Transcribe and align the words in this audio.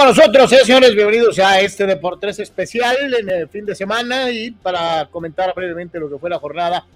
con 0.00 0.08
nosotros, 0.08 0.50
eh, 0.54 0.64
señores? 0.64 0.94
Bienvenidos 0.94 1.38
a 1.40 1.60
este 1.60 1.84
Deportes 1.84 2.38
especial 2.38 2.96
en 3.12 3.28
el 3.28 3.48
fin 3.48 3.66
de 3.66 3.74
semana 3.74 4.30
y 4.30 4.50
para 4.50 5.04
comentar 5.10 5.52
brevemente 5.54 6.00
lo 6.00 6.08
que 6.08 6.18
fue 6.18 6.30
la 6.30 6.38
jornada 6.38 6.86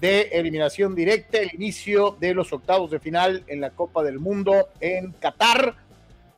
de 0.00 0.30
eliminación 0.32 0.94
directa, 0.94 1.36
el 1.36 1.50
inicio 1.52 2.16
de 2.18 2.32
los 2.32 2.50
octavos 2.54 2.90
de 2.90 3.00
final 3.00 3.44
en 3.48 3.60
la 3.60 3.68
Copa 3.68 4.02
del 4.02 4.18
Mundo 4.18 4.70
en 4.80 5.12
Qatar 5.12 5.74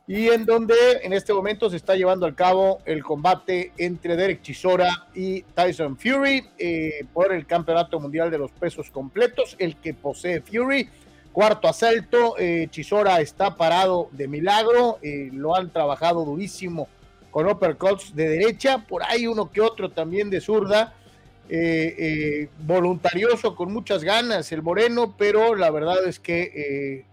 y 0.08 0.26
en 0.26 0.44
donde 0.46 0.74
en 1.04 1.12
este 1.12 1.32
momento 1.32 1.70
se 1.70 1.76
está 1.76 1.94
llevando 1.94 2.26
a 2.26 2.34
cabo 2.34 2.80
el 2.86 3.04
combate 3.04 3.70
entre 3.78 4.16
Derek 4.16 4.42
Chisora 4.42 5.06
y 5.14 5.42
Tyson 5.42 5.96
Fury 5.96 6.44
eh, 6.58 7.06
por 7.12 7.32
el 7.32 7.46
Campeonato 7.46 8.00
Mundial 8.00 8.32
de 8.32 8.38
los 8.38 8.50
Pesos 8.50 8.90
Completos, 8.90 9.54
el 9.60 9.76
que 9.76 9.94
posee 9.94 10.40
Fury 10.40 10.88
Cuarto 11.36 11.68
asalto, 11.68 12.38
eh, 12.38 12.66
Chisora 12.70 13.20
está 13.20 13.56
parado 13.56 14.08
de 14.12 14.26
milagro, 14.26 14.98
eh, 15.02 15.28
lo 15.34 15.54
han 15.54 15.70
trabajado 15.70 16.24
durísimo 16.24 16.88
con 17.30 17.46
uppercuts 17.46 18.16
de 18.16 18.26
derecha, 18.26 18.86
por 18.88 19.02
ahí 19.02 19.26
uno 19.26 19.50
que 19.52 19.60
otro 19.60 19.90
también 19.90 20.30
de 20.30 20.40
zurda, 20.40 20.94
eh, 21.50 22.48
voluntarioso 22.60 23.54
con 23.54 23.70
muchas 23.70 24.02
ganas 24.02 24.50
el 24.50 24.62
Moreno, 24.62 25.14
pero 25.18 25.54
la 25.54 25.70
verdad 25.70 26.06
es 26.06 26.18
que 26.18 27.04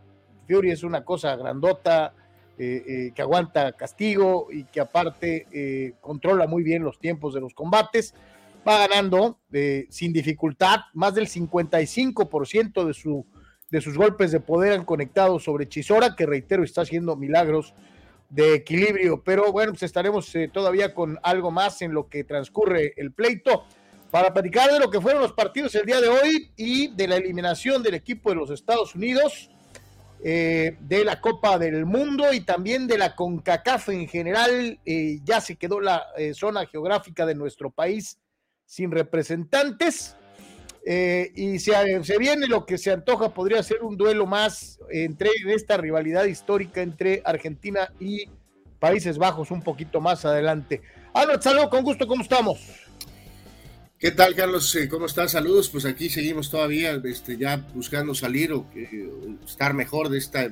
Fury 0.47 0.71
es 0.71 0.83
una 0.83 1.03
cosa 1.03 1.35
grandota, 1.35 2.13
que 2.57 3.13
aguanta 3.17 3.73
castigo 3.73 4.47
y 4.53 4.63
que 4.63 4.79
aparte 4.79 5.97
controla 5.99 6.47
muy 6.47 6.63
bien 6.63 6.81
los 6.81 6.97
tiempos 6.97 7.33
de 7.33 7.41
los 7.41 7.53
combates. 7.53 8.13
Va 8.65 8.87
ganando 8.87 9.39
sin 9.89 10.13
dificultad, 10.13 10.79
más 10.93 11.13
del 11.13 11.27
55% 11.27 12.85
de 12.85 12.93
su 12.93 13.25
de 13.73 13.81
sus 13.81 13.97
golpes 13.97 14.31
de 14.31 14.39
poder 14.39 14.73
han 14.73 14.85
conectado 14.85 15.39
sobre 15.39 15.67
Chisora, 15.67 16.15
que 16.15 16.27
reitero 16.27 16.63
está 16.63 16.81
haciendo 16.81 17.15
milagros 17.15 17.73
de 18.29 18.53
equilibrio. 18.53 19.23
Pero 19.23 19.51
bueno, 19.51 19.71
pues 19.71 19.81
estaremos 19.81 20.33
eh, 20.35 20.47
todavía 20.47 20.93
con 20.93 21.17
algo 21.23 21.49
más 21.49 21.81
en 21.81 21.91
lo 21.91 22.07
que 22.07 22.23
transcurre 22.23 22.93
el 22.97 23.13
pleito 23.13 23.65
para 24.11 24.31
platicar 24.31 24.71
de 24.71 24.79
lo 24.79 24.91
que 24.91 25.01
fueron 25.01 25.23
los 25.23 25.33
partidos 25.33 25.73
el 25.73 25.87
día 25.87 25.99
de 25.99 26.07
hoy 26.07 26.51
y 26.55 26.89
de 26.89 27.07
la 27.07 27.15
eliminación 27.15 27.81
del 27.81 27.95
equipo 27.95 28.29
de 28.29 28.35
los 28.35 28.51
Estados 28.51 28.93
Unidos, 28.93 29.49
eh, 30.23 30.77
de 30.79 31.03
la 31.03 31.19
Copa 31.19 31.57
del 31.57 31.87
Mundo 31.87 32.31
y 32.31 32.41
también 32.41 32.85
de 32.85 32.99
la 32.99 33.15
CONCACAF 33.15 33.89
en 33.89 34.07
general. 34.07 34.79
Eh, 34.85 35.17
ya 35.23 35.41
se 35.41 35.55
quedó 35.55 35.81
la 35.81 36.05
zona 36.35 36.67
geográfica 36.67 37.25
de 37.25 37.33
nuestro 37.33 37.71
país 37.71 38.19
sin 38.67 38.91
representantes. 38.91 40.15
Eh, 40.85 41.31
y 41.35 41.59
se, 41.59 42.03
se, 42.03 42.17
viene 42.17 42.45
lo 42.47 42.65
que 42.65 42.77
se 42.77 42.91
antoja, 42.91 43.33
podría 43.33 43.63
ser 43.63 43.83
un 43.83 43.95
duelo 43.95 44.25
más 44.25 44.79
entre 44.91 45.29
esta 45.47 45.77
rivalidad 45.77 46.25
histórica 46.25 46.81
entre 46.81 47.21
Argentina 47.23 47.93
y 48.01 48.25
Países 48.79 49.17
Bajos 49.17 49.49
un 49.51 49.61
poquito 49.61 50.01
más 50.01 50.25
adelante. 50.25 50.81
Albert, 51.13 51.41
saludos, 51.41 51.69
con 51.69 51.83
gusto, 51.83 52.05
¿cómo 52.05 52.21
estamos? 52.21 52.59
¿Qué 53.97 54.11
tal, 54.11 54.35
Carlos? 54.35 54.75
Eh, 54.75 54.89
¿Cómo 54.89 55.05
estás? 55.05 55.31
Saludos. 55.31 55.69
Pues 55.69 55.85
aquí 55.85 56.09
seguimos 56.09 56.51
todavía 56.51 56.99
este, 57.05 57.37
ya 57.37 57.65
buscando 57.73 58.13
salir 58.13 58.51
o 58.51 58.65
estar 59.45 59.73
mejor 59.73 60.09
de 60.09 60.17
esta 60.17 60.49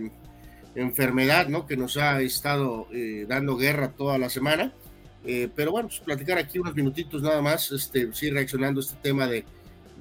enfermedad 0.76 1.50
¿no? 1.50 1.68
que 1.68 1.76
nos 1.76 1.98
ha 1.98 2.22
estado 2.22 2.88
eh, 2.94 3.26
dando 3.28 3.58
guerra 3.58 3.92
toda 3.92 4.18
la 4.18 4.30
semana. 4.30 4.72
pero 5.54 5.72
bueno, 5.72 5.90
pues 5.90 6.00
platicar 6.00 6.38
aquí 6.38 6.58
unos 6.60 6.74
minutitos 6.74 7.22
nada 7.22 7.42
más, 7.42 7.70
este, 7.74 8.14
sí, 8.14 8.30
reaccionando 8.30 8.80
a 8.80 8.84
este 8.84 8.96
tema 9.02 9.28
de, 9.28 9.44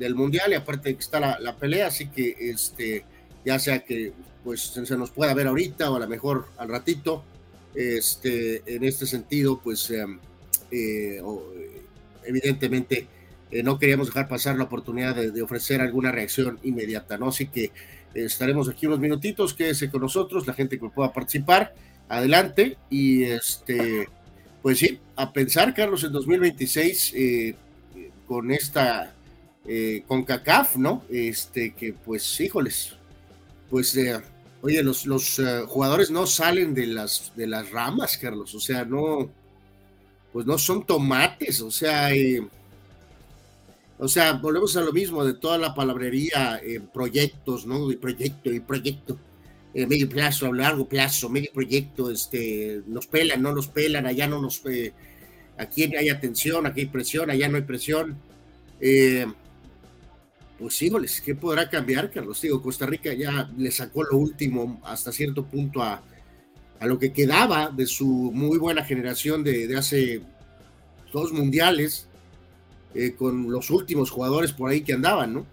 del 0.00 0.14
mundial 0.14 0.50
y 0.50 0.54
aparte 0.54 0.94
que 0.94 1.00
está 1.00 1.38
la, 1.38 1.56
pelea, 1.56 1.88
así 1.88 2.08
que 2.08 2.34
este, 2.38 3.04
ya 3.44 3.58
sea 3.58 3.80
que 3.80 4.12
pues 4.42 4.62
se 4.62 4.96
nos 4.96 5.10
pueda 5.10 5.34
ver 5.34 5.46
ahorita 5.46 5.90
o 5.90 5.96
a 5.96 6.00
lo 6.00 6.08
mejor 6.08 6.46
al 6.56 6.68
ratito, 6.68 7.22
este, 7.74 8.62
en 8.66 8.82
este 8.82 9.04
sentido, 9.06 9.60
pues 9.62 9.90
em, 9.90 10.18
eh, 10.70 11.22
evidentemente 12.24 13.06
eh, 13.50 13.62
no 13.62 13.78
queríamos 13.78 14.06
dejar 14.06 14.26
pasar 14.26 14.56
la 14.56 14.64
oportunidad 14.64 15.14
de, 15.14 15.42
ofrecer 15.42 15.82
alguna 15.82 16.10
reacción 16.10 16.58
inmediata, 16.62 17.18
¿no? 17.18 17.28
Así 17.28 17.48
que 17.48 17.70
estaremos 18.14 18.70
aquí 18.70 18.86
unos 18.86 19.00
minutitos, 19.00 19.52
quédese 19.52 19.90
con 19.90 20.00
nosotros, 20.00 20.46
la 20.46 20.54
gente 20.54 20.78
que 20.78 20.88
pueda 20.88 21.12
participar, 21.12 21.74
adelante 22.08 22.78
y 22.88 23.24
este, 23.24 24.08
pues 24.62 24.78
sí, 24.78 24.98
a 25.16 25.30
pensar, 25.30 25.74
Carlos, 25.74 26.02
en 26.04 26.12
2026 26.12 27.12
eh, 27.14 27.54
con 28.26 28.50
esta 28.50 29.14
eh, 29.66 30.04
con 30.06 30.24
CACAF, 30.24 30.76
¿no? 30.76 31.04
Este, 31.10 31.74
que 31.74 31.92
pues, 31.92 32.40
híjoles, 32.40 32.94
pues, 33.68 33.94
eh, 33.96 34.18
oye, 34.62 34.82
los, 34.82 35.06
los 35.06 35.38
eh, 35.38 35.64
jugadores 35.66 36.10
no 36.10 36.26
salen 36.26 36.74
de 36.74 36.86
las, 36.86 37.32
de 37.36 37.46
las 37.46 37.70
ramas, 37.70 38.16
Carlos, 38.16 38.54
o 38.54 38.60
sea, 38.60 38.84
no, 38.84 39.30
pues 40.32 40.46
no 40.46 40.56
son 40.56 40.86
tomates, 40.86 41.60
o 41.60 41.70
sea, 41.70 42.10
o 43.98 44.08
sea, 44.08 44.32
volvemos 44.32 44.76
a 44.76 44.80
lo 44.80 44.92
mismo 44.92 45.24
de 45.24 45.34
toda 45.34 45.58
la 45.58 45.74
palabrería 45.74 46.58
en 46.62 46.86
proyectos, 46.88 47.66
¿no? 47.66 47.86
De 47.86 47.98
proyecto 47.98 48.50
y 48.50 48.60
proyecto, 48.60 49.18
medio 49.74 50.08
plazo, 50.08 50.46
a 50.46 50.54
largo 50.54 50.88
plazo, 50.88 51.28
medio 51.28 51.52
proyecto, 51.52 52.10
este, 52.10 52.82
nos 52.86 53.06
pelan, 53.06 53.42
no 53.42 53.54
nos 53.54 53.68
pelan, 53.68 54.06
allá 54.06 54.26
no 54.26 54.40
nos, 54.40 54.62
aquí 55.58 55.94
hay 55.94 56.08
atención, 56.08 56.66
aquí 56.66 56.80
hay 56.80 56.86
presión, 56.86 57.30
allá 57.30 57.48
no 57.48 57.56
hay 57.56 57.62
presión. 57.62 58.16
Eh, 58.80 59.26
pues 60.60 60.80
híjoles, 60.82 61.22
¿qué 61.22 61.34
podrá 61.34 61.70
cambiar, 61.70 62.10
Carlos? 62.10 62.40
Digo, 62.42 62.62
Costa 62.62 62.84
Rica 62.84 63.14
ya 63.14 63.50
le 63.56 63.70
sacó 63.70 64.04
lo 64.04 64.18
último 64.18 64.78
hasta 64.84 65.10
cierto 65.10 65.46
punto 65.46 65.82
a, 65.82 66.02
a 66.78 66.86
lo 66.86 66.98
que 66.98 67.12
quedaba 67.12 67.70
de 67.70 67.86
su 67.86 68.06
muy 68.06 68.58
buena 68.58 68.84
generación 68.84 69.42
de, 69.42 69.74
hace 69.76 70.20
dos 71.12 71.32
mundiales, 71.32 72.08
eh, 72.94 73.14
con 73.16 73.50
los 73.50 73.70
últimos 73.70 74.10
jugadores 74.10 74.52
por 74.52 74.70
ahí 74.70 74.82
que 74.82 74.92
andaban, 74.92 75.32
¿no? 75.32 75.46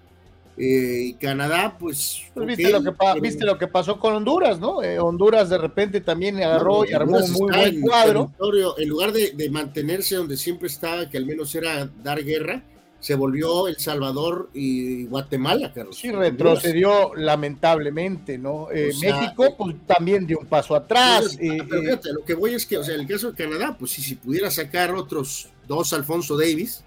Eh, 0.58 1.04
y 1.06 1.14
Canadá, 1.14 1.78
pues. 1.80 2.24
pues 2.34 2.48
viste, 2.48 2.70
lo 2.72 2.84
que 2.84 2.92
viste, 3.22 3.46
lo 3.46 3.58
que 3.58 3.68
pasó 3.68 4.00
con 4.00 4.14
Honduras, 4.14 4.60
¿no? 4.60 4.84
Eh, 4.84 5.00
Honduras 5.00 5.50
de 5.50 5.58
repente 5.58 6.02
también 6.02 6.38
agarró 6.38 6.84
y 6.84 6.94
armó 6.94 7.18
un 7.18 7.32
muy 7.32 7.52
buen 7.52 7.82
cuadro. 7.82 8.32
En 8.78 8.90
lugar 8.90 9.14
de, 9.14 9.32
de, 9.34 9.50
mantenerse 9.52 10.16
donde 10.16 10.36
siempre 10.36 10.68
estaba, 10.68 11.08
que 11.10 11.18
al 11.18 11.28
menos 11.28 11.54
era 11.54 11.86
dar 12.04 12.24
guerra, 12.24 12.64
se 13.00 13.16
volvió 13.16 13.68
El 13.68 13.78
Salvador 13.78 14.50
y 14.54 15.06
Guatemala, 15.06 15.72
Carlos. 15.72 15.98
Sí, 15.98 16.12
retrocedió 16.12 17.14
lamentablemente, 17.16 18.38
¿no? 18.38 18.70
Eh, 18.72 18.92
México, 19.00 19.56
pues 19.58 19.76
también 19.86 20.26
dio 20.26 20.40
un 20.40 20.48
paso 20.48 20.76
atrás. 20.76 21.38
Eh, 21.40 21.58
eh. 21.58 22.00
lo 22.14 22.26
que 22.26 22.34
voy 22.34 22.56
es 22.56 22.66
que, 22.66 22.78
o 22.78 22.84
sea, 22.84 22.96
el 22.96 23.08
caso 23.08 23.32
de 23.32 23.38
Canadá, 23.38 23.76
pues 23.78 23.92
si, 23.92 24.02
si 24.02 24.16
pudiera 24.16 24.50
sacar 24.50 24.94
otros 24.96 25.50
dos 25.68 25.94
Alfonso 25.94 26.38
Davis, 26.38 26.84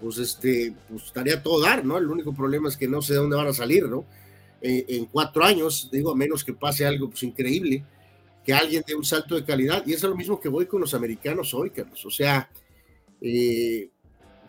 pues 0.00 0.16
este, 0.18 0.72
pues 0.88 1.04
estaría 1.04 1.42
todo 1.42 1.60
dar, 1.60 1.84
¿no? 1.84 1.98
El 1.98 2.06
único 2.06 2.32
problema 2.32 2.68
es 2.68 2.76
que 2.76 2.88
no 2.88 3.02
sé 3.02 3.12
de 3.12 3.18
dónde 3.18 3.36
van 3.36 3.48
a 3.48 3.52
salir, 3.52 3.88
¿no? 3.88 4.04
en 4.62 5.06
cuatro 5.06 5.42
años, 5.42 5.88
digo, 5.90 6.12
a 6.12 6.14
menos 6.14 6.44
que 6.44 6.52
pase 6.52 6.84
algo 6.84 7.08
pues 7.08 7.22
increíble, 7.22 7.82
que 8.44 8.52
alguien 8.52 8.84
dé 8.86 8.94
un 8.94 9.06
salto 9.06 9.34
de 9.34 9.42
calidad, 9.42 9.82
y 9.86 9.94
eso 9.94 10.06
es 10.06 10.10
lo 10.10 10.16
mismo 10.16 10.38
que 10.38 10.50
voy 10.50 10.66
con 10.66 10.82
los 10.82 10.92
americanos 10.92 11.54
hoy, 11.54 11.70
Carlos. 11.70 12.04
O 12.04 12.10
sea, 12.10 12.50
eh, 13.22 13.88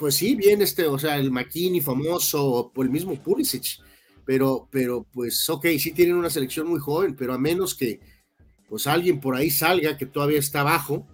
pues 0.02 0.16
sí, 0.16 0.34
bien 0.34 0.64
este, 0.64 0.88
o 0.88 0.98
sea, 0.98 1.20
el 1.20 1.30
McKinney 1.30 1.80
famoso, 1.80 2.72
o 2.74 2.82
el 2.82 2.90
mismo 2.90 3.14
Pulisic, 3.22 3.78
pero, 4.26 4.68
pero 4.72 5.06
pues 5.14 5.48
ok, 5.48 5.68
sí 5.78 5.92
tienen 5.92 6.16
una 6.16 6.32
selección 6.32 6.68
muy 6.68 6.80
joven, 6.80 7.16
pero 7.16 7.36
a 7.36 7.38
menos 7.38 7.76
que 7.76 8.00
pues 8.68 8.88
alguien 8.88 9.20
por 9.20 9.36
ahí 9.36 9.52
salga 9.52 9.98
que 9.98 10.08
todavía 10.08 10.40
está 10.40 10.62
abajo, 10.62 11.06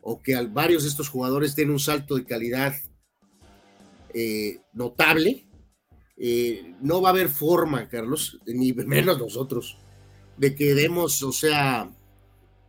o 0.00 0.22
que 0.22 0.40
varios 0.42 0.84
de 0.84 0.90
estos 0.90 1.08
jugadores 1.08 1.56
den 1.56 1.70
un 1.70 1.80
salto 1.80 2.14
de 2.14 2.24
calidad 2.24 2.72
eh, 4.14 4.60
notable, 4.74 5.48
eh, 6.16 6.76
no 6.80 7.02
va 7.02 7.08
a 7.08 7.12
haber 7.12 7.30
forma, 7.30 7.88
Carlos, 7.88 8.38
ni 8.46 8.72
menos 8.74 9.18
nosotros, 9.18 9.76
de 10.36 10.54
que 10.54 10.76
demos, 10.76 11.20
o 11.24 11.32
sea, 11.32 11.90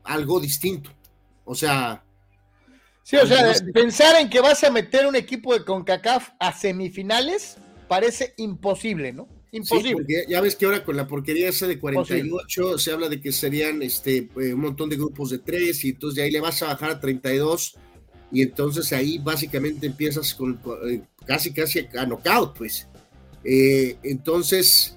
algo 0.05 0.39
distinto. 0.39 0.89
O 1.45 1.53
sea, 1.53 2.03
Sí, 3.03 3.17
o 3.17 3.25
sea, 3.25 3.53
pensar 3.73 4.19
en 4.19 4.29
que 4.29 4.39
vas 4.41 4.63
a 4.63 4.71
meter 4.71 5.07
un 5.07 5.15
equipo 5.15 5.53
de 5.53 5.65
CONCACAF 5.65 6.29
a 6.39 6.53
semifinales 6.53 7.57
parece 7.87 8.33
imposible, 8.37 9.11
¿no? 9.11 9.27
Imposible. 9.51 10.05
ya 10.29 10.39
ves 10.39 10.55
que 10.55 10.65
ahora 10.65 10.83
con 10.83 10.95
la 10.95 11.07
porquería 11.07 11.49
esa 11.49 11.67
de 11.67 11.77
48 11.77 12.77
se 12.77 12.91
habla 12.91 13.09
de 13.09 13.19
que 13.19 13.33
serían 13.33 13.81
este, 13.81 14.29
eh, 14.39 14.53
un 14.53 14.61
montón 14.61 14.89
de 14.89 14.95
grupos 14.95 15.29
de 15.29 15.39
tres 15.39 15.83
y 15.83 15.89
entonces 15.89 16.15
de 16.15 16.23
ahí 16.23 16.31
le 16.31 16.39
vas 16.39 16.61
a 16.63 16.67
bajar 16.67 16.91
a 16.91 16.99
32 17.01 17.75
y 18.31 18.43
entonces 18.43 18.93
ahí 18.93 19.17
básicamente 19.17 19.87
empiezas 19.87 20.33
con, 20.33 20.59
eh, 20.89 21.01
casi 21.25 21.51
casi 21.51 21.79
a 21.97 22.05
knockout, 22.05 22.57
pues. 22.57 22.87
Eh, 23.43 23.97
entonces, 24.03 24.90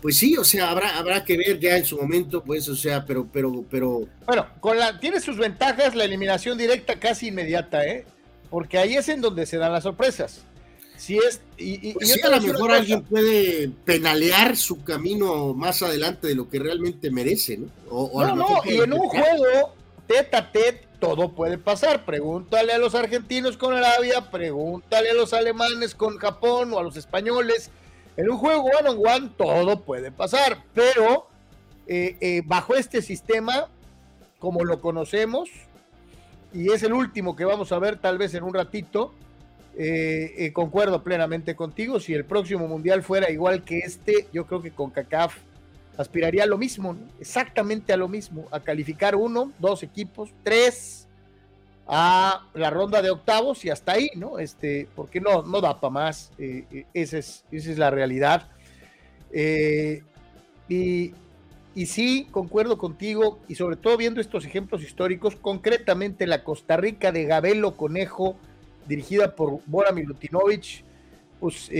pues 0.00 0.16
sí, 0.16 0.36
o 0.36 0.44
sea, 0.44 0.70
habrá, 0.70 0.96
habrá 0.96 1.24
que 1.24 1.36
ver 1.36 1.58
ya 1.58 1.76
en 1.76 1.84
su 1.84 1.96
momento, 1.96 2.42
pues, 2.42 2.68
o 2.68 2.76
sea, 2.76 3.04
pero, 3.04 3.26
pero, 3.32 3.64
pero. 3.70 4.06
Bueno, 4.26 4.46
con 4.60 4.78
la, 4.78 5.00
tiene 5.00 5.20
sus 5.20 5.36
ventajas 5.38 5.94
la 5.94 6.04
eliminación 6.04 6.58
directa 6.58 6.98
casi 6.98 7.28
inmediata, 7.28 7.84
¿eh? 7.86 8.04
Porque 8.50 8.78
ahí 8.78 8.94
es 8.96 9.08
en 9.08 9.20
donde 9.20 9.46
se 9.46 9.58
dan 9.58 9.72
las 9.72 9.82
sorpresas. 9.82 10.42
Si 10.96 11.18
es, 11.18 11.42
y, 11.58 11.92
pues 11.92 12.24
a 12.24 12.30
lo 12.30 12.40
mejor 12.40 12.70
alguien 12.72 13.02
puede 13.02 13.68
penalear 13.84 14.56
su 14.56 14.82
camino 14.82 15.52
más 15.52 15.82
adelante 15.82 16.26
de 16.26 16.34
lo 16.34 16.48
que 16.48 16.58
realmente 16.58 17.10
merece, 17.10 17.58
¿no? 17.58 17.68
O, 17.90 18.24
no, 18.24 18.34
no, 18.34 18.62
y 18.64 18.78
en 18.78 18.94
un 18.94 19.00
juego 19.00 19.74
tete 20.06 20.36
a 20.36 20.50
tete 20.50 20.86
todo 20.98 21.32
puede 21.32 21.58
pasar. 21.58 22.04
Pregúntale 22.04 22.72
a 22.72 22.78
los 22.78 22.94
argentinos 22.94 23.56
con 23.56 23.74
Arabia, 23.74 24.30
pregúntale 24.30 25.10
a 25.10 25.14
los 25.14 25.32
alemanes 25.32 25.94
con 25.94 26.18
Japón 26.18 26.72
o 26.72 26.78
a 26.78 26.82
los 26.82 26.96
españoles. 26.96 27.70
En 28.16 28.30
un 28.30 28.38
juego 28.38 28.64
one 28.64 28.88
on 28.88 28.98
one 29.06 29.30
todo 29.36 29.82
puede 29.82 30.10
pasar, 30.10 30.64
pero 30.72 31.28
eh, 31.86 32.16
eh, 32.20 32.42
bajo 32.44 32.74
este 32.74 33.02
sistema, 33.02 33.68
como 34.38 34.64
lo 34.64 34.80
conocemos, 34.80 35.50
y 36.52 36.72
es 36.72 36.82
el 36.82 36.94
último 36.94 37.36
que 37.36 37.44
vamos 37.44 37.72
a 37.72 37.78
ver 37.78 37.98
tal 37.98 38.16
vez 38.16 38.32
en 38.34 38.44
un 38.44 38.54
ratito, 38.54 39.12
eh, 39.78 40.50
concuerdo 40.54 41.02
plenamente 41.02 41.54
contigo. 41.54 42.00
Si 42.00 42.14
el 42.14 42.24
próximo 42.24 42.66
mundial 42.66 43.02
fuera 43.02 43.30
igual 43.30 43.62
que 43.62 43.80
este, 43.80 44.26
yo 44.32 44.46
creo 44.46 44.62
que 44.62 44.70
con 44.70 44.90
CACAF 44.90 45.36
aspiraría 45.98 46.44
a 46.44 46.46
lo 46.46 46.56
mismo, 46.56 46.96
exactamente 47.20 47.92
a 47.92 47.98
lo 47.98 48.08
mismo, 48.08 48.46
a 48.50 48.60
calificar 48.60 49.14
uno, 49.14 49.52
dos 49.58 49.82
equipos, 49.82 50.30
tres 50.42 51.05
a 51.86 52.46
la 52.54 52.70
ronda 52.70 53.00
de 53.00 53.10
octavos 53.10 53.64
y 53.64 53.70
hasta 53.70 53.92
ahí, 53.92 54.10
¿no? 54.16 54.38
Este, 54.38 54.88
porque 54.94 55.20
no, 55.20 55.42
no 55.42 55.60
da 55.60 55.80
para 55.80 55.92
más, 55.92 56.32
eh, 56.38 56.64
eh, 56.70 56.86
esa, 56.94 57.18
es, 57.18 57.44
esa 57.52 57.70
es 57.70 57.78
la 57.78 57.90
realidad. 57.90 58.48
Eh, 59.32 60.02
y, 60.68 61.12
y 61.74 61.86
sí, 61.86 62.26
concuerdo 62.30 62.76
contigo, 62.76 63.38
y 63.46 63.54
sobre 63.54 63.76
todo 63.76 63.96
viendo 63.96 64.20
estos 64.20 64.44
ejemplos 64.44 64.82
históricos, 64.82 65.36
concretamente 65.36 66.26
la 66.26 66.42
Costa 66.42 66.76
Rica 66.76 67.12
de 67.12 67.24
Gabelo 67.24 67.76
Conejo, 67.76 68.36
dirigida 68.88 69.36
por 69.36 69.60
Bora 69.66 69.92
Milutinovic, 69.92 70.84
pues 71.38 71.70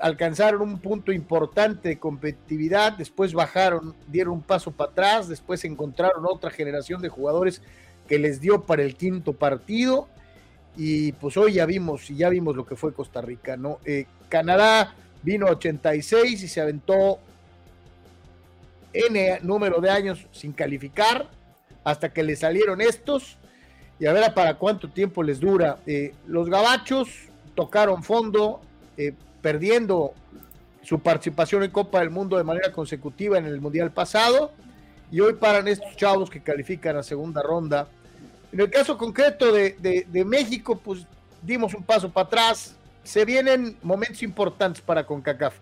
alcanzaron 0.00 0.62
un 0.62 0.78
punto 0.78 1.12
importante 1.12 1.90
de 1.90 1.98
competitividad, 1.98 2.92
después 2.92 3.32
bajaron, 3.32 3.94
dieron 4.08 4.34
un 4.34 4.42
paso 4.42 4.70
para 4.72 4.90
atrás, 4.90 5.28
después 5.28 5.64
encontraron 5.64 6.26
otra 6.26 6.50
generación 6.50 7.00
de 7.00 7.08
jugadores 7.08 7.62
que 8.06 8.18
les 8.18 8.40
dio 8.40 8.62
para 8.62 8.82
el 8.82 8.96
quinto 8.96 9.32
partido 9.32 10.08
y 10.76 11.12
pues 11.12 11.36
hoy 11.36 11.54
ya 11.54 11.66
vimos, 11.66 12.10
y 12.10 12.16
ya 12.16 12.28
vimos 12.28 12.54
lo 12.54 12.66
que 12.66 12.76
fue 12.76 12.92
Costa 12.92 13.20
Rica, 13.20 13.56
¿no? 13.56 13.78
Eh, 13.84 14.06
Canadá 14.28 14.94
vino 15.22 15.46
a 15.46 15.52
86 15.52 16.42
y 16.42 16.48
se 16.48 16.60
aventó 16.60 17.18
N 18.92 19.40
número 19.42 19.80
de 19.80 19.90
años 19.90 20.26
sin 20.32 20.52
calificar 20.52 21.28
hasta 21.84 22.12
que 22.12 22.22
le 22.22 22.36
salieron 22.36 22.80
estos 22.80 23.38
y 23.98 24.06
a 24.06 24.12
ver 24.12 24.34
para 24.34 24.54
cuánto 24.54 24.88
tiempo 24.90 25.22
les 25.22 25.40
dura. 25.40 25.78
Eh, 25.86 26.14
los 26.26 26.48
gabachos 26.48 27.08
tocaron 27.54 28.02
fondo, 28.02 28.60
eh, 28.96 29.14
perdiendo 29.40 30.12
su 30.82 31.00
participación 31.00 31.62
en 31.62 31.70
Copa 31.70 32.00
del 32.00 32.10
Mundo 32.10 32.36
de 32.36 32.44
manera 32.44 32.70
consecutiva 32.72 33.38
en 33.38 33.46
el 33.46 33.60
Mundial 33.60 33.92
pasado 33.92 34.52
y 35.10 35.20
hoy 35.20 35.34
paran 35.34 35.68
estos 35.68 35.96
chavos 35.96 36.30
que 36.30 36.42
califican 36.42 36.96
a 36.96 37.02
segunda 37.02 37.42
ronda. 37.42 37.88
En 38.56 38.62
el 38.62 38.70
caso 38.70 38.96
concreto 38.96 39.52
de, 39.52 40.24
México, 40.24 40.80
pues 40.82 41.06
dimos 41.42 41.74
un 41.74 41.82
paso 41.82 42.10
para 42.10 42.26
atrás. 42.26 42.74
Se 43.02 43.26
vienen 43.26 43.76
momentos 43.82 44.22
importantes 44.22 44.80
para 44.80 45.04
CONCACAF. 45.04 45.58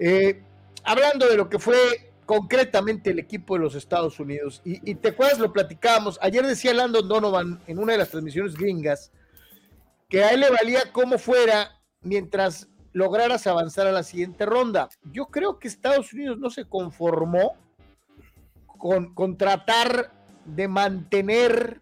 Eh, 0.00 0.42
hablando 0.82 1.28
de 1.28 1.36
lo 1.36 1.48
que 1.48 1.60
fue 1.60 2.10
concretamente 2.26 3.10
el 3.10 3.20
equipo 3.20 3.54
de 3.54 3.60
los 3.60 3.76
Estados 3.76 4.18
Unidos, 4.18 4.62
y, 4.64 4.96
te 4.96 5.10
acuerdas, 5.10 5.38
lo 5.38 5.52
platicábamos, 5.52 6.18
ayer 6.20 6.44
decía 6.44 6.74
Landon 6.74 7.06
Donovan 7.06 7.60
en 7.68 7.78
una 7.78 7.92
de 7.92 7.98
las 7.98 8.08
transmisiones 8.08 8.56
gringas, 8.56 9.12
que 10.08 10.24
a 10.24 10.30
él 10.30 10.40
le 10.40 10.50
valía 10.50 10.90
como 10.90 11.18
fuera 11.18 11.80
mientras 12.00 12.66
lograras 12.92 13.46
avanzar 13.46 13.86
a 13.86 13.92
la 13.92 14.02
siguiente 14.02 14.44
ronda. 14.44 14.88
Yo 15.12 15.26
creo 15.26 15.60
que 15.60 15.68
Estados 15.68 16.12
Unidos 16.12 16.40
no 16.40 16.50
se 16.50 16.64
conformó 16.64 17.52
con, 18.66 19.36
tratar 19.36 20.10
de 20.44 20.66
mantener 20.66 21.80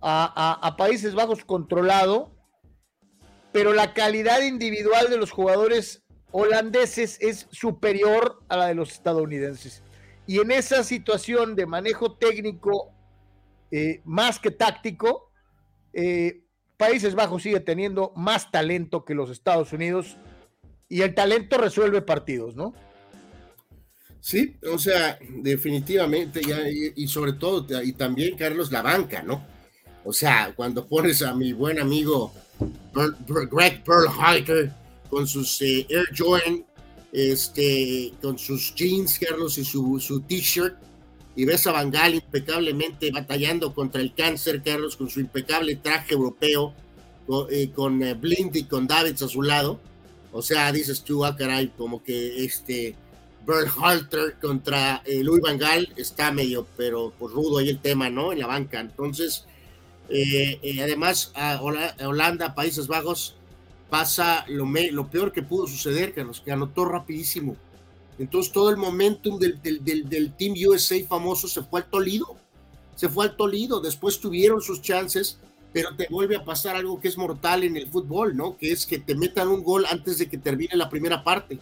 a, 0.00 0.74
Países 0.76 1.14
Bajos 1.14 1.44
controlado, 1.44 2.30
pero 3.52 3.72
la 3.72 3.94
calidad 3.94 4.42
individual 4.42 5.10
de 5.10 5.18
los 5.18 5.30
jugadores 5.30 6.04
holandeses 6.32 7.18
es 7.20 7.48
superior 7.50 8.42
a 8.48 8.56
la 8.56 8.66
de 8.66 8.74
los 8.74 8.92
estadounidenses. 8.92 9.82
Y 10.26 10.38
en 10.38 10.52
esa 10.52 10.84
situación 10.84 11.56
de 11.56 11.66
manejo 11.66 12.16
técnico 12.16 12.92
eh, 13.70 14.00
más 14.04 14.38
que 14.38 14.50
táctico, 14.50 15.32
eh, 15.92 16.44
Países 16.76 17.14
Bajos 17.14 17.42
sigue 17.42 17.60
teniendo 17.60 18.12
más 18.16 18.50
talento 18.50 19.04
que 19.04 19.14
los 19.14 19.30
Estados 19.30 19.72
Unidos 19.72 20.16
y 20.88 21.02
el 21.02 21.14
talento 21.14 21.58
resuelve 21.58 22.00
partidos, 22.02 22.56
¿no? 22.56 22.74
Sí, 24.20 24.56
o 24.70 24.78
sea, 24.78 25.18
definitivamente, 25.28 26.42
ya, 26.42 26.58
y, 26.68 27.06
sobre 27.08 27.32
todo, 27.32 27.66
y 27.82 27.92
también, 27.92 28.36
Carlos, 28.36 28.70
la 28.70 28.82
banca, 28.82 29.22
¿no? 29.22 29.44
O 30.04 30.12
sea, 30.12 30.52
cuando 30.56 30.86
pones 30.86 31.22
a 31.22 31.34
mi 31.34 31.52
buen 31.52 31.78
amigo 31.78 32.32
Greg 32.92 33.82
Berhalter 33.84 34.72
con 35.08 35.26
sus 35.26 35.60
eh, 35.62 35.86
Air 35.88 36.06
Jordan, 36.16 36.64
este, 37.12 38.12
con 38.22 38.38
sus 38.38 38.74
jeans, 38.74 39.18
Carlos, 39.18 39.58
y 39.58 39.64
su, 39.64 39.98
su 40.00 40.20
t-shirt, 40.20 40.76
y 41.36 41.44
ves 41.44 41.66
a 41.66 41.72
Bangal 41.72 42.14
impecablemente 42.14 43.10
batallando 43.10 43.74
contra 43.74 44.00
el 44.00 44.14
cáncer, 44.14 44.62
Carlos, 44.62 44.96
con 44.96 45.08
su 45.08 45.20
impecable 45.20 45.76
traje 45.76 46.14
europeo, 46.14 46.74
con, 47.26 48.02
eh, 48.02 48.10
eh, 48.10 48.14
Blind 48.14 48.56
y 48.56 48.64
con 48.64 48.86
Davids 48.86 49.22
a 49.22 49.28
su 49.28 49.42
lado. 49.42 49.80
O 50.32 50.42
sea, 50.42 50.70
dices 50.72 51.02
tú, 51.02 51.24
ah, 51.24 51.36
caray, 51.36 51.68
como 51.76 52.02
que 52.02 52.44
este 52.44 52.94
Halter 53.46 54.36
contra 54.40 55.02
eh, 55.04 55.24
Louis 55.24 55.42
Van 55.42 55.58
está 55.96 56.30
medio, 56.30 56.66
pero 56.76 57.12
pues 57.18 57.32
rudo 57.32 57.58
ahí 57.58 57.68
el 57.68 57.80
tema, 57.80 58.10
¿no? 58.10 58.32
En 58.32 58.38
la 58.38 58.46
banca. 58.46 58.80
Entonces, 58.80 59.44
además, 60.80 61.32
a 61.34 61.60
Holanda, 61.62 62.54
Países 62.54 62.86
Bajos, 62.86 63.36
pasa 63.88 64.44
lo, 64.48 65.10
peor 65.10 65.32
que 65.32 65.42
pudo 65.42 65.66
suceder, 65.66 66.14
Carlos, 66.14 66.40
que 66.44 66.52
anotó 66.52 66.84
rapidísimo 66.84 67.56
entonces 68.20 68.52
todo 68.52 68.68
el 68.68 68.76
momentum 68.76 69.38
del, 69.38 69.60
del, 69.62 70.32
Team 70.34 70.52
USA 70.68 71.02
famoso 71.08 71.48
se 71.48 71.62
fue 71.62 71.80
al 71.80 71.88
Tolido. 71.88 72.36
Se 72.94 73.08
fue 73.08 73.24
al 73.24 73.34
Tolido. 73.34 73.80
Después 73.80 74.20
tuvieron 74.20 74.60
sus 74.60 74.82
chances, 74.82 75.38
pero 75.72 75.96
te 75.96 76.06
vuelve 76.10 76.36
a 76.36 76.44
pasar 76.44 76.76
algo 76.76 77.00
que 77.00 77.08
es 77.08 77.16
mortal 77.16 77.64
en 77.64 77.78
el 77.78 77.88
fútbol, 77.88 78.36
¿no? 78.36 78.58
Que 78.58 78.72
es 78.72 78.84
que 78.84 78.98
te 78.98 79.14
metan 79.14 79.48
un 79.48 79.64
gol 79.64 79.86
antes 79.90 80.18
de 80.18 80.28
que 80.28 80.36
termine 80.36 80.76
la 80.76 80.90
primera 80.90 81.24
parte, 81.24 81.58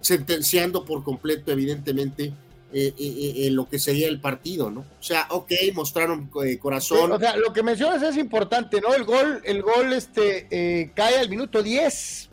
sentenciando 0.00 0.84
por 0.84 1.04
completo, 1.04 1.52
evidentemente, 1.52 2.32
eh, 2.72 2.94
eh, 2.98 3.34
eh, 3.46 3.50
lo 3.50 3.68
que 3.68 3.78
sería 3.78 4.08
el 4.08 4.20
partido, 4.20 4.70
¿no? 4.70 4.80
O 4.80 5.02
sea, 5.02 5.26
ok, 5.30 5.52
mostraron 5.74 6.30
corazón. 6.60 7.12
o 7.12 7.18
sea, 7.18 7.36
lo 7.36 7.52
que 7.52 7.62
mencionas 7.62 8.02
es 8.02 8.16
importante, 8.16 8.80
¿no? 8.80 8.94
El 8.94 9.04
gol, 9.04 9.40
el 9.44 9.62
gol 9.62 9.92
este, 9.92 10.92
cae 10.94 11.18
al 11.18 11.28
minuto 11.28 11.62
10 11.62 12.30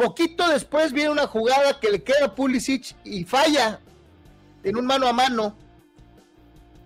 Poquito 0.00 0.48
después 0.48 0.94
viene 0.94 1.10
una 1.10 1.26
jugada 1.26 1.78
que 1.78 1.90
le 1.90 2.02
queda 2.02 2.24
a 2.24 2.34
Pulisic 2.34 2.96
y 3.04 3.24
falla 3.24 3.80
en 4.64 4.78
un 4.78 4.86
mano 4.86 5.06
a 5.06 5.12
mano. 5.12 5.54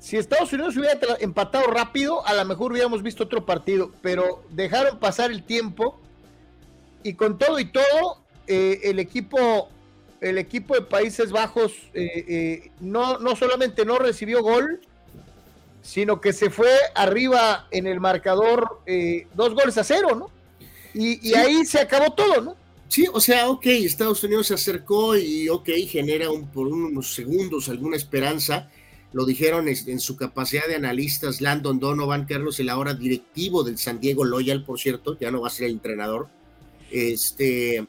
Si 0.00 0.16
Estados 0.16 0.52
Unidos 0.52 0.76
hubiera 0.76 0.98
empatado 1.20 1.68
rápido, 1.68 2.26
a 2.26 2.34
lo 2.34 2.44
mejor 2.44 2.72
hubiéramos 2.72 3.04
visto 3.04 3.22
otro 3.22 3.46
partido, 3.46 3.92
pero 4.02 4.42
dejaron 4.50 4.98
pasar 4.98 5.30
el 5.30 5.44
tiempo 5.44 6.00
y 7.04 7.14
con 7.14 7.38
todo 7.38 7.60
y 7.60 7.66
todo, 7.66 8.24
eh, 8.48 8.80
el 8.82 8.98
equipo 8.98 9.68
el 10.24 10.38
equipo 10.38 10.74
de 10.74 10.82
Países 10.82 11.30
Bajos 11.30 11.72
eh, 11.94 12.24
eh, 12.28 12.70
no, 12.80 13.18
no 13.18 13.36
solamente 13.36 13.84
no 13.84 13.98
recibió 13.98 14.42
gol, 14.42 14.80
sino 15.82 16.20
que 16.20 16.32
se 16.32 16.50
fue 16.50 16.70
arriba 16.94 17.68
en 17.70 17.86
el 17.86 18.00
marcador 18.00 18.80
dos 19.34 19.54
goles 19.54 19.76
a 19.76 19.84
cero, 19.84 20.14
¿no? 20.14 20.30
Y, 20.94 21.28
y 21.28 21.34
ahí 21.34 21.64
se 21.64 21.80
acabó 21.80 22.12
todo, 22.14 22.40
¿no? 22.40 22.56
Sí, 22.88 23.06
o 23.12 23.20
sea, 23.20 23.48
ok, 23.48 23.66
Estados 23.66 24.22
Unidos 24.22 24.46
se 24.46 24.54
acercó 24.54 25.16
y 25.16 25.48
ok, 25.48 25.68
genera 25.88 26.30
un, 26.30 26.46
por 26.46 26.68
unos 26.68 27.14
segundos 27.14 27.68
alguna 27.68 27.96
esperanza. 27.96 28.70
Lo 29.12 29.24
dijeron 29.24 29.68
en 29.68 30.00
su 30.00 30.16
capacidad 30.16 30.66
de 30.66 30.74
analistas 30.74 31.40
Landon 31.40 31.78
Donovan, 31.78 32.24
Carlos, 32.24 32.58
el 32.58 32.68
ahora 32.68 32.94
directivo 32.94 33.62
del 33.62 33.78
San 33.78 34.00
Diego 34.00 34.24
Loyal, 34.24 34.64
por 34.64 34.80
cierto, 34.80 35.16
ya 35.18 35.30
no 35.30 35.40
va 35.40 35.48
a 35.48 35.50
ser 35.50 35.66
el 35.66 35.72
entrenador. 35.72 36.28
Este, 36.90 37.86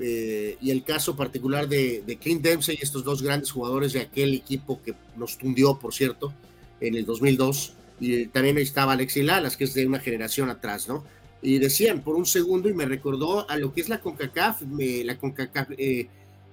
eh, 0.00 0.56
y 0.60 0.70
el 0.70 0.84
caso 0.84 1.16
particular 1.16 1.68
de, 1.68 2.02
de 2.06 2.16
Clint 2.16 2.42
Dempsey, 2.42 2.78
estos 2.80 3.04
dos 3.04 3.22
grandes 3.22 3.50
jugadores 3.50 3.92
de 3.92 4.00
aquel 4.00 4.34
equipo 4.34 4.80
que 4.82 4.94
nos 5.16 5.38
tundió, 5.38 5.78
por 5.78 5.94
cierto, 5.94 6.32
en 6.80 6.94
el 6.94 7.04
2002. 7.04 7.74
Y 8.00 8.26
también 8.26 8.58
estaba 8.58 8.92
Alexi 8.92 9.22
Lalas, 9.22 9.56
que 9.56 9.64
es 9.64 9.74
de 9.74 9.86
una 9.86 10.00
generación 10.00 10.48
atrás, 10.48 10.88
¿no? 10.88 11.04
y 11.42 11.58
decían 11.58 12.02
por 12.02 12.16
un 12.16 12.26
segundo 12.26 12.68
y 12.68 12.74
me 12.74 12.84
recordó 12.84 13.48
a 13.48 13.56
lo 13.56 13.72
que 13.72 13.80
es 13.80 13.88
la 13.88 14.00
CONCACAF, 14.00 14.62
la 14.78 15.18
CONCACAF, 15.18 15.70
eh, 15.78 16.08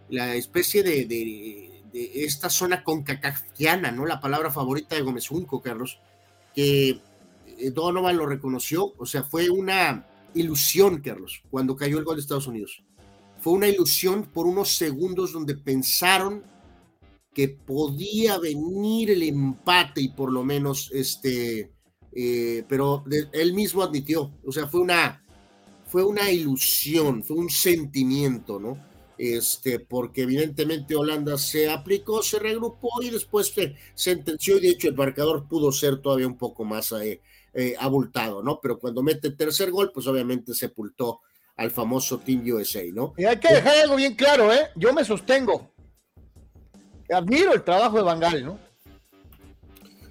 la 0.10 0.36
especie 0.36 0.84
de, 0.84 1.06
de, 1.06 1.70
esta 2.14 2.50
zona 2.50 2.84
concacafiana, 2.84 3.92
¿no? 3.92 4.06
La 4.06 4.22
palabra 4.22 4.52
favorita 4.52 4.96
de 4.96 5.02
Gómez 5.02 5.28
Junco, 5.28 5.62
Carlos, 5.62 6.00
que 6.54 6.90
eh, 6.90 7.72
Donovan 7.72 8.18
lo 8.18 8.28
reconoció, 8.28 8.94
o 8.98 9.06
sea, 9.06 9.24
fue 9.24 9.50
una 9.50 10.06
ilusión, 10.36 11.02
Carlos, 11.02 11.42
cuando 11.50 11.76
cayó 11.76 11.98
el 11.98 12.06
gol 12.06 12.16
de 12.16 12.22
Estados 12.22 12.48
Unidos. 12.48 12.84
Fue 13.48 13.56
una 13.56 13.70
ilusión 13.70 14.26
por 14.26 14.46
unos 14.46 14.76
segundos 14.76 15.32
donde 15.32 15.56
pensaron 15.56 16.44
que 17.34 17.48
podía 17.48 18.38
venir 18.40 19.12
el 19.12 19.24
empate 19.24 20.02
y 20.02 20.10
por 20.10 20.34
lo 20.34 20.44
menos 20.44 20.92
este, 20.94 21.72
eh, 22.12 22.66
pero 22.68 23.06
él 23.32 23.54
mismo 23.54 23.84
admitió, 23.84 24.34
o 24.46 24.52
sea, 24.52 24.68
fue 24.68 24.82
una, 24.82 25.24
fue 25.86 26.04
una 26.04 26.30
ilusión, 26.30 27.24
fue 27.24 27.38
un 27.38 27.50
sentimiento, 27.50 28.60
¿no? 28.60 28.86
Este, 29.18 29.80
porque 29.80 30.24
evidentemente 30.24 30.98
Holanda 30.98 31.38
se 31.38 31.70
aplicó, 31.70 32.22
se 32.24 32.40
regrupó 32.40 33.02
y 33.02 33.12
después 33.12 33.48
se 33.48 33.78
sentenció 33.96 34.58
y 34.58 34.60
de 34.60 34.70
hecho 34.72 34.90
el 34.90 34.96
marcador 34.96 35.48
pudo 35.48 35.72
ser 35.72 36.02
todavía 36.02 36.28
un 36.28 36.38
poco 36.38 36.66
más 36.66 36.92
eh, 36.92 37.22
eh, 37.54 37.76
abultado, 37.80 38.44
¿no? 38.44 38.60
Pero 38.62 38.78
cuando 38.78 39.02
mete 39.02 39.30
el 39.30 39.38
tercer 39.38 39.72
gol, 39.72 39.92
pues 39.94 40.06
obviamente 40.06 40.54
sepultó 40.54 41.22
al 41.58 41.72
famoso 41.72 42.20
Team 42.20 42.44
USA, 42.48 42.84
¿no? 42.94 43.14
Y 43.18 43.26
hay 43.26 43.38
que 43.38 43.54
dejar 43.54 43.76
algo 43.80 43.96
bien 43.96 44.14
claro, 44.14 44.54
¿eh? 44.54 44.70
Yo 44.76 44.94
me 44.94 45.04
sostengo. 45.04 45.72
Admiro 47.12 47.54
el 47.54 47.64
trabajo 47.64 47.98
de 47.98 48.04
Bangal, 48.04 48.46
¿no? 48.46 48.60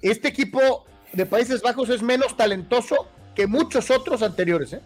Este 0.01 0.27
equipo 0.27 0.85
de 1.13 1.25
Países 1.25 1.61
Bajos 1.61 1.89
es 1.89 2.03
menos 2.03 2.35
talentoso 2.35 3.07
que 3.33 3.47
muchos 3.47 3.89
otros 3.89 4.21
anteriores, 4.21 4.73
¿eh? 4.73 4.81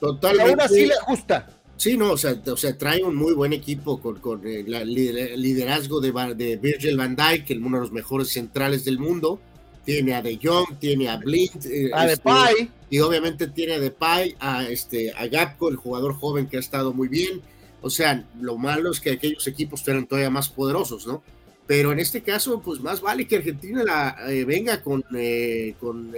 Totalmente. 0.00 0.50
aún 0.50 0.60
así 0.60 0.86
le 0.86 0.94
gusta. 1.06 1.48
Sí, 1.76 1.96
no, 1.96 2.12
o 2.12 2.16
sea, 2.16 2.36
o 2.46 2.56
sea, 2.56 2.76
trae 2.76 3.02
un 3.02 3.16
muy 3.16 3.32
buen 3.32 3.52
equipo 3.52 4.00
con, 4.00 4.18
con 4.20 4.46
el 4.46 4.94
liderazgo 4.94 6.00
de, 6.00 6.12
de 6.34 6.56
Virgil 6.56 6.96
van 6.96 7.16
Dijk, 7.16 7.58
uno 7.64 7.78
de 7.78 7.82
los 7.82 7.92
mejores 7.92 8.28
centrales 8.28 8.84
del 8.84 8.98
mundo. 8.98 9.40
Tiene 9.84 10.14
a 10.14 10.22
De 10.22 10.38
Jong, 10.42 10.78
tiene 10.78 11.08
a 11.08 11.16
Blind, 11.16 11.66
eh, 11.66 11.90
a 11.92 12.06
este, 12.06 12.16
Depay. 12.16 12.70
Y 12.90 13.00
obviamente 13.00 13.48
tiene 13.48 13.74
a 13.74 13.78
Depay, 13.78 14.36
a, 14.40 14.64
este, 14.64 15.12
a 15.12 15.26
Gapco, 15.26 15.68
el 15.68 15.76
jugador 15.76 16.14
joven 16.14 16.46
que 16.46 16.56
ha 16.56 16.60
estado 16.60 16.92
muy 16.92 17.08
bien. 17.08 17.42
O 17.82 17.90
sea, 17.90 18.26
lo 18.40 18.56
malo 18.56 18.90
es 18.90 19.00
que 19.00 19.10
aquellos 19.10 19.46
equipos 19.46 19.82
fueran 19.82 20.06
todavía 20.06 20.30
más 20.30 20.48
poderosos, 20.48 21.06
¿no? 21.06 21.22
Pero 21.66 21.92
en 21.92 21.98
este 21.98 22.22
caso, 22.22 22.60
pues 22.60 22.80
más 22.80 23.00
vale 23.00 23.26
que 23.26 23.36
Argentina 23.36 23.82
la, 23.84 24.16
eh, 24.28 24.44
venga 24.44 24.82
con, 24.82 25.04
eh, 25.16 25.74
con 25.80 26.12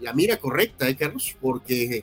la 0.00 0.12
mira 0.12 0.36
correcta, 0.38 0.88
¿eh, 0.88 0.96
Carlos? 0.96 1.36
Porque 1.40 2.02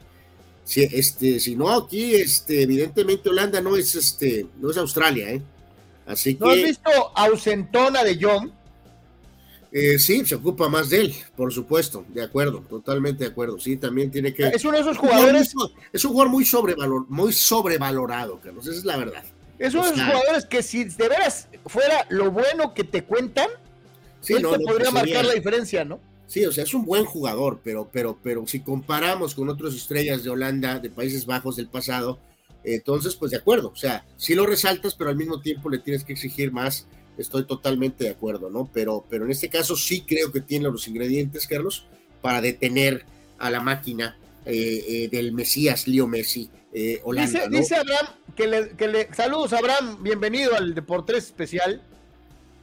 si, 0.64 0.84
este, 0.84 1.40
si 1.40 1.56
no, 1.56 1.70
aquí, 1.70 2.16
este, 2.16 2.64
evidentemente 2.64 3.30
Holanda 3.30 3.62
no 3.62 3.76
es, 3.76 3.96
este, 3.96 4.46
no 4.60 4.72
es 4.72 4.78
Australia, 4.78 5.32
¿eh? 5.32 5.42
Así 6.06 6.36
que. 6.36 6.46
¿No 6.46 6.52
has 6.52 6.64
visto 6.64 6.90
ausentona 7.16 8.04
de 8.04 8.18
John? 8.22 8.54
Eh, 9.80 10.00
sí, 10.00 10.26
se 10.26 10.34
ocupa 10.34 10.68
más 10.70 10.90
de 10.90 11.02
él, 11.02 11.16
por 11.36 11.54
supuesto, 11.54 12.04
de 12.10 12.24
acuerdo, 12.24 12.62
totalmente 12.68 13.26
de 13.26 13.30
acuerdo. 13.30 13.60
Sí, 13.60 13.78
también 13.78 14.10
tiene 14.10 14.34
que. 14.34 14.48
Es 14.48 14.66
uno 14.66 14.74
de 14.74 14.80
esos 14.80 14.98
jugadores. 14.98 15.54
Es 15.94 16.04
un 16.04 16.12
jugador 16.14 16.32
muy, 16.32 16.46
sobrevalor, 16.46 17.06
muy 17.10 17.32
sobrevalorado, 17.32 18.40
Carlos, 18.40 18.66
esa 18.66 18.76
es 18.76 18.86
la 18.86 18.98
verdad. 18.98 19.24
Es 19.60 19.76
uno 19.76 19.84
de 19.84 19.94
esos 19.94 20.04
jugadores 20.04 20.46
que 20.46 20.64
si 20.64 20.86
de 20.86 21.08
veras 21.08 21.48
fuera 21.68 22.08
lo 22.10 22.32
bueno 22.32 22.74
que 22.74 22.86
te 22.86 23.04
cuentan, 23.04 23.50
sí, 24.20 24.34
no, 24.42 24.58
te 24.58 24.66
podría 24.66 24.90
marcar 24.90 25.26
la 25.26 25.34
diferencia, 25.34 25.86
¿no? 25.86 26.00
Sí, 26.26 26.44
o 26.44 26.52
sea, 26.52 26.64
es 26.64 26.74
un 26.74 26.84
buen 26.84 27.06
jugador, 27.06 27.60
pero, 27.64 27.88
pero, 27.92 28.18
pero 28.24 28.48
si 28.48 28.62
comparamos 28.62 29.36
con 29.36 29.48
otras 29.48 29.76
estrellas 29.76 30.24
de 30.24 30.32
Holanda, 30.32 30.80
de 30.80 30.90
Países 30.90 31.28
Bajos 31.28 31.56
del 31.56 31.68
pasado, 31.68 32.20
entonces, 32.64 33.16
pues 33.16 33.30
de 33.30 33.38
acuerdo, 33.38 33.70
o 33.70 33.76
sea, 33.76 34.04
sí 34.16 34.34
lo 34.34 34.48
resaltas, 34.48 34.96
pero 34.96 35.12
al 35.12 35.18
mismo 35.18 35.40
tiempo 35.40 35.70
le 35.70 35.78
tienes 35.78 36.04
que 36.04 36.14
exigir 36.14 36.52
más. 36.52 36.88
Estoy 37.18 37.46
totalmente 37.46 38.04
de 38.04 38.12
acuerdo, 38.12 38.50
¿no? 38.50 38.70
Pero, 38.74 39.06
pero 39.10 39.26
en 39.26 39.32
este 39.32 39.50
caso 39.50 39.76
sí 39.76 40.02
creo 40.02 40.32
que 40.32 40.42
tiene 40.42 40.66
los 40.66 40.88
ingredientes, 40.88 41.48
Carlos, 41.48 41.88
para 42.22 42.42
detener 42.42 43.06
a 43.40 43.50
la 43.50 43.60
máquina 43.60 44.18
eh, 44.46 44.86
eh, 44.88 45.10
del 45.10 45.34
Mesías, 45.34 45.88
Leo 45.88 46.08
Messi, 46.08 46.50
eh, 46.74 47.02
Holanda. 47.04 47.48
Dice, 47.48 47.76
Abraham 47.76 48.08
que 48.36 48.48
le, 48.48 48.70
que 48.70 48.88
le, 48.88 49.14
saludos, 49.14 49.52
Abraham, 49.54 50.04
bienvenido 50.04 50.56
al 50.56 50.76
Deportes 50.76 51.26
Especial. 51.26 51.82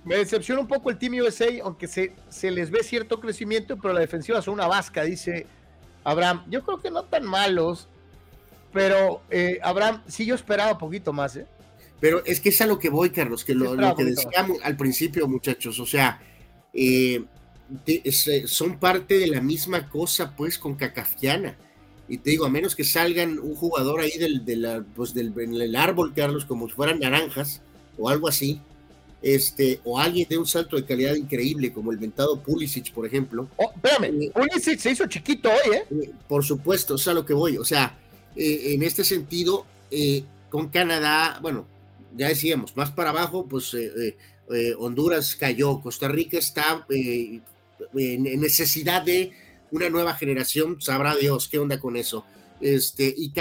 Me 0.04 0.16
decepciona 0.16 0.61
un 0.61 0.68
poco 0.68 0.90
el 0.90 0.99
Team 0.99 1.14
USA, 1.14 1.46
aunque 1.64 1.88
se, 1.88 2.14
se 2.28 2.50
les 2.50 2.70
ve 2.70 2.84
cierto 2.84 3.18
crecimiento, 3.18 3.76
pero 3.76 3.92
la 3.92 4.00
defensiva 4.00 4.40
son 4.40 4.54
una 4.54 4.68
vasca, 4.68 5.02
dice 5.02 5.46
Abraham. 6.04 6.44
Yo 6.49 6.62
creo 6.62 6.78
que 6.80 6.90
no 6.90 7.04
tan 7.04 7.25
malos, 7.25 7.88
pero 8.73 9.23
eh, 9.30 9.58
Abraham, 9.62 10.02
sí 10.06 10.26
yo 10.26 10.34
esperaba 10.34 10.73
un 10.73 10.78
poquito 10.78 11.12
más, 11.12 11.37
¿eh? 11.37 11.46
Pero 12.04 12.23
es 12.26 12.38
que 12.38 12.50
es 12.50 12.61
a 12.61 12.66
lo 12.66 12.78
que 12.78 12.90
voy, 12.90 13.08
Carlos, 13.08 13.46
que 13.46 13.54
lo, 13.54 13.96
que 13.96 14.04
decíamos 14.04 14.58
al 14.62 14.76
principio, 14.76 15.26
muchachos, 15.26 15.80
o 15.80 15.87
sea, 15.87 16.20
eh, 16.75 17.25
son 18.44 18.78
parte 18.78 19.18
de 19.18 19.26
la 19.26 19.40
misma 19.40 19.88
cosa, 19.88 20.37
pues, 20.37 20.58
con 20.58 20.75
Cacafiana. 20.75 21.56
Y 22.06 22.18
te 22.18 22.28
digo, 22.28 22.44
a 22.44 22.50
menos 22.50 22.76
que 22.76 22.84
salgan 22.84 23.38
un 23.38 23.54
jugador 23.54 24.00
ahí 24.00 24.18
del, 24.18 24.44
de 24.44 24.82
pues, 24.94 25.14
del, 25.14 25.32
del 25.32 25.75
árbol, 25.76 26.12
Carlos, 26.14 26.44
como 26.44 26.68
si 26.68 26.75
fueran 26.75 27.00
naranjas 27.00 27.62
o 27.96 28.11
algo 28.11 28.28
así, 28.28 28.61
este, 29.23 29.80
o 29.82 29.99
alguien 29.99 30.28
de 30.28 30.37
un 30.37 30.46
salto 30.46 30.76
de 30.76 30.84
calidad 30.84 31.14
increíble, 31.14 31.73
como 31.73 31.90
el 31.90 31.96
ventado 31.96 32.38
Pulisic, 32.42 32.92
por 32.92 33.06
ejemplo. 33.06 33.49
Oh, 33.56 33.73
espérame, 33.75 34.25
eh, 34.25 34.30
Pulisic 34.30 34.78
se 34.78 34.90
hizo 34.90 35.06
chiquito 35.06 35.49
hoy, 35.49 35.75
¿eh? 35.75 35.84
¿eh? 35.90 36.11
Por 36.28 36.44
supuesto, 36.44 36.96
es 36.96 37.08
a 37.08 37.14
lo 37.14 37.25
que 37.25 37.32
voy. 37.32 37.56
O 37.56 37.64
sea, 37.64 37.96
en 38.37 38.82
este 38.82 39.04
sentido, 39.04 39.64
con 40.50 40.68
Canadá, 40.68 41.38
bueno, 41.40 41.73
ya 42.16 42.28
decíamos, 42.28 42.76
más 42.76 42.90
para 42.90 43.11
abajo, 43.11 43.47
pues 43.49 43.76
Honduras 44.78 45.37
cayó, 45.37 45.80
Costa 45.80 46.09
Rica 46.09 46.38
está 46.38 46.87
en 46.88 48.23
necesidad 48.40 49.02
de 49.02 49.33
una 49.71 49.90
nueva 49.90 50.14
generación, 50.14 50.80
sabrá 50.80 51.16
Dios 51.16 51.49
qué 51.49 51.59
onda 51.59 51.80
con 51.80 51.97
eso 51.97 52.25
este, 52.61 53.12
y, 53.16 53.33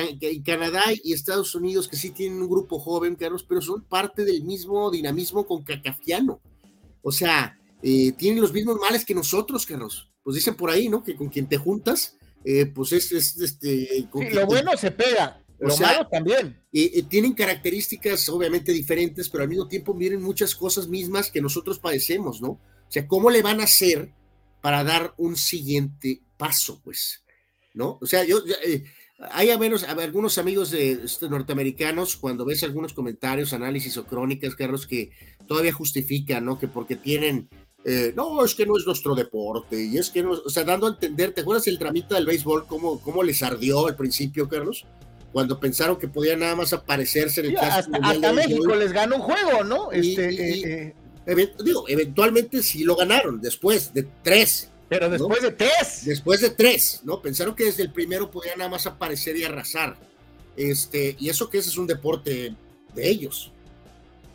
Canadá 0.42 0.84
y 1.03 1.13
Estados 1.13 1.56
Unidos, 1.56 1.88
que 1.88 1.96
sí 1.96 2.10
tienen 2.12 2.42
un 2.42 2.50
grupo 2.50 2.80
joven, 2.80 3.15
Carlos, 3.15 3.46
pero 3.48 3.62
son 3.62 3.84
parte 3.84 4.25
del 4.25 4.44
mismo 4.44 4.89
dinamismo 4.92 5.46
con 5.46 5.63
Cacafiano. 5.63 6.42
O 7.01 7.12
sea, 7.12 7.58
eh, 7.82 8.12
tienen 8.13 8.42
los 8.42 8.53
mismos 8.53 8.77
males 8.80 9.06
que 9.06 9.15
nosotros, 9.15 9.65
Carlos. 9.65 10.12
Pues 10.24 10.36
dicen 10.36 10.56
por 10.56 10.70
ahí, 10.70 10.89
¿no? 10.89 11.03
Que 11.03 11.15
con 11.15 11.30
quien 11.30 11.48
te 11.48 11.58
juntas, 11.58 12.18
eh, 12.44 12.65
pues 12.65 12.92
es, 12.94 13.12
este. 13.12 14.08
lo 14.13 14.46
bueno 14.46 14.75
se 14.77 14.92
pega, 14.92 15.43
lo 15.67 15.77
malo 15.77 16.08
también. 16.10 16.60
Eh, 16.72 17.03
tienen 17.10 17.34
características 17.34 18.27
obviamente 18.29 18.72
diferentes, 18.72 19.29
pero 19.29 19.43
al 19.43 19.50
mismo 19.50 19.67
tiempo 19.67 19.93
miren 19.93 20.22
muchas 20.22 20.55
cosas 20.55 20.88
mismas 20.88 21.32
que 21.32 21.41
nosotros 21.41 21.79
padecemos, 21.79 22.41
¿no? 22.41 22.50
O 22.50 22.89
sea, 22.89 23.08
¿cómo 23.08 23.29
le 23.29 23.41
van 23.41 23.62
a 23.62 23.65
hacer 23.65 24.12
para 24.62 24.84
dar 24.84 25.13
un 25.17 25.36
siguiente 25.36 26.22
paso, 26.38 26.82
pues? 26.84 27.24
¿No? 27.74 27.98
O 28.01 28.05
sea, 28.05 28.24
yo, 28.24 28.39
hay 29.32 29.51
a 29.51 29.58
menos 29.58 29.84
algunos 29.84 30.38
amigos 30.38 30.72
de 30.72 30.91
este, 31.03 31.29
norteamericanos, 31.29 32.15
cuando 32.17 32.46
ves 32.46 32.63
algunos 32.63 32.93
comentarios, 32.93 33.53
análisis 33.53 33.96
o 33.98 34.05
crónicas, 34.05 34.55
Carlos, 34.55 34.88
que 34.88 35.12
todavía 35.48 35.74
justifican, 35.74 36.46
¿no? 36.46 36.60
Que 36.60 36.67
porque 36.67 36.96
tienen, 36.96 37.50
eh, 37.86 38.13
no, 38.15 38.43
es 38.43 38.55
que 38.55 38.65
no 38.65 38.77
es 38.77 38.86
nuestro 38.86 39.15
deporte, 39.15 39.84
y 39.84 39.98
es 39.98 40.10
que 40.10 40.24
no, 40.24 40.32
o 40.32 40.50
sea, 40.50 40.63
dando 40.63 40.88
a 40.88 40.91
entender, 40.91 41.34
¿te 41.34 41.41
acuerdas 41.41 41.67
el 41.67 41.79
tramito 41.79 42.15
del 42.15 42.25
béisbol, 42.25 42.65
cómo, 42.67 43.00
cómo 43.01 43.24
les 43.24 43.43
ardió 43.43 43.88
al 43.88 43.96
principio, 43.96 44.50
Carlos? 44.50 44.86
Cuando 45.34 45.60
pensaron 45.60 45.98
que 45.98 46.08
podía 46.08 46.38
nada 46.38 46.56
más 46.56 46.72
aparecerse 46.72 47.42
en 47.42 47.48
el 47.48 47.58
Hasta, 47.58 47.98
hasta 48.02 48.34
México 48.34 48.75
les 48.75 48.94
ganó 48.94 49.18
un 49.18 49.22
juego, 49.24 49.63
¿no? 49.63 49.92
Este, 49.92 50.86
eh, 50.86 50.96
eh. 51.25 51.54
digo, 51.66 51.86
eventualmente 51.90 52.63
sí 52.63 52.84
lo 52.84 52.96
ganaron, 52.96 53.42
después 53.42 53.94
de 53.94 54.08
tres, 54.22 54.70
pero 54.90 55.10
después 55.10 55.42
de 55.42 55.52
tres. 55.52 56.06
Después 56.06 56.42
de 56.42 56.50
tres, 56.52 57.02
¿no? 57.04 57.22
Pensaron 57.22 57.56
que 57.56 57.66
desde 57.66 57.84
el 57.84 57.92
primero 57.92 58.30
podía 58.30 58.56
nada 58.56 58.70
más 58.70 58.86
aparecer 58.86 59.36
y 59.36 59.44
arrasar. 59.44 59.98
Este, 60.56 61.16
y 61.20 61.30
eso 61.30 61.50
que 61.50 61.58
ese 61.58 61.70
es 61.70 61.78
un 61.78 61.88
deporte 61.88 62.56
de 62.94 63.10
ellos. 63.10 63.52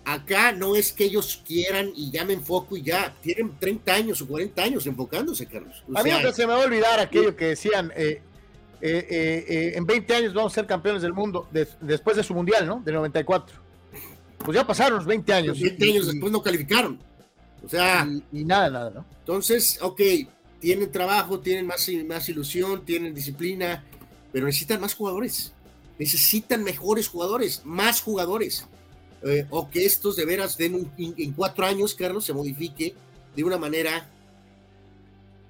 Acá 0.05 0.53
no 0.53 0.75
es 0.75 0.93
que 0.93 1.05
ellos 1.05 1.43
quieran 1.47 1.93
y 1.95 2.11
llamen 2.11 2.43
foco 2.43 2.77
y 2.77 2.83
ya 2.83 3.15
tienen 3.21 3.57
30 3.59 3.95
años 3.95 4.23
o 4.23 4.27
40 4.27 4.63
años 4.63 4.87
enfocándose, 4.87 5.47
Carlos. 5.47 5.85
a 5.95 6.03
mí 6.03 6.11
no 6.23 6.33
se 6.33 6.47
me 6.47 6.55
va 6.55 6.63
a 6.63 6.65
olvidar 6.65 6.99
aquello 6.99 7.37
que 7.37 7.49
decían, 7.49 7.93
eh, 7.95 8.23
eh, 8.81 9.45
eh, 9.49 9.73
en 9.75 9.87
20 9.87 10.15
años 10.15 10.35
vamos 10.35 10.53
a 10.53 10.55
ser 10.55 10.67
campeones 10.67 11.03
del 11.03 11.13
mundo 11.13 11.49
después 11.81 12.17
de 12.17 12.23
su 12.23 12.35
mundial, 12.35 12.67
¿no? 12.67 12.81
Del 12.85 12.95
94. 12.95 13.57
Pues 14.39 14.55
ya 14.57 14.67
pasaron 14.67 14.99
los 14.99 15.07
20 15.07 15.33
años. 15.33 15.61
20 15.61 15.85
años 15.85 16.07
después 16.07 16.33
no 16.33 16.43
calificaron. 16.43 16.99
O 17.65 17.69
sea. 17.69 18.07
Y, 18.33 18.41
y, 18.41 18.45
nada, 18.45 18.71
nada, 18.71 18.91
¿no? 18.91 19.05
Entonces, 19.21 19.79
ok, 19.83 20.01
tienen 20.61 20.91
trabajo, 20.91 21.41
tienen 21.41 21.67
más, 21.67 21.89
más 22.07 22.29
ilusión, 22.29 22.85
tienen 22.85 23.15
disciplina, 23.15 23.85
pero 24.33 24.47
necesitan 24.47 24.81
más 24.81 24.95
jugadores. 24.95 25.53
Necesitan 25.99 26.63
mejores 26.63 27.09
jugadores, 27.09 27.63
más 27.65 28.01
jugadores. 28.01 28.67
Eh, 29.23 29.47
o 29.51 29.69
que 29.69 29.85
estos 29.85 30.15
de 30.15 30.25
veras 30.25 30.57
den 30.57 30.91
en 30.97 31.33
cuatro 31.33 31.67
años, 31.67 31.95
Carlos, 31.95 32.25
se 32.25 32.33
modifique 32.33 32.95
de 33.35 33.45
una 33.45 33.59
manera. 33.59 34.09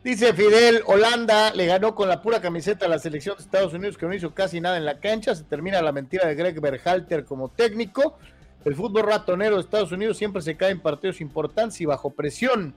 Dice 0.04 0.32
Fidel, 0.32 0.82
Holanda 0.86 1.52
le 1.52 1.66
ganó 1.66 1.96
con 1.96 2.08
la 2.08 2.22
pura 2.22 2.40
camiseta 2.40 2.86
a 2.86 2.88
la 2.88 3.00
selección 3.00 3.36
de 3.36 3.42
Estados 3.42 3.74
Unidos 3.74 3.98
que 3.98 4.06
no 4.06 4.14
hizo 4.14 4.32
casi 4.32 4.60
nada 4.60 4.76
en 4.76 4.84
la 4.84 5.00
cancha. 5.00 5.34
Se 5.34 5.42
termina 5.42 5.82
la 5.82 5.90
mentira 5.90 6.26
de 6.28 6.36
Greg 6.36 6.60
Berhalter 6.60 7.24
como 7.24 7.48
técnico. 7.48 8.16
El 8.64 8.76
fútbol 8.76 9.02
ratonero 9.02 9.56
de 9.56 9.62
Estados 9.62 9.90
Unidos 9.90 10.16
siempre 10.16 10.40
se 10.40 10.56
cae 10.56 10.70
en 10.70 10.80
partidos 10.80 11.20
importantes 11.20 11.80
y 11.80 11.84
bajo 11.84 12.10
presión. 12.10 12.74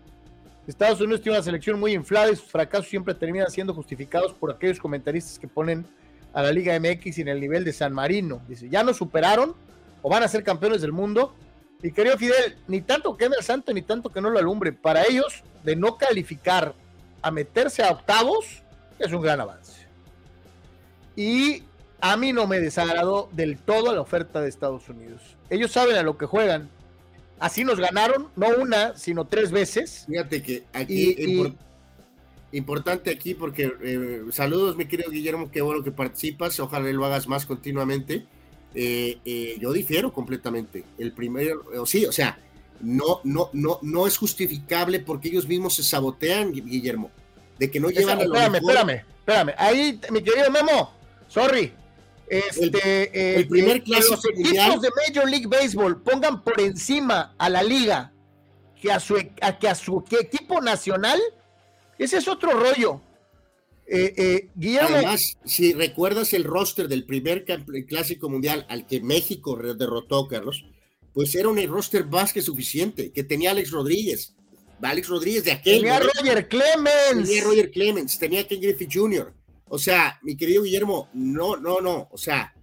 Estados 0.65 0.99
Unidos 0.99 1.21
tiene 1.21 1.37
una 1.37 1.43
selección 1.43 1.79
muy 1.79 1.93
inflada 1.93 2.31
y 2.31 2.35
sus 2.35 2.49
fracasos 2.49 2.87
siempre 2.87 3.13
terminan 3.13 3.51
siendo 3.51 3.73
justificados 3.73 4.33
por 4.33 4.51
aquellos 4.51 4.79
comentaristas 4.79 5.37
que 5.37 5.47
ponen 5.47 5.85
a 6.33 6.41
la 6.41 6.51
Liga 6.51 6.77
MX 6.79 7.19
en 7.19 7.27
el 7.27 7.39
nivel 7.39 7.63
de 7.63 7.73
San 7.73 7.93
Marino. 7.93 8.41
Dice, 8.47 8.67
ya 8.67 8.83
nos 8.83 8.97
superaron 8.97 9.53
o 10.01 10.09
van 10.09 10.23
a 10.23 10.27
ser 10.27 10.43
campeones 10.43 10.81
del 10.81 10.91
mundo. 10.91 11.35
Mi 11.83 11.91
querido 11.91 12.17
Fidel, 12.17 12.57
ni 12.67 12.81
tanto 12.81 13.15
que 13.15 13.25
el 13.25 13.33
santo 13.43 13.73
ni 13.73 13.83
tanto 13.83 14.09
que 14.09 14.21
no 14.21 14.29
lo 14.31 14.39
alumbre. 14.39 14.71
Para 14.73 15.03
ellos, 15.03 15.43
de 15.63 15.75
no 15.75 15.97
calificar 15.97 16.73
a 17.21 17.31
meterse 17.31 17.83
a 17.83 17.91
octavos, 17.91 18.63
es 18.99 19.11
un 19.11 19.21
gran 19.21 19.41
avance. 19.41 19.87
Y 21.15 21.63
a 21.99 22.17
mí 22.17 22.33
no 22.33 22.47
me 22.47 22.59
desagradó 22.59 23.29
del 23.31 23.57
todo 23.57 23.93
la 23.93 24.01
oferta 24.01 24.41
de 24.41 24.49
Estados 24.49 24.89
Unidos. 24.89 25.21
Ellos 25.49 25.71
saben 25.71 25.95
a 25.95 26.03
lo 26.03 26.17
que 26.17 26.25
juegan. 26.25 26.69
Así 27.39 27.63
nos 27.63 27.79
ganaron, 27.79 28.29
no 28.35 28.47
una, 28.59 28.95
sino 28.95 29.25
tres 29.25 29.51
veces. 29.51 30.05
Fíjate 30.07 30.43
que 30.43 30.63
aquí, 30.73 31.55
importante 32.51 33.09
aquí, 33.09 33.33
porque 33.33 33.73
eh, 33.81 34.21
saludos, 34.31 34.75
mi 34.75 34.85
querido 34.85 35.09
Guillermo, 35.09 35.49
qué 35.51 35.61
bueno 35.61 35.83
que 35.83 35.91
participas, 35.91 36.59
ojalá 36.59 36.91
lo 36.91 37.05
hagas 37.05 37.27
más 37.27 37.45
continuamente. 37.45 38.25
Eh, 38.73 39.17
eh, 39.25 39.57
yo 39.59 39.73
difiero 39.73 40.13
completamente. 40.13 40.83
El 40.97 41.13
primero, 41.13 41.63
sí, 41.85 42.05
o 42.05 42.11
sea, 42.11 42.37
no, 42.83 43.21
no, 43.23 43.49
no, 43.53 43.79
no 43.81 44.07
es 44.07 44.17
justificable 44.17 44.99
porque 44.99 45.29
ellos 45.29 45.47
mismos 45.47 45.75
se 45.75 45.83
sabotean, 45.83 46.51
Guillermo, 46.51 47.11
de 47.57 47.69
que 47.69 47.79
no 47.79 47.89
llevan 47.89 48.19
a 48.19 48.23
lo 48.23 48.33
Espérame, 48.33 48.55
espérame, 48.55 49.05
espérame. 49.19 49.53
Ahí, 49.57 49.99
mi 50.11 50.23
querido 50.23 50.49
Memo, 50.51 50.91
sorry, 51.27 51.73
este, 52.27 53.35
el, 53.35 53.47
primer 53.47 53.83
clásico 53.83 54.15
los 54.15 54.25
equipos 54.25 54.81
de 54.81 54.89
Major 55.05 55.29
League 55.29 55.47
Baseball 55.47 56.01
pongan 56.01 56.41
por 56.43 56.61
encima 56.61 57.35
a 57.37 57.49
la 57.49 57.61
liga 57.61 58.13
que 58.81 58.91
a 58.91 58.99
su, 58.99 59.15
que 59.59 59.67
a 59.67 59.75
su 59.75 60.03
equipo 60.19 60.61
nacional, 60.61 61.19
ese 61.97 62.17
es 62.17 62.27
otro 62.27 62.51
rollo. 62.51 63.01
Eh, 63.85 64.13
eh, 64.15 64.49
Guillermo. 64.55 64.95
Además, 64.95 65.37
si 65.43 65.73
recuerdas 65.73 66.31
el 66.31 66.45
roster 66.45 66.87
del 66.87 67.05
primer 67.05 67.43
clásico 67.43 68.29
mundial 68.29 68.65
al 68.69 68.87
que 68.87 69.01
México 69.01 69.57
derrotó, 69.57 70.29
Carlos, 70.29 70.63
pues 71.13 71.35
era 71.35 71.49
un 71.49 71.61
roster 71.67 72.05
más 72.05 72.31
que 72.33 72.41
suficiente, 72.41 73.11
que 73.11 73.23
tenía 73.23 73.51
Alex 73.51 73.71
Rodríguez, 73.71 74.35
Alex 74.81 75.07
Rodríguez 75.07 75.43
de 75.43 75.51
aquel. 75.51 75.79
Tenía 75.79 75.99
Roger 75.99 76.47
Clemens. 76.47 77.27
Tenía 77.27 77.43
Roger 77.43 77.71
Clemens, 77.71 78.19
tenía 78.19 78.47
Ken 78.47 78.61
Griffey 78.61 78.87
Jr. 78.91 79.33
O 79.67 79.77
sea, 79.77 80.19
mi 80.23 80.35
querido 80.35 80.63
Guillermo, 80.63 81.09
no, 81.13 81.55
no, 81.55 81.79
no, 81.79 82.09
o 82.11 82.17
sea, 82.17 82.53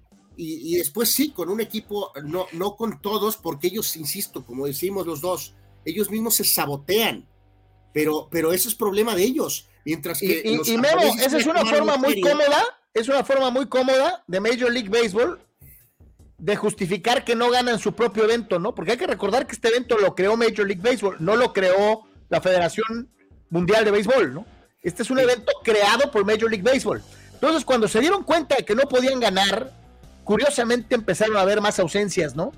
y, 0.40 0.76
después 0.76 1.10
sí, 1.10 1.30
con 1.30 1.48
un 1.48 1.60
equipo, 1.60 2.12
no, 2.22 2.46
no 2.52 2.76
con 2.76 3.00
todos, 3.00 3.36
porque 3.36 3.66
ellos, 3.66 3.96
insisto, 3.96 4.46
como 4.46 4.66
decimos 4.66 5.04
los 5.04 5.20
dos, 5.20 5.56
ellos 5.84 6.10
mismos 6.10 6.36
se 6.36 6.44
sabotean, 6.44 7.28
pero, 7.92 8.28
pero 8.30 8.52
eso 8.52 8.68
es 8.68 8.76
problema 8.76 9.16
de 9.16 9.24
ellos. 9.24 9.68
Mientras 9.84 10.20
que. 10.20 10.42
Y, 10.44 10.74
y, 10.74 10.78
Memo, 10.78 11.02
esa 11.20 11.38
es 11.38 11.46
una 11.46 11.64
forma 11.66 11.96
muy 11.96 12.20
cómoda, 12.20 12.62
es 12.94 13.08
una 13.08 13.24
forma 13.24 13.50
muy 13.50 13.66
cómoda 13.66 14.22
de 14.28 14.38
Major 14.38 14.70
League 14.70 14.88
Baseball 14.88 15.40
de 16.38 16.56
justificar 16.56 17.24
que 17.24 17.34
no 17.34 17.50
ganan 17.50 17.78
su 17.78 17.92
propio 17.92 18.24
evento, 18.24 18.58
¿no? 18.58 18.74
Porque 18.74 18.92
hay 18.92 18.98
que 18.98 19.06
recordar 19.06 19.46
que 19.46 19.54
este 19.54 19.68
evento 19.68 19.98
lo 19.98 20.14
creó 20.14 20.36
Major 20.36 20.66
League 20.66 20.82
Baseball, 20.82 21.16
no 21.18 21.36
lo 21.36 21.52
creó 21.52 22.04
la 22.28 22.40
Federación 22.40 23.08
Mundial 23.50 23.84
de 23.84 23.90
Béisbol, 23.90 24.34
¿no? 24.34 24.46
Este 24.82 25.02
es 25.02 25.10
un 25.10 25.18
evento 25.18 25.52
creado 25.64 26.10
por 26.10 26.24
Major 26.24 26.48
League 26.48 26.62
Baseball. 26.62 27.02
Entonces, 27.34 27.64
cuando 27.64 27.88
se 27.88 28.00
dieron 28.00 28.22
cuenta 28.22 28.56
de 28.56 28.64
que 28.64 28.74
no 28.74 28.82
podían 28.82 29.18
ganar, 29.20 29.72
curiosamente 30.24 30.94
empezaron 30.94 31.36
a 31.36 31.40
haber 31.40 31.60
más 31.60 31.78
ausencias, 31.80 32.36
¿no? 32.36 32.52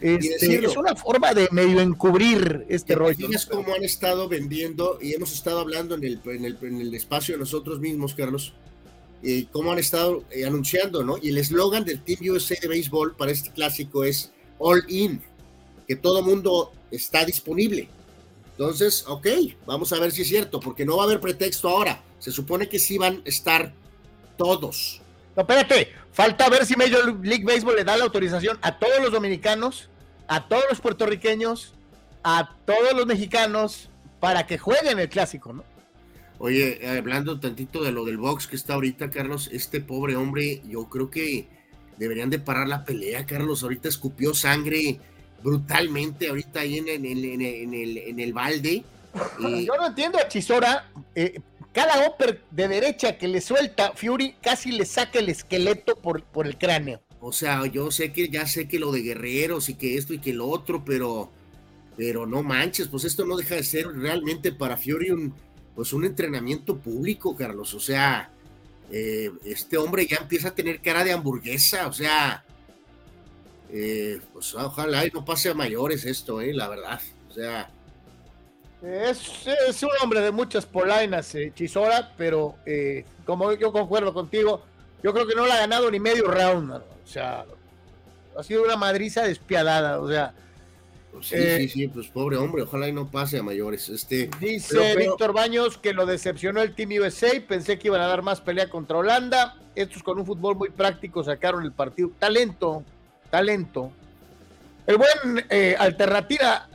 Este, 0.00 0.64
es 0.64 0.76
una 0.76 0.94
forma 0.94 1.34
de 1.34 1.48
medio 1.50 1.80
encubrir 1.80 2.64
este 2.68 2.94
rollo. 2.94 3.28
Es 3.30 3.46
como 3.46 3.74
han 3.74 3.82
estado 3.82 4.28
vendiendo 4.28 4.98
y 5.02 5.12
hemos 5.14 5.32
estado 5.32 5.58
hablando 5.58 5.96
en 5.96 6.04
el, 6.04 6.20
en 6.24 6.80
el, 6.80 6.94
espacio 6.94 7.34
de 7.34 7.40
nosotros 7.40 7.80
mismos, 7.80 8.14
Carlos, 8.14 8.54
y 9.22 9.44
cómo 9.46 9.72
han 9.72 9.78
estado 9.78 10.24
eh, 10.30 10.44
anunciando, 10.44 11.02
¿no? 11.02 11.16
Y 11.20 11.30
el 11.30 11.38
eslogan 11.38 11.84
del 11.84 12.02
Team 12.02 12.20
USA 12.30 12.56
de 12.60 12.68
béisbol 12.68 13.16
para 13.16 13.32
este 13.32 13.50
clásico 13.50 14.04
es 14.04 14.32
All 14.58 14.84
In, 14.88 15.22
que 15.86 15.96
todo 15.96 16.22
mundo 16.22 16.72
está 16.90 17.24
disponible. 17.24 17.88
Entonces, 18.52 19.04
ok, 19.06 19.26
vamos 19.66 19.92
a 19.92 20.00
ver 20.00 20.10
si 20.12 20.22
es 20.22 20.28
cierto, 20.28 20.60
porque 20.60 20.84
no 20.84 20.96
va 20.96 21.04
a 21.04 21.06
haber 21.06 21.20
pretexto 21.20 21.68
ahora. 21.68 22.02
Se 22.18 22.32
supone 22.32 22.68
que 22.68 22.78
sí 22.78 22.98
van 22.98 23.22
a 23.24 23.28
estar 23.28 23.72
todos. 24.36 25.00
No, 25.36 25.42
espérate, 25.42 25.92
falta 26.12 26.48
ver 26.48 26.66
si 26.66 26.74
Major 26.74 27.24
League 27.24 27.44
Baseball 27.44 27.76
le 27.76 27.84
da 27.84 27.96
la 27.96 28.04
autorización 28.04 28.58
a 28.62 28.78
todos 28.78 29.00
los 29.00 29.12
dominicanos, 29.12 29.88
a 30.26 30.48
todos 30.48 30.64
los 30.68 30.80
puertorriqueños, 30.80 31.74
a 32.24 32.56
todos 32.64 32.94
los 32.94 33.06
mexicanos 33.06 33.88
para 34.20 34.46
que 34.46 34.58
jueguen 34.58 34.98
el 34.98 35.08
clásico, 35.08 35.52
¿no? 35.52 35.64
Oye, 36.38 36.80
hablando 36.86 37.40
tantito 37.40 37.82
de 37.82 37.90
lo 37.90 38.04
del 38.04 38.16
box 38.16 38.46
que 38.46 38.56
está 38.56 38.74
ahorita, 38.74 39.10
Carlos, 39.10 39.50
este 39.52 39.80
pobre 39.80 40.14
hombre, 40.16 40.62
yo 40.68 40.88
creo 40.88 41.10
que 41.10 41.48
deberían 41.98 42.30
de 42.30 42.38
parar 42.38 42.68
la 42.68 42.84
pelea, 42.84 43.26
Carlos. 43.26 43.62
Ahorita 43.62 43.88
escupió 43.88 44.34
sangre 44.34 45.00
brutalmente 45.42 46.28
ahorita 46.28 46.60
ahí 46.60 46.78
en, 46.78 46.88
el, 46.88 47.24
en 47.24 48.20
el, 48.20 48.32
balde. 48.32 48.84
Yo 49.40 49.76
no 49.76 49.86
entiendo 49.86 50.18
a 50.18 50.28
Chisora. 50.28 50.90
Eh, 51.14 51.40
cada 51.72 52.08
upper 52.08 52.42
de 52.50 52.66
derecha 52.66 53.18
que 53.18 53.28
le 53.28 53.40
suelta 53.40 53.92
Fury 53.94 54.34
casi 54.40 54.72
le 54.72 54.84
saca 54.84 55.18
el 55.18 55.28
esqueleto 55.28 55.96
por, 55.96 56.22
por 56.24 56.46
el 56.46 56.56
cráneo. 56.56 57.00
O 57.20 57.32
sea, 57.32 57.66
yo 57.66 57.90
sé 57.90 58.12
que 58.12 58.28
ya 58.28 58.46
sé 58.46 58.68
que 58.68 58.78
lo 58.78 58.90
de 58.90 59.02
guerreros 59.02 59.68
y 59.68 59.74
que 59.74 59.96
esto 59.96 60.14
y 60.14 60.18
que 60.18 60.32
lo 60.32 60.48
otro, 60.48 60.84
pero, 60.84 61.30
pero 61.96 62.26
no 62.26 62.42
manches, 62.42 62.88
pues 62.88 63.04
esto 63.04 63.24
no 63.26 63.36
deja 63.36 63.56
de 63.56 63.64
ser 63.64 63.86
realmente 63.88 64.52
para 64.52 64.76
Fury 64.76 65.10
un, 65.10 65.34
pues 65.78 65.92
un 65.92 66.04
entrenamiento 66.04 66.76
público, 66.76 67.36
Carlos. 67.36 67.72
O 67.72 67.78
sea, 67.78 68.28
eh, 68.90 69.30
este 69.44 69.78
hombre 69.78 70.08
ya 70.08 70.16
empieza 70.16 70.48
a 70.48 70.50
tener 70.52 70.80
cara 70.80 71.04
de 71.04 71.12
hamburguesa, 71.12 71.86
o 71.86 71.92
sea, 71.92 72.42
eh, 73.70 74.20
pues 74.32 74.56
ojalá 74.56 75.06
y 75.06 75.12
no 75.12 75.24
pase 75.24 75.50
a 75.50 75.54
mayores 75.54 76.04
esto, 76.04 76.40
eh, 76.40 76.52
la 76.52 76.66
verdad. 76.66 77.00
O 77.30 77.32
sea. 77.32 77.70
Es, 78.82 79.80
un 79.84 79.90
hombre 80.02 80.20
de 80.20 80.32
muchas 80.32 80.66
polainas, 80.66 81.32
eh, 81.36 81.52
Chisora, 81.54 82.12
pero 82.16 82.56
eh, 82.66 83.04
como 83.24 83.52
yo 83.52 83.70
concuerdo 83.70 84.12
contigo, 84.12 84.64
yo 85.00 85.14
creo 85.14 85.28
que 85.28 85.36
no 85.36 85.46
le 85.46 85.52
ha 85.52 85.60
ganado 85.60 85.88
ni 85.92 86.00
medio 86.00 86.26
round, 86.26 86.72
o 86.72 86.82
sea, 87.06 87.44
ha 88.36 88.42
sido 88.42 88.64
una 88.64 88.74
madriza 88.74 89.22
despiadada, 89.22 90.00
o 90.00 90.08
sea. 90.08 90.34
Pues 91.18 91.30
sí, 91.30 91.36
sí, 91.36 91.68
sí, 91.68 91.88
pues 91.88 92.06
pobre 92.06 92.36
hombre, 92.36 92.62
ojalá 92.62 92.88
y 92.88 92.92
no 92.92 93.10
pase 93.10 93.38
a 93.38 93.42
mayores. 93.42 93.88
Este, 93.88 94.30
dice 94.40 94.94
Víctor 94.94 95.32
Baños 95.32 95.76
que 95.76 95.92
lo 95.92 96.06
decepcionó 96.06 96.62
el 96.62 96.76
Team 96.76 96.90
USA, 97.02 97.28
pensé 97.46 97.76
que 97.76 97.88
iban 97.88 98.00
a 98.00 98.06
dar 98.06 98.22
más 98.22 98.40
pelea 98.40 98.70
contra 98.70 98.98
Holanda, 98.98 99.56
estos 99.74 100.04
con 100.04 100.18
un 100.18 100.24
fútbol 100.24 100.54
muy 100.54 100.70
práctico 100.70 101.24
sacaron 101.24 101.64
el 101.64 101.72
partido. 101.72 102.12
Talento, 102.20 102.84
talento. 103.30 103.90
El 104.86 104.96
buen 104.96 105.44
eh, 105.50 105.74
Alternativa, 105.76 106.68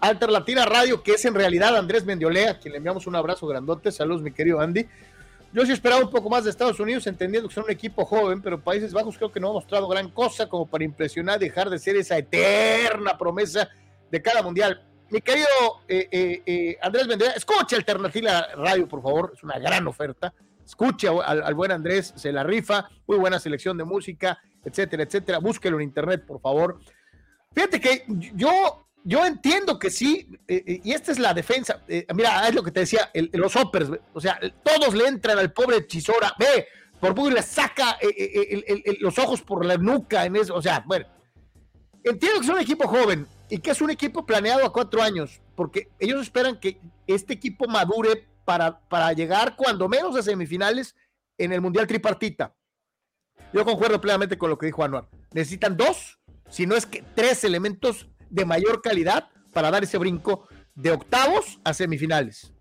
Alternativa 0.00 0.64
Radio, 0.64 1.02
que 1.02 1.12
es 1.12 1.24
en 1.26 1.34
realidad 1.34 1.76
Andrés 1.76 2.06
Mendiolea, 2.06 2.52
a 2.52 2.58
quien 2.58 2.72
le 2.72 2.78
enviamos 2.78 3.06
un 3.06 3.16
abrazo 3.16 3.46
grandote. 3.46 3.92
Saludos, 3.92 4.22
mi 4.22 4.32
querido 4.32 4.60
Andy. 4.60 4.86
Yo 5.52 5.66
sí 5.66 5.72
esperaba 5.72 6.02
un 6.02 6.10
poco 6.10 6.30
más 6.30 6.44
de 6.44 6.50
Estados 6.50 6.80
Unidos, 6.80 7.06
entendiendo 7.06 7.48
que 7.48 7.54
son 7.54 7.64
un 7.64 7.70
equipo 7.70 8.04
joven, 8.04 8.40
pero 8.40 8.60
Países 8.60 8.92
Bajos 8.92 9.16
creo 9.18 9.30
que 9.30 9.38
no 9.38 9.50
ha 9.50 9.52
mostrado 9.52 9.86
gran 9.86 10.10
cosa 10.10 10.48
como 10.48 10.66
para 10.66 10.84
impresionar, 10.84 11.38
dejar 11.38 11.68
de 11.68 11.78
ser 11.78 11.96
esa 11.96 12.16
eterna 12.16 13.18
promesa 13.18 13.68
de 14.10 14.22
cada 14.22 14.42
mundial. 14.42 14.82
Mi 15.10 15.20
querido 15.20 15.46
eh, 15.88 16.08
eh, 16.46 16.78
Andrés 16.80 17.06
Mendiolea, 17.06 17.36
escuche 17.36 17.76
Alternativa 17.76 18.48
Radio, 18.56 18.88
por 18.88 19.02
favor, 19.02 19.32
es 19.34 19.42
una 19.42 19.58
gran 19.58 19.86
oferta. 19.86 20.32
Escuche 20.64 21.08
al, 21.08 21.42
al 21.42 21.54
buen 21.54 21.70
Andrés, 21.70 22.14
se 22.16 22.32
la 22.32 22.44
rifa, 22.44 22.88
muy 23.06 23.18
buena 23.18 23.38
selección 23.38 23.76
de 23.76 23.84
música 23.84 24.38
etcétera, 24.64 25.02
etcétera. 25.02 25.38
Búsquelo 25.38 25.78
en 25.78 25.84
internet, 25.84 26.24
por 26.26 26.40
favor. 26.40 26.78
Fíjate 27.52 27.80
que 27.80 28.04
yo, 28.34 28.86
yo 29.04 29.24
entiendo 29.24 29.78
que 29.78 29.90
sí, 29.90 30.28
eh, 30.46 30.62
eh, 30.66 30.80
y 30.84 30.92
esta 30.92 31.12
es 31.12 31.18
la 31.18 31.34
defensa. 31.34 31.82
Eh, 31.88 32.06
mira, 32.14 32.46
es 32.48 32.54
lo 32.54 32.62
que 32.62 32.70
te 32.70 32.80
decía, 32.80 33.10
los 33.32 33.54
hoppers, 33.56 33.90
o 34.12 34.20
sea, 34.20 34.38
todos 34.62 34.94
le 34.94 35.06
entran 35.06 35.38
al 35.38 35.52
pobre 35.52 35.86
Chisora, 35.86 36.34
ve, 36.38 36.66
por 37.00 37.16
muy 37.16 37.32
le 37.32 37.42
saca 37.42 37.98
los 39.00 39.18
ojos 39.18 39.42
por 39.42 39.64
la 39.64 39.76
nuca 39.76 40.24
en 40.24 40.36
eso, 40.36 40.54
o 40.54 40.62
sea, 40.62 40.84
bueno. 40.86 41.06
Entiendo 42.04 42.40
que 42.40 42.46
es 42.46 42.52
un 42.52 42.58
equipo 42.58 42.88
joven 42.88 43.26
y 43.48 43.58
que 43.58 43.70
es 43.70 43.80
un 43.80 43.90
equipo 43.90 44.26
planeado 44.26 44.64
a 44.66 44.72
cuatro 44.72 45.02
años, 45.02 45.40
porque 45.54 45.88
ellos 46.00 46.20
esperan 46.22 46.58
que 46.58 46.80
este 47.06 47.34
equipo 47.34 47.66
madure 47.68 48.26
para, 48.44 48.80
para 48.88 49.12
llegar 49.12 49.54
cuando 49.56 49.88
menos 49.88 50.16
a 50.16 50.22
semifinales 50.22 50.96
en 51.38 51.52
el 51.52 51.60
Mundial 51.60 51.86
Tripartita. 51.86 52.54
Yo 53.52 53.64
concuerdo 53.64 54.00
plenamente 54.00 54.38
con 54.38 54.50
lo 54.50 54.58
que 54.58 54.66
dijo 54.66 54.82
Anuar. 54.82 55.08
Necesitan 55.32 55.76
dos, 55.76 56.18
si 56.48 56.66
no 56.66 56.74
es 56.74 56.86
que 56.86 57.02
tres 57.14 57.44
elementos 57.44 58.08
de 58.32 58.44
mayor 58.44 58.80
calidad 58.82 59.28
para 59.52 59.70
dar 59.70 59.84
ese 59.84 59.98
brinco 59.98 60.48
de 60.74 60.90
octavos 60.90 61.60
a 61.62 61.74
semifinales. 61.74 62.52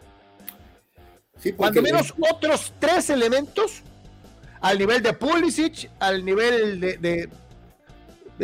Cuando 1.55 1.81
menos 1.81 2.13
otros 2.19 2.73
tres 2.79 3.09
elementos 3.09 3.81
al 4.59 4.77
nivel 4.77 5.01
de 5.01 5.13
Pulisic, 5.13 5.89
al 5.99 6.23
nivel 6.23 6.79
de, 6.79 7.29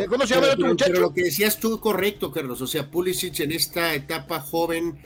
¿cómo 0.08 0.26
se 0.26 0.34
llama 0.34 0.46
el 0.48 0.52
otro 0.54 0.66
muchacho? 0.66 0.90
Pero 0.90 1.02
lo 1.02 1.14
que 1.14 1.24
decías 1.24 1.58
tú 1.58 1.78
correcto, 1.78 2.32
Carlos. 2.32 2.60
O 2.60 2.66
sea, 2.66 2.90
Pulisic 2.90 3.38
en 3.40 3.52
esta 3.52 3.94
etapa 3.94 4.40
joven 4.40 4.98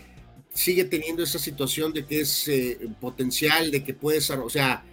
sigue 0.54 0.84
teniendo 0.84 1.22
esa 1.22 1.38
situación 1.38 1.92
de 1.92 2.06
que 2.06 2.20
es 2.20 2.48
eh, 2.48 2.78
potencial, 3.00 3.70
de 3.70 3.82
que 3.84 3.94
puede 3.94 4.20
ser, 4.20 4.38
o 4.38 4.48
sea, 4.48 4.84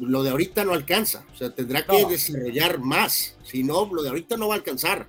lo 0.00 0.22
de 0.22 0.30
ahorita 0.30 0.64
no 0.64 0.72
alcanza, 0.72 1.24
o 1.32 1.36
sea, 1.36 1.54
tendrá 1.54 1.84
que 1.84 2.06
desarrollar 2.06 2.78
más, 2.78 3.36
si 3.44 3.62
no, 3.62 3.88
lo 3.92 4.02
de 4.02 4.08
ahorita 4.08 4.36
no 4.36 4.48
va 4.48 4.54
a 4.54 4.58
alcanzar. 4.58 5.06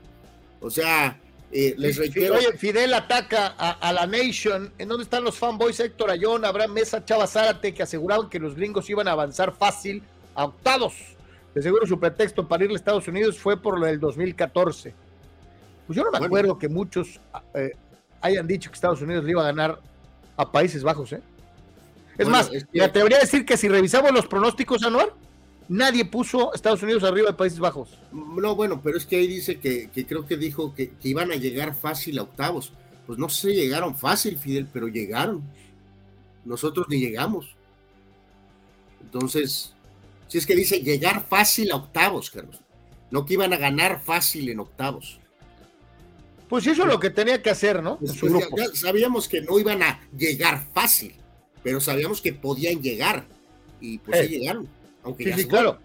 O 0.59 0.69
sea, 0.69 1.19
Eh, 1.51 1.75
les 1.77 1.97
reitero. 1.97 2.35
Oye, 2.35 2.57
Fidel 2.57 2.93
ataca 2.93 3.47
a, 3.47 3.91
la 3.91 4.07
Nation. 4.07 4.71
¿En 4.77 4.87
dónde 4.87 5.03
están 5.03 5.23
los 5.23 5.37
fanboys 5.37 5.79
Héctor 5.79 6.09
Ayón, 6.09 6.45
Abraham 6.45 6.73
Mesa, 6.73 7.03
Chava 7.03 7.27
Zárate, 7.27 7.73
que 7.73 7.83
aseguraban 7.83 8.29
que 8.29 8.39
los 8.39 8.55
gringos 8.55 8.89
iban 8.89 9.07
a 9.07 9.11
avanzar 9.11 9.53
fácil 9.53 10.01
a 10.33 10.45
octavos? 10.45 10.93
De 11.53 11.61
seguro 11.61 11.85
su 11.85 11.99
pretexto 11.99 12.47
para 12.47 12.63
ir 12.63 12.71
a 12.71 12.75
Estados 12.75 13.07
Unidos 13.07 13.37
fue 13.37 13.61
por 13.61 13.77
lo 13.77 13.85
del 13.85 13.99
2014. 13.99 14.93
Pues 15.87 15.97
yo 15.97 16.03
no 16.03 16.11
me 16.17 16.25
acuerdo 16.25 16.57
que 16.57 16.69
muchos 16.69 17.19
eh, 17.53 17.71
hayan 18.21 18.47
dicho 18.47 18.69
que 18.69 18.75
Estados 18.75 19.01
Unidos 19.01 19.25
le 19.25 19.31
iba 19.31 19.41
a 19.41 19.45
ganar 19.45 19.79
a 20.37 20.49
Países 20.49 20.83
Bajos, 20.83 21.11
¿eh? 21.11 21.21
Es 22.17 22.27
más, 22.27 22.49
te 22.49 22.65
me 22.73 22.83
atrevería 22.83 23.17
a 23.17 23.21
decir 23.21 23.45
que 23.45 23.57
si 23.57 23.67
revisamos 23.67 24.11
los 24.11 24.27
pronósticos, 24.27 24.83
Anuar, 24.83 25.13
nadie 25.71 26.03
puso 26.03 26.53
Estados 26.53 26.83
Unidos 26.83 27.03
arriba 27.03 27.29
de 27.29 27.37
Países 27.37 27.59
Bajos. 27.59 27.97
No, 28.11 28.55
bueno, 28.55 28.81
pero 28.83 28.97
es 28.97 29.05
que 29.05 29.15
ahí 29.15 29.27
dice 29.27 29.59
que, 29.59 29.89
creo 30.05 30.25
que 30.25 30.35
dijo 30.35 30.75
que, 30.75 30.91
iban 31.03 31.31
a 31.31 31.35
llegar 31.35 31.73
fácil 31.73 32.19
a 32.19 32.23
octavos. 32.23 32.73
Pues 33.07 33.17
no 33.17 33.29
sé, 33.29 33.53
llegaron 33.53 33.97
fácil, 33.97 34.37
Fidel, 34.37 34.67
pero 34.71 34.87
llegaron. 34.87 35.41
Nosotros 36.43 36.87
ni 36.89 36.99
llegamos. 36.99 37.55
Entonces, 39.01 39.73
si 40.27 40.37
es 40.37 40.45
que 40.45 40.55
dice 40.55 40.81
llegar 40.81 41.25
fácil 41.25 41.71
a 41.71 41.77
octavos, 41.77 42.29
Carlos. 42.29 42.59
No 43.09 43.25
que 43.25 43.33
iban 43.33 43.53
a 43.53 43.57
ganar 43.57 44.01
fácil 44.03 44.49
en 44.49 44.59
octavos. 44.59 45.19
Pues 46.49 46.67
eso 46.67 46.83
es 46.83 46.87
lo 46.89 46.99
que 46.99 47.09
tenía 47.09 47.41
que 47.41 47.49
hacer, 47.49 47.81
¿no? 47.81 47.97
Pues, 47.97 48.19
pues, 48.49 48.79
sabíamos 48.79 49.29
que 49.29 49.41
no 49.41 49.57
iban 49.57 49.83
a 49.83 50.01
llegar 50.17 50.65
fácil, 50.73 51.15
pero 51.63 51.79
sabíamos 51.79 52.21
que 52.21 52.33
podían 52.33 52.81
llegar. 52.81 53.25
Y 53.79 53.99
pues 53.99 54.19
eh. 54.19 54.27
llegaron. 54.27 54.80
Aunque 55.03 55.33
sí, 55.33 55.47
claro. 55.47 55.79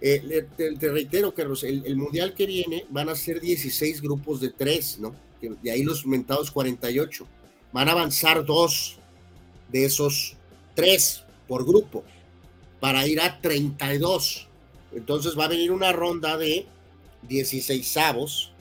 Eh, 0.00 0.46
te, 0.56 0.88
reitero, 0.90 1.34
Carlos, 1.34 1.64
el, 1.64 1.96
mundial 1.96 2.34
que 2.34 2.46
viene 2.46 2.86
van 2.88 3.08
a 3.08 3.16
ser 3.16 3.40
16 3.40 4.00
grupos 4.00 4.40
de 4.40 4.50
tres, 4.50 4.98
¿no? 4.98 5.14
De 5.40 5.70
ahí 5.70 5.82
los 5.82 6.06
mentados 6.06 6.50
48. 6.50 7.26
Van 7.72 7.88
a 7.88 7.92
avanzar 7.92 8.44
dos 8.44 8.98
de 9.70 9.84
esos 9.84 10.36
tres 10.74 11.24
por 11.46 11.66
grupo 11.66 12.04
para 12.80 13.06
ir 13.06 13.20
a 13.20 13.40
32. 13.40 14.48
Entonces 14.92 15.38
va 15.38 15.46
a 15.46 15.48
venir 15.48 15.72
una 15.72 15.92
ronda 15.92 16.36
de 16.36 16.66
16 17.28 17.96
avos 17.96 18.52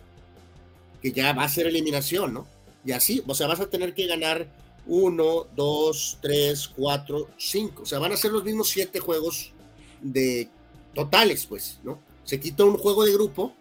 que 1.01 1.11
ya 1.11 1.33
va 1.33 1.43
a 1.43 1.49
ser 1.49 1.67
eliminación, 1.67 2.33
¿no? 2.33 2.47
Y 2.83 2.91
así, 2.91 3.23
o 3.25 3.35
sea, 3.35 3.47
vas 3.47 3.59
a 3.59 3.69
tener 3.69 3.93
que 3.93 4.07
ganar 4.07 4.47
uno, 4.87 5.45
dos, 5.55 6.17
tres, 6.21 6.67
cuatro, 6.67 7.29
cinco. 7.37 7.83
O 7.83 7.85
sea, 7.85 7.99
van 7.99 8.13
a 8.13 8.17
ser 8.17 8.31
los 8.31 8.43
mismos 8.43 8.69
siete 8.69 8.99
juegos 8.99 9.51
de 10.01 10.49
totales, 10.93 11.45
pues, 11.45 11.79
¿no? 11.83 11.99
Se 12.23 12.39
quita 12.39 12.65
un 12.65 12.77
juego 12.77 13.05
de 13.05 13.13
grupo 13.13 13.53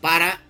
para, 0.00 0.40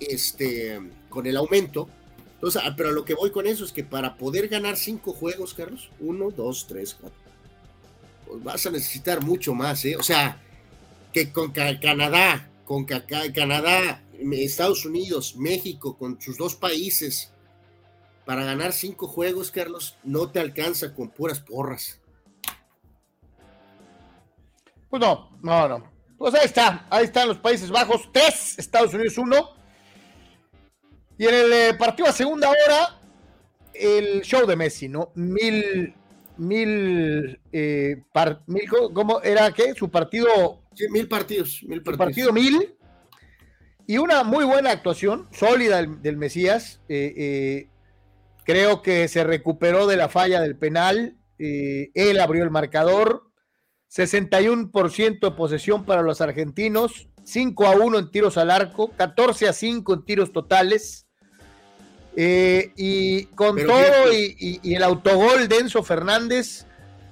este, 0.00 0.80
con 1.08 1.26
el 1.26 1.36
aumento. 1.36 1.88
Entonces, 2.34 2.62
ah, 2.64 2.74
pero 2.76 2.92
lo 2.92 3.04
que 3.04 3.14
voy 3.14 3.30
con 3.30 3.46
eso 3.46 3.64
es 3.64 3.72
que 3.72 3.84
para 3.84 4.16
poder 4.16 4.48
ganar 4.48 4.76
cinco 4.76 5.12
juegos, 5.12 5.54
Carlos, 5.54 5.90
uno, 6.00 6.30
dos, 6.30 6.66
tres, 6.68 6.94
cuatro, 6.94 7.18
pues 8.26 8.44
vas 8.44 8.66
a 8.66 8.70
necesitar 8.70 9.22
mucho 9.22 9.54
más, 9.54 9.84
¿eh? 9.84 9.96
O 9.96 10.02
sea, 10.02 10.40
que 11.12 11.32
con 11.32 11.50
Canadá, 11.50 12.48
con 12.64 12.84
Canadá, 12.84 14.02
Estados 14.32 14.84
Unidos, 14.84 15.36
México, 15.36 15.96
con 15.96 16.20
sus 16.20 16.36
dos 16.36 16.54
países, 16.54 17.32
para 18.24 18.44
ganar 18.44 18.72
cinco 18.72 19.08
juegos, 19.08 19.50
Carlos, 19.50 19.96
no 20.04 20.30
te 20.30 20.38
alcanza 20.38 20.94
con 20.94 21.08
puras 21.08 21.40
porras. 21.40 21.97
Pues 24.90 25.00
no, 25.00 25.30
no, 25.42 25.68
no. 25.68 25.98
Pues 26.18 26.34
ahí 26.34 26.46
está, 26.46 26.86
ahí 26.90 27.04
están 27.04 27.28
los 27.28 27.38
Países 27.38 27.70
Bajos, 27.70 28.08
tres, 28.12 28.58
Estados 28.58 28.92
Unidos 28.92 29.16
uno. 29.18 29.50
Y 31.16 31.26
en 31.26 31.34
el 31.34 31.52
eh, 31.52 31.74
partido 31.74 32.08
a 32.08 32.12
segunda 32.12 32.48
hora, 32.48 33.00
el 33.72 34.22
show 34.22 34.46
de 34.46 34.56
Messi, 34.56 34.88
¿no? 34.88 35.12
Mil, 35.14 35.94
mil, 36.36 37.40
eh, 37.52 38.02
mil 38.46 38.68
¿cómo 38.92 39.20
era 39.22 39.52
qué? 39.52 39.74
Su 39.74 39.90
partido. 39.90 40.62
Sí, 40.74 40.86
mil 40.90 41.08
partidos, 41.08 41.62
mil 41.64 41.82
partidos. 41.82 42.06
partido 42.06 42.32
mil. 42.32 42.74
Y 43.86 43.98
una 43.98 44.22
muy 44.22 44.44
buena 44.44 44.70
actuación, 44.70 45.28
sólida 45.32 45.82
del, 45.82 46.16
Mesías. 46.16 46.80
Eh, 46.88 47.68
creo 48.44 48.82
que 48.82 49.08
se 49.08 49.24
recuperó 49.24 49.86
de 49.86 49.96
la 49.96 50.08
falla 50.08 50.40
del 50.40 50.56
penal. 50.56 51.16
él 51.38 52.20
abrió 52.20 52.42
el 52.42 52.50
marcador 52.50 53.27
61% 53.90 55.20
de 55.20 55.30
posesión 55.30 55.84
para 55.84 56.02
los 56.02 56.20
argentinos, 56.20 57.08
5 57.24 57.66
a 57.66 57.70
1 57.72 57.98
en 57.98 58.10
tiros 58.10 58.36
al 58.36 58.50
arco, 58.50 58.90
14 58.96 59.48
a 59.48 59.52
5 59.52 59.94
en 59.94 60.04
tiros 60.04 60.32
totales. 60.32 61.06
Eh, 62.20 62.72
y 62.76 63.26
con 63.26 63.56
todo 63.56 64.12
y, 64.12 64.74
el 64.74 64.82
autogol 64.82 65.46
de 65.46 65.58
Enzo 65.58 65.84
Fernández 65.84 66.66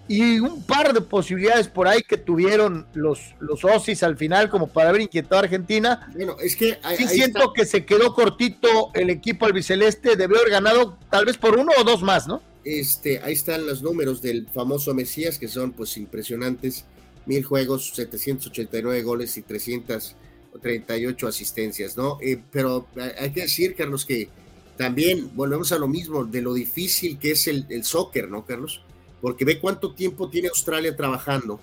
y 0.09 0.41
un 0.41 0.65
par 0.65 0.93
de 0.93 1.01
posibilidades 1.01 1.69
por 1.69 1.87
ahí 1.87 2.03
que 2.03 2.17
tuvieron 2.17 2.87
los, 2.93 3.35
los 3.39 3.65
Osis 3.65 4.03
al 4.03 4.17
final 4.17 4.51
como 4.51 4.69
para 4.69 4.89
haber 4.89 5.03
inquietado 5.03 5.37
a 5.37 5.45
Argentina. 5.45 6.09
Bueno, 6.13 6.37
es 6.43 6.57
que 6.57 6.79
sí 6.97 7.07
siento 7.07 7.53
que 7.53 7.67
se 7.67 7.85
quedó 7.85 8.15
cortito 8.15 8.91
el 8.95 9.11
equipo 9.11 9.47
albiceleste, 9.47 10.17
debió 10.17 10.39
haber 10.39 10.51
ganado 10.51 10.99
tal 11.11 11.25
vez 11.25 11.39
por 11.39 11.57
uno 11.57 11.73
o 11.79 11.85
dos 11.85 12.03
más, 12.03 12.27
¿no? 12.27 12.43
Este, 12.67 13.21
ahí 13.21 13.35
están 13.35 13.65
los 13.65 13.81
números 13.81 14.21
del 14.21 14.49
famoso 14.49 14.93
Mesías, 14.93 15.39
que 15.39 15.47
son 15.47 15.71
pues 15.71 15.97
impresionantes. 15.97 16.85
Mil 17.25 17.45
juegos, 17.45 17.93
789 17.95 19.05
goles 19.05 19.37
y 19.37 19.43
338 19.43 21.29
asistencias, 21.29 21.97
¿no? 21.97 22.19
Eh, 22.21 22.43
pero 22.51 22.89
hay 23.21 23.31
que 23.31 23.43
decir, 23.43 23.77
Carlos, 23.77 24.05
que 24.05 24.29
también 24.77 25.31
volvemos 25.37 25.71
a 25.71 25.79
lo 25.79 25.87
mismo, 25.87 26.25
de 26.25 26.43
lo 26.43 26.55
difícil 26.55 27.21
que 27.21 27.31
es 27.33 27.47
el, 27.47 27.85
soccer, 27.85 28.29
¿no, 28.29 28.45
Carlos? 28.45 28.83
Porque 29.21 29.45
ve 29.45 29.61
cuánto 29.61 29.95
tiempo 29.95 30.29
tiene 30.29 30.49
Australia 30.49 30.97
trabajando 30.97 31.61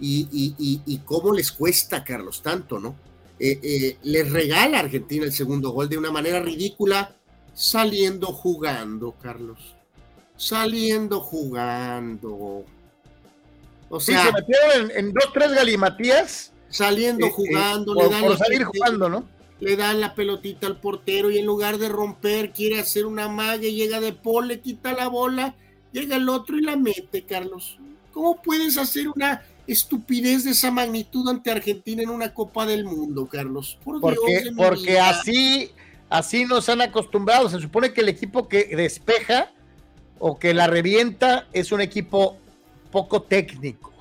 y, 0.00 1.00
cómo 1.04 1.34
les 1.34 1.52
cuesta, 1.52 2.02
Carlos, 2.02 2.40
tanto, 2.40 2.78
¿no? 2.80 2.96
Eh, 3.38 3.60
eh, 3.62 3.98
les 4.02 4.32
regala 4.32 4.78
a 4.78 4.80
Argentina 4.80 5.26
el 5.26 5.32
segundo 5.32 5.72
gol 5.72 5.90
de 5.90 5.98
una 5.98 6.10
manera 6.10 6.40
ridícula, 6.40 7.14
saliendo 7.52 8.28
jugando, 8.28 9.14
Carlos 9.20 9.77
saliendo 10.38 11.20
jugando. 11.20 12.64
O 13.90 14.00
sea, 14.00 14.24
se 14.24 14.32
metieron 14.32 14.90
en, 14.94 15.12
dos, 15.12 15.30
tres 15.34 15.52
galimatías. 15.52 16.52
Saliendo 16.70 17.26
eh, 17.26 17.30
eh, 17.30 17.32
jugando, 17.34 17.94
le 17.94 18.08
dan 18.08 18.38
salir 18.38 18.64
jugando, 18.64 19.08
¿no? 19.08 19.24
Le 19.60 19.76
dan 19.76 20.00
la 20.00 20.14
pelotita 20.14 20.66
al 20.66 20.78
portero 20.78 21.30
y 21.30 21.38
en 21.38 21.46
lugar 21.46 21.78
de 21.78 21.88
romper, 21.88 22.52
quiere 22.52 22.78
hacer 22.78 23.06
una 23.06 23.28
magia, 23.28 23.70
llega 23.70 24.00
de 24.00 24.12
Paul, 24.12 24.48
le 24.48 24.60
quita 24.60 24.92
la 24.92 25.08
bola, 25.08 25.54
llega 25.92 26.16
el 26.16 26.28
otro 26.28 26.56
y 26.56 26.62
la 26.62 26.76
mete, 26.76 27.24
Carlos. 27.24 27.78
¿Cómo 28.12 28.40
puedes 28.42 28.76
hacer 28.76 29.08
una 29.08 29.42
estupidez 29.66 30.44
de 30.44 30.50
esa 30.50 30.70
magnitud 30.70 31.28
ante 31.28 31.50
Argentina 31.50 32.02
en 32.02 32.10
una 32.10 32.34
Copa 32.34 32.66
del 32.66 32.84
Mundo, 32.84 33.26
Carlos? 33.26 33.78
porque 33.82 34.52
porque 34.54 35.00
así, 35.00 35.70
así 36.10 36.44
nos 36.44 36.68
han 36.68 36.82
acostumbrado. 36.82 37.48
Se 37.48 37.60
supone 37.60 37.92
que 37.92 38.02
el 38.02 38.10
equipo 38.10 38.46
que 38.46 38.76
despeja 38.76 39.50
o 40.18 40.38
que 40.38 40.54
la 40.54 40.66
revienta 40.66 41.46
es 41.52 41.72
un 41.72 41.80
equipo 41.80 42.36
poco 42.90 43.22
técnico. 43.22 43.92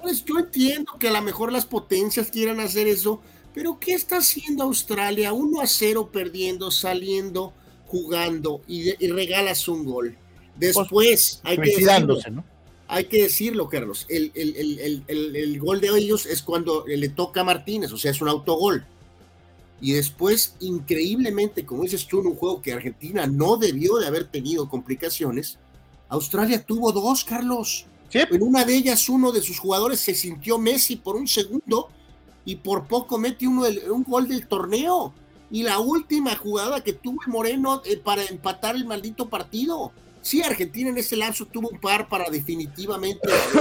Pues 0.00 0.24
yo 0.24 0.38
entiendo 0.38 0.92
que 0.98 1.08
a 1.08 1.12
lo 1.12 1.22
mejor 1.22 1.52
las 1.52 1.66
potencias 1.66 2.30
quieran 2.30 2.60
hacer 2.60 2.86
eso, 2.86 3.20
pero 3.52 3.78
¿qué 3.80 3.94
está 3.94 4.18
haciendo 4.18 4.64
Australia? 4.64 5.32
1 5.32 5.60
a 5.60 5.66
0 5.66 6.10
perdiendo, 6.12 6.70
saliendo, 6.70 7.52
jugando 7.86 8.62
y, 8.68 8.92
regalas 9.08 9.66
un 9.66 9.84
gol. 9.84 10.16
Después 10.56 10.88
pues, 10.90 11.40
hay 11.44 11.56
que 11.56 11.70
decirlo, 11.70 12.18
¿no? 12.30 12.44
hay 12.88 13.04
que 13.04 13.22
decirlo, 13.22 13.68
Carlos, 13.68 14.06
el, 14.08 14.32
el, 14.34 15.60
gol 15.60 15.80
de 15.80 15.88
ellos 15.88 16.26
es 16.26 16.42
cuando 16.42 16.84
le 16.86 17.08
toca 17.10 17.42
a 17.42 17.44
Martínez, 17.44 17.92
o 17.92 17.98
sea, 17.98 18.10
es 18.10 18.20
un 18.20 18.28
autogol. 18.28 18.84
Y 19.80 19.92
después, 19.92 20.56
increíblemente, 20.60 21.64
como 21.64 21.84
dices 21.84 22.06
tú, 22.06 22.20
en 22.20 22.28
un 22.28 22.36
juego 22.36 22.60
que 22.60 22.72
Argentina 22.72 23.26
no 23.26 23.56
debió 23.56 23.96
de 23.96 24.06
haber 24.06 24.24
tenido 24.24 24.68
complicaciones, 24.68 25.58
Australia 26.08 26.64
tuvo 26.64 26.90
dos, 26.92 27.24
Carlos. 27.24 27.86
En 28.12 28.42
una 28.42 28.64
de 28.64 28.74
ellas, 28.74 29.08
uno 29.08 29.32
de 29.32 29.42
sus 29.42 29.58
jugadores 29.58 30.00
se 30.00 30.14
sintió 30.14 30.58
Messi 30.58 30.96
por 30.96 31.14
un 31.14 31.28
segundo 31.28 31.90
y 32.44 32.56
por 32.56 32.86
poco 32.86 33.18
mete 33.18 33.46
uno 33.46 33.64
un 33.90 34.02
gol 34.04 34.28
del 34.28 34.46
torneo. 34.46 35.12
Y 35.50 35.62
la 35.62 35.78
última 35.78 36.34
jugada 36.34 36.82
que 36.82 36.92
tuvo 36.92 37.22
el 37.26 37.32
Moreno 37.32 37.82
eh, 37.84 37.96
para 37.96 38.22
empatar 38.24 38.76
el 38.76 38.86
maldito 38.86 39.28
partido. 39.28 39.92
Sí, 40.20 40.42
Argentina 40.42 40.90
en 40.90 40.98
ese 40.98 41.16
lapso 41.16 41.46
tuvo 41.46 41.68
un 41.68 41.78
par 41.78 42.08
para 42.08 42.28
definitivamente. 42.28 43.20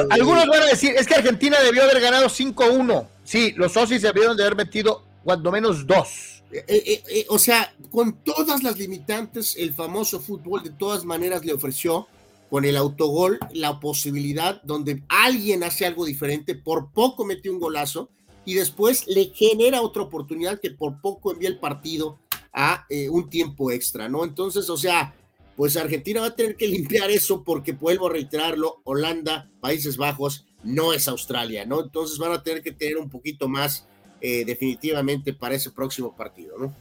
Algunos 0.10 0.48
van 0.48 0.64
a 0.64 0.66
decir, 0.66 0.94
es 0.98 1.06
que 1.06 1.16
Argentina 1.16 1.60
debió 1.62 1.84
haber 1.84 2.02
ganado 2.02 2.28
5-1. 2.28 3.08
Sí, 3.24 3.54
los 3.56 3.74
socios 3.74 4.02
debieron 4.02 4.36
de 4.36 4.44
haber 4.44 4.56
metido 4.56 5.04
cuando 5.28 5.52
menos 5.52 5.86
dos. 5.86 6.42
Eh, 6.54 6.64
eh, 6.70 7.04
eh, 7.10 7.26
o 7.28 7.38
sea, 7.38 7.76
con 7.92 8.24
todas 8.24 8.64
las 8.64 8.80
limitantes, 8.80 9.58
el 9.58 9.74
famoso 9.74 10.22
fútbol 10.22 10.64
de 10.64 10.70
todas 10.70 11.04
maneras 11.04 11.44
le 11.44 11.52
ofreció 11.52 12.08
con 12.50 12.64
el 12.64 12.78
autogol 12.78 13.38
la 13.52 13.82
posibilidad 13.82 14.62
donde 14.64 15.04
alguien 15.10 15.66
hace 15.66 15.86
algo 15.86 16.06
diferente, 16.06 16.56
por 16.56 16.94
poco 16.94 17.26
metió 17.26 17.52
un 17.52 17.60
golazo 17.60 18.10
y 18.46 18.54
después 18.54 19.06
le 19.08 19.34
genera 19.36 19.82
otra 19.82 20.04
oportunidad 20.04 20.62
que 20.62 20.72
por 20.72 21.02
poco 21.02 21.34
envía 21.34 21.50
el 21.50 21.60
partido 21.60 22.20
a 22.54 22.86
un 23.12 23.30
tiempo 23.30 23.70
extra, 23.70 24.08
¿no? 24.08 24.24
Entonces, 24.24 24.70
o 24.70 24.78
sea, 24.78 25.14
pues 25.58 25.76
Argentina 25.76 26.22
va 26.22 26.28
a 26.28 26.36
tener 26.38 26.56
que 26.56 26.70
limpiar 26.70 27.12
eso 27.12 27.44
porque, 27.44 27.74
vuelvo 27.74 28.08
a 28.08 28.14
reiterarlo, 28.14 28.80
Holanda, 28.86 29.52
Países 29.60 29.98
Bajos, 29.98 30.46
no 30.64 30.94
es 30.94 31.10
Australia, 31.10 31.66
¿no? 31.66 31.82
Entonces 31.82 32.18
van 32.18 32.32
a 32.32 32.44
tener 32.44 32.64
que 32.64 32.72
tener 32.72 32.98
un 32.98 33.10
poquito 33.10 33.50
más 33.50 33.90
eh, 34.22 34.46
definitivamente 34.46 35.34
para 35.34 35.56
ese 35.56 35.72
próximo 35.72 36.16
partido, 36.16 36.58
¿no? 36.58 36.74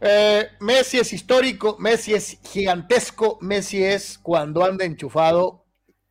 Eh, 0.00 0.48
Messi 0.60 0.98
es 0.98 1.12
histórico, 1.12 1.76
Messi 1.78 2.14
es 2.14 2.38
gigantesco, 2.44 3.38
Messi 3.40 3.82
es 3.82 4.18
cuando 4.18 4.64
anda 4.64 4.84
enchufado 4.84 5.64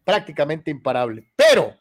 prácticamente 0.04 0.72
imparable. 0.72 1.32
Pero 1.36 1.74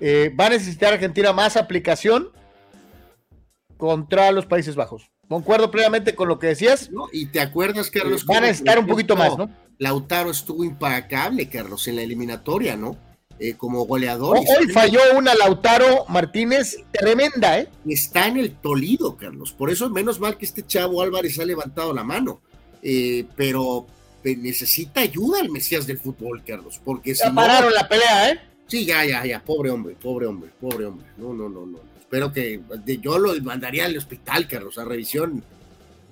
eh, 0.00 0.34
va 0.38 0.46
a 0.46 0.50
necesitar 0.50 0.92
Argentina 0.92 1.32
más 1.32 1.56
aplicación 1.56 2.30
contra 3.76 4.30
los 4.32 4.46
Países 4.46 4.76
Bajos. 4.76 5.10
Concuerdo 5.28 5.70
plenamente 5.70 6.14
con 6.14 6.28
lo 6.28 6.38
que 6.38 6.48
decías. 6.48 6.90
Y 7.12 7.26
te 7.26 7.40
acuerdas, 7.40 7.90
Carlos. 7.90 8.24
Van 8.26 8.38
a 8.38 8.48
necesitar 8.48 8.78
un 8.78 8.86
poquito 8.86 9.16
más, 9.16 9.36
¿no? 9.38 9.48
Lautaro 9.78 10.30
estuvo 10.30 10.64
impacable, 10.64 11.48
Carlos, 11.48 11.86
en 11.88 11.96
la 11.96 12.02
eliminatoria, 12.02 12.76
¿no? 12.76 12.96
Eh, 13.42 13.54
como 13.56 13.86
goleador. 13.86 14.36
hoy 14.36 14.68
falló 14.68 15.00
una 15.16 15.34
Lautaro 15.34 16.04
Martínez 16.08 16.76
tremenda, 16.92 17.58
¿eh? 17.58 17.68
Está 17.88 18.26
en 18.26 18.36
el 18.36 18.52
Tolido, 18.52 19.16
Carlos. 19.16 19.52
Por 19.52 19.70
eso, 19.70 19.88
menos 19.88 20.20
mal 20.20 20.36
que 20.36 20.44
este 20.44 20.62
chavo 20.62 21.00
Álvarez 21.00 21.38
ha 21.38 21.46
levantado 21.46 21.94
la 21.94 22.04
mano. 22.04 22.42
Eh, 22.82 23.24
pero 23.36 23.86
necesita 24.22 25.00
ayuda 25.00 25.40
el 25.40 25.50
Mesías 25.50 25.86
del 25.86 25.98
fútbol, 25.98 26.42
Carlos. 26.46 26.78
Porque 26.84 27.14
ya 27.14 27.32
pararon 27.32 27.72
la 27.72 27.88
pelea, 27.88 28.30
¿eh? 28.30 28.40
Sí, 28.66 28.84
ya, 28.84 29.06
ya, 29.06 29.24
ya. 29.24 29.42
Pobre 29.42 29.70
hombre, 29.70 29.96
pobre 29.98 30.26
hombre, 30.26 30.50
pobre 30.60 30.84
hombre. 30.84 31.06
No, 31.16 31.32
no, 31.32 31.48
no, 31.48 31.64
no. 31.64 31.78
Espero 31.98 32.30
que 32.34 32.60
yo 33.00 33.18
lo 33.18 33.34
mandaría 33.40 33.86
al 33.86 33.96
hospital, 33.96 34.48
Carlos, 34.48 34.76
a 34.76 34.84
revisión 34.84 35.42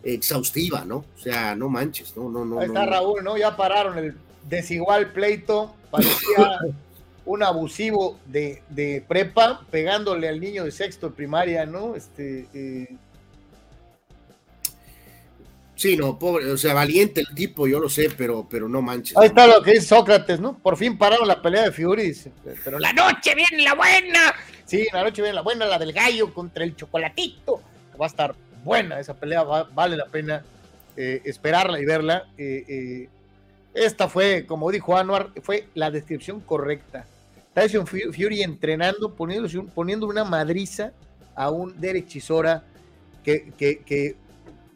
exhaustiva, 0.03 0.87
¿no? 0.87 1.05
O 1.15 1.21
sea, 1.23 1.55
no 1.55 1.69
manches, 1.69 2.17
no, 2.17 2.31
no, 2.31 2.47
no. 2.47 2.61
Ahí 2.61 2.69
está 2.69 2.87
Raúl, 2.87 3.23
¿no? 3.23 3.37
Ya 3.37 3.55
pararon 3.55 3.99
el 3.99 4.15
desigual 4.49 5.13
pleito. 5.13 5.75
Parecía. 5.91 6.59
un 7.29 7.43
abusivo 7.43 8.19
de, 8.25 9.05
prepa 9.07 9.61
pegándole 9.71 10.29
al 10.29 10.41
niño 10.41 10.65
de 10.65 10.71
sexto 10.71 11.11
de 11.11 11.15
primaria, 11.15 11.67
¿no? 11.67 11.95
Este. 11.95 12.47
Eh, 12.55 12.97
sí, 15.77 15.95
no, 15.95 16.19
pobre, 16.19 16.51
o 16.51 16.57
sea, 16.57 16.73
valiente 16.73 17.21
el 17.21 17.35
tipo, 17.35 17.69
yo 17.69 17.81
lo 17.81 17.91
sé, 17.91 18.09
pero, 18.17 18.47
pero 18.49 18.67
no 18.67 18.81
manches. 18.81 19.15
Ahí 19.19 19.27
está 19.27 19.47
lo 19.47 19.63
que 19.63 19.73
dice 19.73 19.89
Sócrates, 19.89 20.41
¿no? 20.41 20.57
Por 20.57 20.79
fin 20.79 20.97
pararon 20.97 21.29
la 21.29 21.43
pelea 21.43 21.65
de 21.65 21.73
Fury, 21.73 22.17
pero 22.65 22.79
la 22.79 22.95
noche 22.95 23.35
viene 23.35 23.63
la 23.63 23.75
buena. 23.75 24.35
Sí, 24.65 24.87
la 24.91 25.05
noche 25.05 25.21
viene 25.21 25.35
la 25.35 25.43
buena, 25.43 25.67
la 25.67 25.79
del 25.79 25.93
gallo 25.93 26.33
contra 26.33 26.65
el 26.65 26.77
chocolatito. 26.77 27.61
Va 28.01 28.07
a 28.07 28.09
estar 28.09 28.35
buena 28.65 28.99
esa 29.01 29.13
pelea, 29.13 29.43
vale 29.43 29.99
la 29.99 30.07
pena 30.07 30.43
eh, 30.97 31.21
esperarla 31.27 31.79
y 31.79 31.85
verla. 31.85 32.27
Eh, 32.39 33.07
esta 33.75 34.09
fue, 34.09 34.47
como 34.47 34.71
dijo 34.71 34.97
Anuar, 34.97 35.29
fue 35.43 35.69
la 35.75 35.91
descripción 35.91 36.41
correcta. 36.41 37.05
Tyson 37.59 37.87
Fury 37.87 38.43
entrenando, 38.43 39.15
poniendo 39.15 40.07
una 40.07 40.25
madriza 40.25 40.93
a 41.35 41.51
un 41.51 41.79
Derek 41.81 42.07
Chisora 42.07 42.65
que, 43.25 43.53
que, 43.57 44.17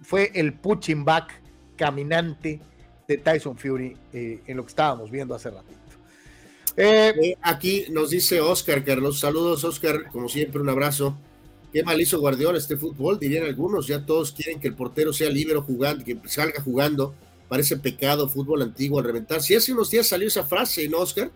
fue 0.02 0.32
el 0.34 0.54
punching 0.54 1.04
back 1.04 1.40
caminante 1.76 2.60
de 3.06 3.18
Tyson 3.18 3.56
Fury 3.56 3.96
eh, 4.12 4.40
en 4.46 4.56
lo 4.56 4.64
que 4.64 4.70
estábamos 4.70 5.12
viendo 5.12 5.32
hace 5.34 5.50
ratito. 5.50 5.78
Eh, 6.76 7.14
eh, 7.22 7.36
aquí 7.40 7.84
nos 7.90 8.10
dice 8.10 8.40
Oscar, 8.40 8.84
Carlos. 8.84 9.20
Saludos, 9.20 9.62
Oscar. 9.62 10.10
Como 10.10 10.28
siempre, 10.28 10.60
un 10.60 10.68
abrazo. 10.68 11.16
Qué 11.72 11.84
mal 11.84 12.00
hizo 12.00 12.18
Guardiola 12.18 12.58
este 12.58 12.76
fútbol, 12.76 13.18
dirían 13.20 13.44
algunos. 13.44 13.86
Ya 13.86 14.04
todos 14.04 14.32
quieren 14.32 14.58
que 14.58 14.68
el 14.68 14.74
portero 14.74 15.12
sea 15.12 15.30
libre 15.30 15.56
jugando, 15.60 16.04
que 16.04 16.18
salga 16.26 16.60
jugando. 16.60 17.14
Parece 17.48 17.76
pecado, 17.76 18.28
fútbol 18.28 18.62
antiguo 18.62 18.98
al 18.98 19.04
reventar. 19.04 19.40
Si 19.40 19.54
hace 19.54 19.72
unos 19.72 19.90
días 19.90 20.08
salió 20.08 20.26
esa 20.26 20.44
frase 20.44 20.84
en 20.84 20.94
Oscar, 20.94 21.30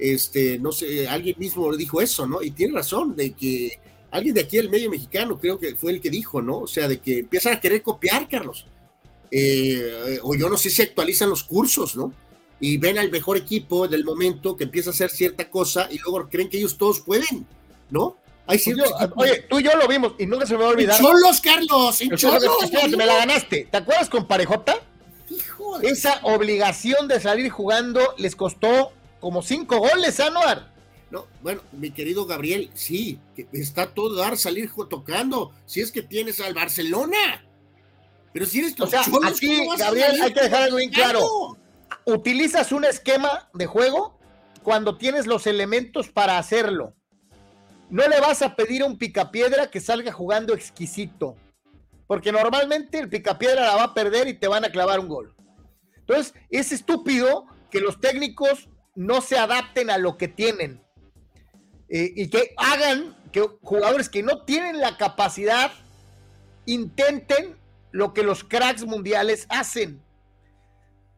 este, 0.00 0.58
no 0.58 0.72
sé, 0.72 1.06
alguien 1.06 1.36
mismo 1.38 1.74
dijo 1.76 2.00
eso, 2.00 2.26
¿no? 2.26 2.42
Y 2.42 2.50
tiene 2.52 2.74
razón 2.74 3.14
de 3.14 3.32
que 3.32 3.78
alguien 4.10 4.34
de 4.34 4.40
aquí 4.40 4.56
del 4.56 4.70
medio 4.70 4.90
mexicano 4.90 5.38
creo 5.38 5.58
que 5.58 5.74
fue 5.76 5.92
el 5.92 6.00
que 6.00 6.10
dijo, 6.10 6.40
¿no? 6.40 6.60
O 6.60 6.66
sea, 6.66 6.88
de 6.88 6.98
que 6.98 7.18
empiezan 7.18 7.54
a 7.54 7.60
querer 7.60 7.82
copiar, 7.82 8.28
Carlos. 8.28 8.66
Eh, 9.30 10.18
o 10.22 10.34
yo 10.34 10.48
no 10.48 10.56
sé 10.56 10.70
si 10.70 10.82
actualizan 10.82 11.28
los 11.28 11.44
cursos, 11.44 11.96
¿no? 11.96 12.12
Y 12.58 12.78
ven 12.78 12.98
al 12.98 13.10
mejor 13.10 13.36
equipo 13.36 13.86
del 13.86 14.04
momento 14.04 14.56
que 14.56 14.64
empieza 14.64 14.90
a 14.90 14.92
hacer 14.92 15.10
cierta 15.10 15.48
cosa 15.48 15.88
y 15.90 15.98
luego 15.98 16.28
creen 16.28 16.48
que 16.48 16.58
ellos 16.58 16.76
todos 16.76 17.00
pueden, 17.00 17.46
¿no? 17.90 18.16
Hay 18.46 18.58
pues 18.58 18.76
oye, 19.14 19.46
tú 19.48 19.60
y 19.60 19.62
yo 19.62 19.76
lo 19.76 19.86
vimos 19.86 20.14
y 20.18 20.26
nunca 20.26 20.44
se 20.44 20.54
me 20.54 20.60
va 20.60 20.66
a 20.66 20.70
olvidar. 20.70 21.00
Cholos, 21.00 21.40
Carlos, 21.40 22.00
en 22.00 22.16
cholos. 22.16 22.42
me 22.96 23.06
la 23.06 23.18
ganaste. 23.18 23.68
¿Te 23.70 23.76
acuerdas 23.76 24.10
con 24.10 24.26
Parejota? 24.26 24.80
Hijo 25.30 25.80
Esa 25.80 26.18
obligación 26.24 27.06
de 27.06 27.20
salir 27.20 27.48
jugando 27.50 28.00
les 28.18 28.34
costó 28.34 28.92
como 29.20 29.42
cinco 29.42 29.78
goles, 29.78 30.18
Anuar. 30.20 30.70
No, 31.10 31.26
bueno, 31.42 31.60
mi 31.72 31.90
querido 31.90 32.24
Gabriel, 32.24 32.70
sí, 32.74 33.18
está 33.52 33.92
todo 33.92 34.14
dar 34.14 34.36
salir 34.36 34.70
tocando. 34.88 35.52
Si 35.66 35.80
es 35.80 35.90
que 35.90 36.02
tienes 36.02 36.40
al 36.40 36.54
Barcelona. 36.54 37.44
Pero 38.32 38.46
si 38.46 38.60
eres 38.60 38.78
O 38.80 38.86
sea, 38.86 39.02
aquí, 39.24 39.66
Gabriel, 39.76 40.22
hay 40.22 40.32
que 40.32 40.42
dejar 40.42 40.62
algo 40.62 40.76
bien 40.76 40.90
claro. 40.90 41.58
Utilizas 42.04 42.70
un 42.70 42.84
esquema 42.84 43.50
de 43.52 43.66
juego 43.66 44.18
cuando 44.62 44.96
tienes 44.98 45.26
los 45.26 45.48
elementos 45.48 46.08
para 46.08 46.38
hacerlo. 46.38 46.94
No 47.88 48.06
le 48.06 48.20
vas 48.20 48.40
a 48.42 48.54
pedir 48.54 48.82
a 48.82 48.86
un 48.86 48.96
picapiedra 48.96 49.68
que 49.68 49.80
salga 49.80 50.12
jugando 50.12 50.54
exquisito. 50.54 51.36
Porque 52.06 52.30
normalmente 52.30 53.00
el 53.00 53.08
picapiedra 53.08 53.62
la 53.62 53.76
va 53.76 53.84
a 53.84 53.94
perder 53.94 54.28
y 54.28 54.34
te 54.34 54.46
van 54.46 54.64
a 54.64 54.70
clavar 54.70 55.00
un 55.00 55.08
gol. 55.08 55.34
Entonces, 55.96 56.34
es 56.50 56.70
estúpido 56.70 57.46
que 57.70 57.80
los 57.80 58.00
técnicos 58.00 58.68
no 59.00 59.22
se 59.22 59.38
adapten 59.38 59.88
a 59.88 59.96
lo 59.96 60.18
que 60.18 60.28
tienen 60.28 60.84
eh, 61.88 62.12
y 62.14 62.28
que 62.28 62.52
hagan 62.58 63.16
que 63.32 63.40
jugadores 63.62 64.10
que 64.10 64.22
no 64.22 64.44
tienen 64.44 64.78
la 64.78 64.98
capacidad 64.98 65.72
intenten 66.66 67.56
lo 67.92 68.12
que 68.12 68.22
los 68.22 68.44
cracks 68.44 68.84
mundiales 68.84 69.46
hacen. 69.48 70.02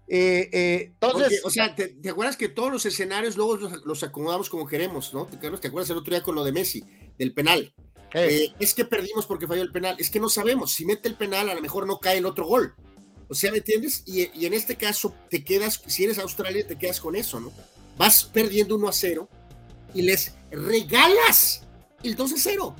Eh, 0.07 0.49
eh, 0.53 0.93
entonces, 0.93 1.41
o 1.45 1.51
sea, 1.51 1.75
¿te, 1.75 1.99
acuerdas 2.09 2.37
que 2.37 2.49
todos 2.49 2.71
los 2.71 2.87
escenarios 2.87 3.37
luego 3.37 3.57
los, 3.57 4.05
acomodamos 4.05 4.49
como 4.49 4.65
queremos, 4.65 5.13
¿no? 5.13 5.27
¿Te, 5.27 5.37
¿Te 5.37 5.67
acuerdas 5.67 5.91
el 5.91 5.97
otro 5.97 6.15
día 6.15 6.23
con 6.23 6.37
lo 6.37 6.45
de 6.45 6.53
Messi, 6.53 6.85
del 7.19 7.35
penal? 7.35 7.75
es 8.15 8.75
que 8.75 8.85
perdimos 8.85 9.27
porque 9.27 9.49
falló 9.49 9.63
el 9.63 9.73
penal. 9.73 9.97
Es 9.99 10.09
que 10.09 10.21
no 10.21 10.29
sabemos. 10.29 10.71
Si 10.73 10.85
mete 10.85 11.09
el 11.09 11.17
penal, 11.17 11.49
a 11.49 11.55
lo 11.55 11.63
mejor 11.63 11.87
no 11.87 11.99
cae 11.99 12.19
el 12.19 12.27
otro 12.27 12.47
gol. 12.47 12.77
O 13.33 13.35
sea, 13.35 13.51
¿me 13.51 13.59
entiendes? 13.59 14.03
Y, 14.05 14.45
en 14.45 14.53
este 14.53 14.77
caso 14.77 15.15
te 15.31 15.43
quedas, 15.43 15.83
si 15.87 16.05
eres 16.05 16.19
Australia, 16.19 16.67
te 16.67 16.77
quedas 16.77 17.01
con 17.01 17.17
eso, 17.17 17.41
¿no? 17.41 17.51
Vas 17.97 18.25
perdiendo 18.25 18.77
1 18.77 18.89
a 18.89 18.93
0 18.93 19.29
y 19.95 20.03
les 20.03 20.35
regalas 20.51 21.63
el 22.03 22.17
2 22.17 22.33
a 22.33 22.37
0. 22.39 22.77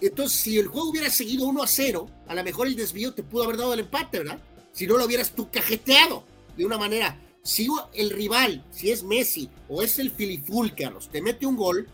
Entonces, 0.00 0.38
si 0.38 0.58
el 0.58 0.66
juego 0.66 0.90
hubiera 0.90 1.10
seguido 1.10 1.46
1 1.46 1.62
a 1.62 1.66
0, 1.66 2.08
a 2.28 2.34
lo 2.34 2.44
mejor 2.44 2.66
el 2.66 2.76
desvío 2.76 3.14
te 3.14 3.22
pudo 3.22 3.44
haber 3.44 3.56
dado 3.56 3.74
el 3.74 3.80
empate, 3.80 4.18
¿verdad? 4.18 4.38
Si 4.72 4.86
no 4.86 4.96
lo 4.96 5.04
hubieras 5.04 5.30
tú 5.30 5.50
cajeteado 5.50 6.24
de 6.56 6.64
una 6.64 6.78
manera. 6.78 7.18
Si 7.42 7.68
el 7.92 8.10
rival, 8.10 8.64
si 8.70 8.90
es 8.90 9.02
Messi 9.02 9.50
o 9.68 9.82
es 9.82 9.98
el 9.98 10.10
Filiful, 10.10 10.74
Carlos, 10.74 11.08
te 11.10 11.20
mete 11.20 11.46
un 11.46 11.56
gol, 11.56 11.86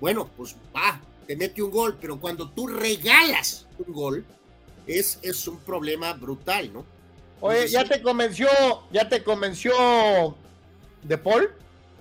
bueno, 0.00 0.30
pues 0.36 0.54
va, 0.74 1.00
te 1.26 1.36
mete 1.36 1.62
un 1.62 1.72
gol, 1.72 1.98
pero 2.00 2.20
cuando 2.20 2.50
tú 2.50 2.68
regalas 2.68 3.66
un 3.84 3.92
gol, 3.92 4.24
es, 4.86 5.18
es 5.22 5.48
un 5.48 5.58
problema 5.58 6.12
brutal, 6.12 6.72
¿no? 6.72 6.84
Oye, 7.40 7.68
¿ya 7.68 7.84
te 7.84 8.00
convenció, 8.00 8.48
ya 8.92 9.08
te 9.08 9.22
convenció 9.22 10.36
de 11.06 11.18
Paul 11.18 11.50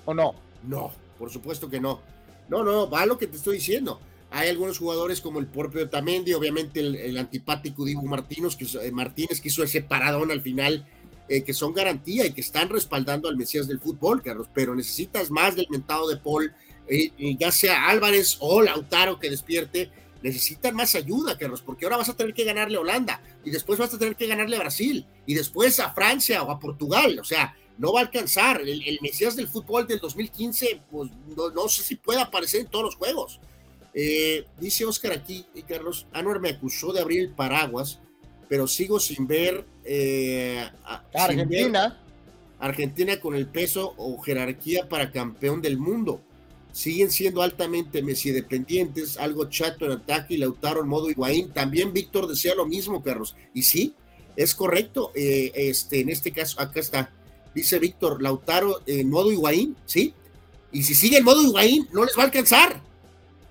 o 0.06 0.13
no? 0.13 0.36
No, 0.63 0.91
por 1.18 1.32
supuesto 1.32 1.70
que 1.70 1.80
no. 1.80 2.02
No, 2.50 2.63
no, 2.63 2.89
va 2.89 3.06
lo 3.06 3.18
que 3.18 3.28
te 3.28 3.38
estoy 3.38 3.58
diciendo. 3.58 4.00
Hay 4.32 4.50
algunos 4.50 4.78
jugadores 4.78 5.22
como 5.22 5.39
el 5.39 5.48
propio 5.48 5.89
Tamendi, 5.89 6.34
obviamente 6.34 6.80
el, 6.80 7.18
antipático 7.18 7.86
Dibu 7.86 8.06
Martínez, 8.06 8.56
que, 8.56 8.65
eh, 8.65 8.91
Martínez, 8.91 9.39
que 9.39 9.48
hizo 9.48 9.63
ese 9.63 9.82
paradón 9.82 10.32
al 10.32 10.41
final, 10.41 10.86
eh, 11.30 11.44
que 11.44 11.54
son 11.54 11.74
garantía 11.74 12.26
y 12.26 12.34
que 12.34 12.41
están 12.41 12.70
respaldando 12.70 13.30
al 13.30 13.38
Mesías 13.38 13.68
del 13.68 13.80
fútbol, 13.80 14.22
Carlos, 14.22 14.48
pero 14.54 14.76
necesitas 14.76 15.32
más 15.32 15.56
del 15.56 15.68
mentado 15.70 16.08
de 16.08 16.18
Paul, 16.18 16.54
eh, 16.88 17.12
ya 17.39 17.52
sea 17.52 17.88
Álvarez 17.88 18.38
o 18.41 18.62
Lautaro 18.62 19.20
que 19.20 19.30
despierte, 19.30 19.89
necesitan 20.22 20.76
más 20.76 20.96
ayuda, 20.96 21.38
Carlos, 21.38 21.62
porque 21.62 21.86
ahora 21.86 21.98
vas 21.98 22.10
a 22.10 22.15
tener 22.15 22.34
que 22.34 22.44
ganarle 22.44 22.78
a 22.78 22.82
Holanda 22.82 23.22
y 23.44 23.52
después 23.52 23.80
vas 23.80 23.94
a 23.94 23.98
tener 23.98 24.15
que 24.15 24.28
ganarle 24.28 24.56
a 24.58 24.60
Brasil 24.60 25.06
y 25.26 25.34
después 25.34 25.80
a 25.80 25.94
Francia 25.94 26.44
o 26.44 26.52
a 26.52 26.60
Portugal. 26.60 27.18
O 27.20 27.24
sea, 27.24 27.56
no 27.78 27.94
va 27.94 28.00
a 28.00 28.04
alcanzar. 28.04 28.62
El, 28.62 29.00
Mesías 29.02 29.36
del 29.36 29.48
fútbol 29.48 29.88
del 29.88 30.00
2015, 30.00 30.82
pues 30.90 31.12
no, 31.36 31.68
sé 31.68 31.84
si 31.84 31.96
puede 31.96 32.22
aparecer 32.22 32.62
en 32.62 32.68
todos 32.68 32.86
los 32.86 32.96
juegos. 32.96 33.40
Eh, 33.94 34.46
dice 34.60 34.86
Oscar 34.86 35.14
aquí, 35.14 35.46
y 35.54 35.64
Carlos, 35.64 36.06
Anuar 36.12 36.40
me 36.40 36.50
acusó 36.50 36.92
de 36.92 37.02
abrir 37.02 37.22
el 37.22 37.30
paraguas, 37.32 38.00
pero 38.50 38.68
sigo 38.68 39.00
sin 39.00 39.28
ver 39.28 39.66
eh, 39.84 40.70
Argentina. 41.14 42.02
Argentina 42.60 43.20
con 43.20 43.36
el 43.36 43.48
peso 43.48 43.94
o 43.98 44.18
jerarquía 44.22 44.88
para 44.88 45.12
campeón 45.12 45.62
del 45.62 45.78
mundo 45.78 46.22
siguen 46.76 47.10
siendo 47.10 47.42
altamente 47.42 48.04
Messi 48.04 48.32
dependientes, 48.32 49.18
algo 49.18 49.46
chato 49.46 49.86
en 49.86 49.94
ataque 49.94 50.34
y 50.34 50.38
Lautaro 50.38 50.82
en 50.82 50.90
modo 50.90 51.10
Higuaín. 51.10 51.54
También 51.54 51.94
Víctor 51.94 52.28
decía 52.28 52.54
lo 52.54 52.66
mismo, 52.66 53.02
Carlos. 53.02 53.34
Y 53.54 53.64
sí, 53.64 53.96
es 54.36 54.54
correcto. 54.54 55.14
Eh, 55.16 55.54
este, 55.56 56.02
en 56.02 56.10
este 56.10 56.34
caso, 56.34 56.60
acá 56.60 56.82
está. 56.82 57.14
Dice 57.56 57.80
Víctor, 57.80 58.22
Lautaro 58.22 58.82
en 58.86 59.10
modo 59.10 59.32
Higuaín, 59.32 59.76
¿sí? 59.86 60.13
Y 60.72 60.84
si 60.84 60.94
sigue 60.94 61.18
en 61.18 61.24
modo 61.24 61.41
Higuaín, 61.41 61.88
no 61.91 62.06
les 62.06 62.15
va 62.15 62.22
a 62.22 62.26
alcanzar. 62.26 62.80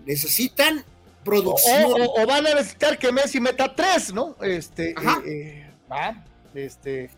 Necesitan 0.07 0.85
producción. 1.25 1.85
O, 2.17 2.27
van 2.27 2.47
a 2.47 2.55
necesitar 2.55 2.99
que 2.99 3.11
Messi 3.11 3.41
meta 3.41 3.75
tres, 3.75 4.13
¿no? 4.13 4.37
Este, 4.43 4.91
eh, 4.91 5.67
eh, 5.97 6.15
este, 6.55 7.11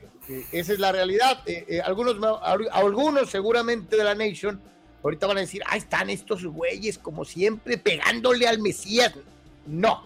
esa 0.53 0.73
es 0.73 0.79
la 0.79 0.93
realidad. 0.93 1.43
algunos, 1.85 2.17
algunos 2.73 3.31
seguramente 3.31 3.97
de 3.97 4.05
la 4.05 4.15
Nation 4.15 4.59
Ahorita 5.07 5.29
van 5.29 5.37
a 5.37 5.41
decir, 5.43 5.63
ahí 5.67 5.79
están 5.79 6.11
estos 6.11 6.45
güeyes 6.45 6.99
como 6.99 7.25
siempre 7.25 7.79
pegándole 7.79 8.49
al 8.49 8.59
Mesías. 8.59 9.13
No. 9.65 10.05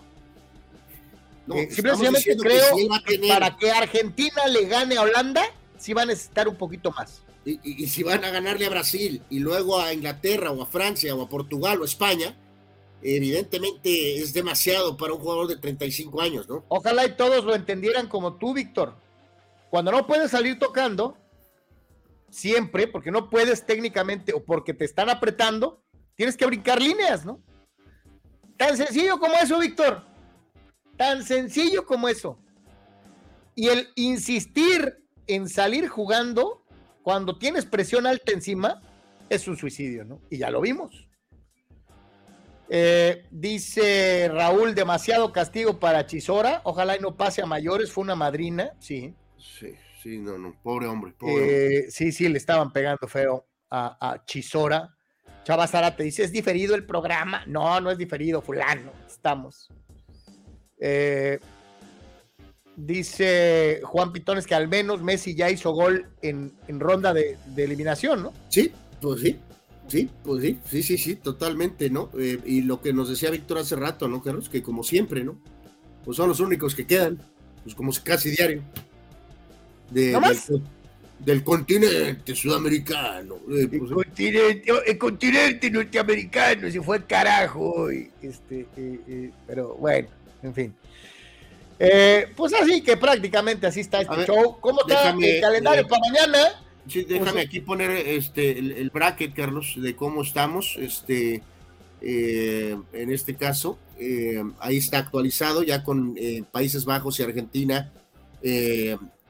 Eh, 1.55 1.69
simplemente 1.71 2.37
creo 2.37 2.77
que, 3.07 3.19
para 3.27 3.57
que 3.57 3.71
Argentina 3.71 4.47
le 4.49 4.66
gane 4.66 4.99
a 4.99 5.01
Holanda, 5.01 5.43
sí 5.81 5.95
va 5.95 6.03
a 6.03 6.07
necesitar 6.07 6.47
un 6.47 6.57
poquito 6.57 6.93
más. 6.93 7.23
Y, 7.45 7.87
si 7.87 8.03
van 8.03 8.23
a 8.23 8.31
ganarle 8.31 8.66
a 8.66 8.71
Brasil 8.71 9.23
y 9.31 9.38
luego 9.38 9.81
a 9.81 9.95
Inglaterra 9.95 10.51
o 10.51 10.62
a 10.62 10.66
Francia 10.66 11.14
o 11.14 11.23
a 11.23 11.29
Portugal 11.29 11.81
o 11.81 11.83
a 11.83 11.87
España, 11.87 12.37
evidentemente 13.03 14.16
es 14.16 14.35
demasiado 14.35 14.97
para 14.97 15.14
un 15.14 15.21
jugador 15.21 15.49
de 15.49 15.57
35 15.57 16.21
años, 16.21 16.49
¿no? 16.49 16.64
Ojalá 16.69 17.07
y 17.07 17.16
todos 17.16 17.45
lo 17.45 17.55
entendieran 17.55 18.09
como 18.09 18.35
tú, 18.35 18.53
Víctor. 18.53 18.95
Cuando 19.71 19.90
no 19.90 20.07
puedes 20.07 20.31
salir 20.31 20.59
tocando, 20.59 21.16
siempre, 22.29 22.87
porque 22.87 23.11
no 23.11 23.31
puedes 23.31 23.64
técnicamente 23.64 24.35
o 24.35 24.45
porque 24.45 24.75
te 24.75 24.85
están 24.85 25.09
apretando, 25.09 25.83
tienes 26.16 26.37
que 26.37 26.45
brincar 26.45 26.81
líneas, 26.81 27.25
¿no? 27.25 27.40
Tan 28.59 28.77
sencillo 28.77 29.19
como 29.19 29.35
eso, 29.37 29.59
Víctor. 29.59 30.05
Tan 30.99 31.25
sencillo 31.25 31.87
como 31.87 32.07
eso. 32.07 32.38
Y 33.55 33.69
el 33.69 33.88
insistir 33.95 35.01
en 35.35 35.49
salir 35.49 35.88
jugando 35.88 36.64
cuando 37.03 37.38
tienes 37.38 37.66
presión 37.66 38.07
alta 38.07 38.33
encima 38.33 38.83
es 39.29 39.47
un 39.49 39.57
suicidio, 39.57 40.05
¿no? 40.05 40.21
Y 40.31 40.38
ya 40.38 40.51
lo 40.51 40.61
vimos. 40.61 41.09
Eh, 42.69 43.27
dice 43.31 44.29
Raúl, 44.33 44.75
demasiado 44.75 45.33
castigo 45.33 45.81
para 45.81 46.07
Chisora. 46.07 46.61
Ojalá 46.64 46.97
y 46.97 47.01
no 47.01 47.16
pase 47.16 47.43
a 47.43 47.47
mayores. 47.47 47.90
Fue 47.90 48.03
una 48.03 48.14
madrina, 48.14 48.73
sí. 48.79 49.14
Sí. 49.38 49.75
Sí, 50.03 50.19
no, 50.19 50.38
no, 50.38 50.55
pobre 50.62 50.87
hombre. 50.87 51.14
Eh, 51.21 51.87
sí, 51.90 52.11
sí, 52.11 52.27
le 52.29 52.38
estaban 52.38 52.73
pegando 52.73 53.07
feo 53.07 53.47
a, 53.69 54.12
a 54.12 54.25
Chisora. 54.25 54.97
Chava 55.45 55.66
Sara 55.66 55.95
te 55.95 56.05
dice, 56.05 56.25
¿es 56.25 56.33
diferido 56.33 56.75
el 56.75 56.87
programa? 56.87 57.45
No, 57.47 57.81
no 57.81 57.90
es 57.90 57.99
diferido, 57.99 58.40
fulano, 58.40 58.93
estamos. 59.07 59.69
Eh, 60.79 61.38
dice 62.87 63.81
Juan 63.85 64.12
Pitones 64.12 64.47
que 64.47 64.55
al 64.55 64.69
menos 64.69 65.03
Messi 65.03 65.35
ya 65.35 65.51
hizo 65.51 65.73
gol 65.73 66.07
en, 66.23 66.53
ronda 66.69 67.12
de, 67.14 67.38
eliminación, 67.57 68.23
¿no? 68.23 68.33
Sí, 68.49 68.73
pues 69.01 69.21
sí, 69.21 69.37
sí, 69.88 70.09
pues 70.23 70.43
sí, 70.43 70.59
sí, 70.64 70.83
sí, 70.83 70.99
sí, 70.99 71.16
totalmente, 71.16 71.90
¿no? 71.90 72.11
Eh, 72.19 72.38
y 72.45 72.62
lo 72.62 72.81
que 72.81 72.93
nos 72.93 73.09
decía 73.09 73.31
Víctor 73.31 73.59
hace 73.59 73.77
rato, 73.77 74.09
¿no, 74.09 74.23
Carlos? 74.23 74.49
Que 74.49 74.62
como 74.62 74.83
siempre, 74.83 75.25
¿no? 75.25 75.38
Pues 76.05 76.16
son 76.16 76.29
los 76.29 76.40
únicos 76.40 76.75
que 76.75 76.87
quedan, 76.87 77.19
pues 77.64 77.75
como 77.75 77.93
casi 78.05 78.31
diario 78.31 78.62
del, 79.90 81.45
continente 81.45 82.35
sudamericano. 82.35 83.37
Eh, 83.51 83.69
el, 83.71 83.79
pues, 83.79 83.93
continente, 83.93 84.73
el, 84.87 84.99
continente, 84.99 85.71
norteamericano, 85.71 86.71
se 86.71 86.81
fue 86.81 86.99
el 86.99 87.07
carajo. 87.07 87.90
este, 87.90 88.66
eh, 88.77 89.01
eh, 89.07 89.31
pero 89.47 89.75
bueno, 89.75 90.09
en 90.43 90.55
fin. 90.55 90.75
Pues 92.37 92.53
así 92.55 92.83
que 92.83 92.97
prácticamente 92.97 93.66
así 93.66 93.81
está 93.81 94.01
este 94.01 94.27
show. 94.27 94.59
¿Cómo 94.61 94.81
está 94.81 95.11
el 95.11 95.40
calendario 95.40 95.88
para 95.88 96.03
mañana? 96.11 96.62
Sí, 96.88 97.05
déjame 97.05 97.33
pues, 97.33 97.47
aquí 97.47 97.61
poner 97.61 97.90
este 97.90 98.59
el, 98.59 98.90
bracket, 98.90 99.35
Carlos, 99.35 99.75
de 99.77 99.95
cómo 99.97 100.23
estamos. 100.23 100.77
Este, 100.79 101.43
en 102.03 103.12
este 103.12 103.35
caso, 103.37 103.79
ahí 104.59 104.77
está 104.77 104.99
actualizado 104.99 105.62
ya 105.62 105.83
con 105.85 106.16
Países 106.53 106.85
Bajos 106.85 107.21
y 107.21 107.23
Argentina 107.23 107.93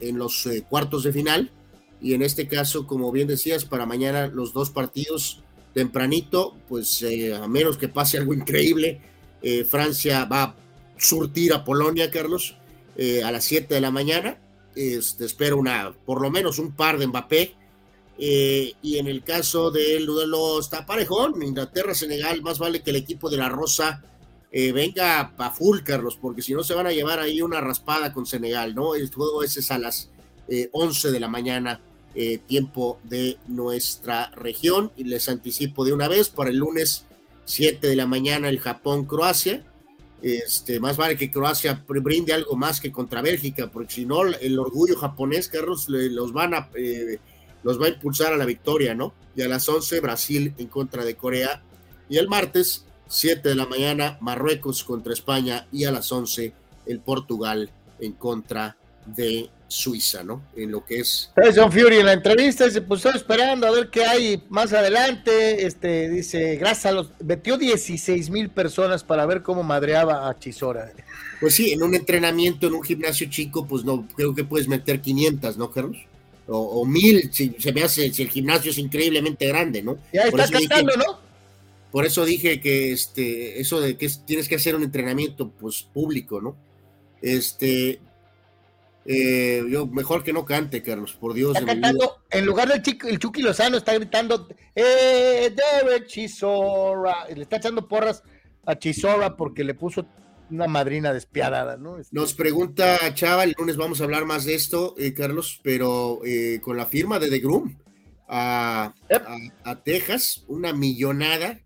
en 0.01 0.19
los 0.19 0.47
eh, 0.47 0.65
cuartos 0.69 1.05
de 1.05 1.13
final. 1.13 1.51
Y 2.01 2.15
en 2.15 2.23
este 2.23 2.49
caso, 2.49 2.87
como 2.87 3.13
bien 3.13 3.29
decías, 3.29 3.65
para 3.65 3.87
mañana 3.87 4.27
los 4.27 4.53
dos 4.53 4.71
partidos 4.71 5.43
tempranito, 5.75 6.57
pues 6.69 7.03
eh, 7.03 7.35
a 7.35 7.47
menos 7.47 7.77
que 7.77 7.89
pase 7.89 8.19
algo 8.19 8.35
increíble, 8.35 9.01
eh, 9.43 9.65
Francia 9.65 10.25
va 10.25 10.43
a 10.43 10.55
surtir 11.01 11.53
a 11.53 11.65
Polonia, 11.65 12.11
Carlos, 12.11 12.57
a 13.25 13.33
las 13.33 13.45
7 13.45 13.75
de 13.75 13.81
la 13.81 13.91
mañana. 13.91 14.39
Este, 14.75 15.25
espero 15.25 15.57
una, 15.57 15.95
por 16.05 16.21
lo 16.21 16.31
menos 16.31 16.59
un 16.59 16.73
par 16.73 16.99
de 16.99 17.07
Mbappé. 17.07 17.55
y 18.19 18.99
en 18.99 19.07
el 19.07 19.23
caso 19.23 19.71
del 19.71 20.07
duelo 20.07 20.61
está 20.61 20.85
parejón, 20.85 21.43
Inglaterra-Senegal, 21.43 22.43
más 22.43 22.59
vale 22.59 22.83
que 22.83 22.91
el 22.91 22.97
equipo 22.97 23.31
de 23.31 23.39
la 23.39 23.49
Rosa 23.49 24.03
venga 24.53 25.33
a 25.39 25.51
full, 25.51 25.81
Carlos, 25.81 26.19
porque 26.21 26.43
si 26.43 26.53
no 26.53 26.63
se 26.63 26.75
van 26.75 26.87
a 26.87 26.93
llevar 26.93 27.21
ahí 27.21 27.41
una 27.41 27.61
raspada 27.61 28.13
con 28.13 28.27
Senegal, 28.27 28.75
¿no? 28.75 28.95
El 28.95 29.11
juego 29.11 29.43
ese 29.43 29.61
es 29.61 29.71
a 29.71 29.79
las 29.79 30.11
11 30.73 31.11
de 31.11 31.21
la 31.21 31.29
mañana, 31.29 31.81
eh, 32.13 32.39
tiempo 32.39 32.99
de 33.05 33.39
nuestra 33.47 34.31
región. 34.31 34.91
Y 34.97 35.05
les 35.05 35.29
anticipo 35.29 35.85
de 35.85 35.93
una 35.93 36.09
vez 36.09 36.29
para 36.29 36.51
el 36.51 36.57
lunes 36.57 37.05
7 37.45 37.87
de 37.87 37.97
la 37.97 38.07
mañana 38.07 38.49
el 38.49 38.59
Japón-Croacia. 38.59 39.65
Este, 40.23 40.81
más 40.81 40.97
vale 40.97 41.17
que 41.17 41.31
Croacia 41.31 41.83
brinde 41.89 42.35
algo 42.35 42.55
más 42.55 42.81
que 42.81 42.93
contra 42.93 43.23
Bélgica, 43.23 43.71
porque 43.71 43.95
si 43.95 44.05
no, 44.05 44.25
el 44.25 44.59
orgullo 44.59 44.97
japonés, 44.97 45.49
Carlos, 45.49 45.87
los 45.89 46.33
van 46.33 46.55
a 46.55 46.69
eh, 46.75 47.19
los 47.63 47.81
va 47.81 47.87
a 47.87 47.91
impulsar 47.91 48.33
a 48.33 48.37
la 48.37 48.45
victoria, 48.45 48.95
¿no? 48.95 49.13
Y 49.37 49.43
a 49.43 49.49
las 49.49 49.69
11, 49.69 50.01
Brasil 50.01 50.55
en 50.59 50.69
contra 50.69 51.05
de 51.05 51.15
Corea. 51.15 51.63
Y 52.09 52.19
el 52.19 52.29
martes, 52.29 52.85
7 53.09 53.49
de 53.49 53.55
la 53.55 53.67
mañana, 53.67 54.19
Marruecos 54.21 54.85
contra 54.85 55.13
España. 55.13 55.67
Y 55.71 55.85
a 55.85 55.93
las 55.93 56.11
11, 56.11 56.53
el 56.87 57.01
Portugal 57.01 57.71
en 57.99 58.13
contra 58.13 58.77
de 59.07 59.51
Suiza, 59.71 60.25
¿no? 60.25 60.43
En 60.57 60.73
lo 60.73 60.85
que 60.85 60.99
es. 60.99 61.31
Tyson 61.37 61.71
Fury 61.71 61.99
en 61.99 62.07
la 62.07 62.13
entrevista 62.15 62.69
se 62.69 62.83
puso 62.83 63.09
esperando 63.11 63.69
a 63.69 63.71
ver 63.71 63.89
qué 63.89 64.05
hay 64.05 64.43
más 64.49 64.73
adelante. 64.73 65.65
Este 65.65 66.09
dice, 66.09 66.57
gracias 66.57 66.87
a 66.87 66.93
los. 66.93 67.13
Metió 67.25 67.57
16 67.57 68.31
mil 68.31 68.51
personas 68.51 69.05
para 69.05 69.25
ver 69.27 69.43
cómo 69.43 69.63
madreaba 69.63 70.29
a 70.29 70.37
Chisora. 70.39 70.93
Pues 71.41 71.55
sí, 71.55 71.71
en 71.71 71.85
un 71.85 71.95
entrenamiento, 71.95 72.67
en 72.67 72.75
un 72.75 72.83
gimnasio 72.83 73.31
chico, 73.31 73.65
pues 73.65 73.85
no, 73.85 74.09
creo 74.17 74.35
que 74.35 74.43
puedes 74.43 74.67
meter 74.67 75.01
500, 75.01 75.57
¿no, 75.57 75.71
Carlos? 75.71 75.99
O, 76.49 76.85
mil, 76.85 77.33
si 77.33 77.55
se 77.61 77.73
me 77.73 77.85
hace, 77.85 78.13
si 78.13 78.23
el 78.23 78.29
gimnasio 78.29 78.73
es 78.73 78.79
increíblemente 78.79 79.47
grande, 79.47 79.83
¿no? 79.83 79.99
Ya 80.13 80.23
está 80.23 80.49
cantando, 80.49 80.97
¿no? 80.97 81.21
Por 81.93 82.05
eso 82.05 82.25
dije 82.25 82.61
que 82.61 82.91
este, 82.91 83.61
eso 83.61 83.81
de 83.81 83.97
que 83.97 84.11
tienes 84.27 84.49
que 84.49 84.57
hacer 84.57 84.75
un 84.75 84.83
entrenamiento, 84.83 85.49
pues 85.49 85.83
público, 85.83 86.41
¿no? 86.41 86.57
Este, 87.23 88.01
eh, 89.07 89.65
yo, 89.69 89.87
mejor 89.87 90.23
que 90.23 90.33
no 90.33 90.45
cante, 90.45 90.83
Carlos, 90.83 91.13
por 91.13 91.35
Dios. 91.35 91.57
Está 91.57 91.67
cantando, 91.67 92.25
en 92.31 92.47
lugar 92.47 92.69
del 92.69 92.83
chico, 92.83 93.09
el 93.09 93.19
Chucky 93.19 93.43
Lozano 93.43 93.77
está 93.77 93.95
gritando, 93.95 94.49
eh, 94.75 95.55
Derek 95.55 96.07
Chisora. 96.07 97.27
Le 97.35 97.43
está 97.43 97.57
echando 97.57 97.89
porras 97.89 98.23
a 98.67 98.79
Chisora 98.79 99.37
porque 99.37 99.65
le 99.65 99.75
puso 99.75 100.07
una 100.51 100.67
madrina 100.67 101.13
despiadada, 101.13 101.77
¿no? 101.77 101.99
Este, 101.99 102.15
Nos 102.15 102.35
pregunta 102.35 102.99
Chava, 103.15 103.45
el 103.45 103.55
lunes 103.57 103.77
vamos 103.77 104.01
a 104.01 104.05
hablar 104.05 104.25
más 104.25 104.45
de 104.45 104.55
esto, 104.55 104.95
eh, 104.99 105.15
Carlos, 105.15 105.61
pero 105.63 106.21
eh, 106.25 106.61
con 106.61 106.77
la 106.77 106.87
firma 106.87 107.19
de 107.19 107.31
The 107.31 107.39
Groom 107.39 107.77
a, 108.29 108.95
Texas, 109.85 110.45
una 110.47 110.73
millonada. 110.73 111.61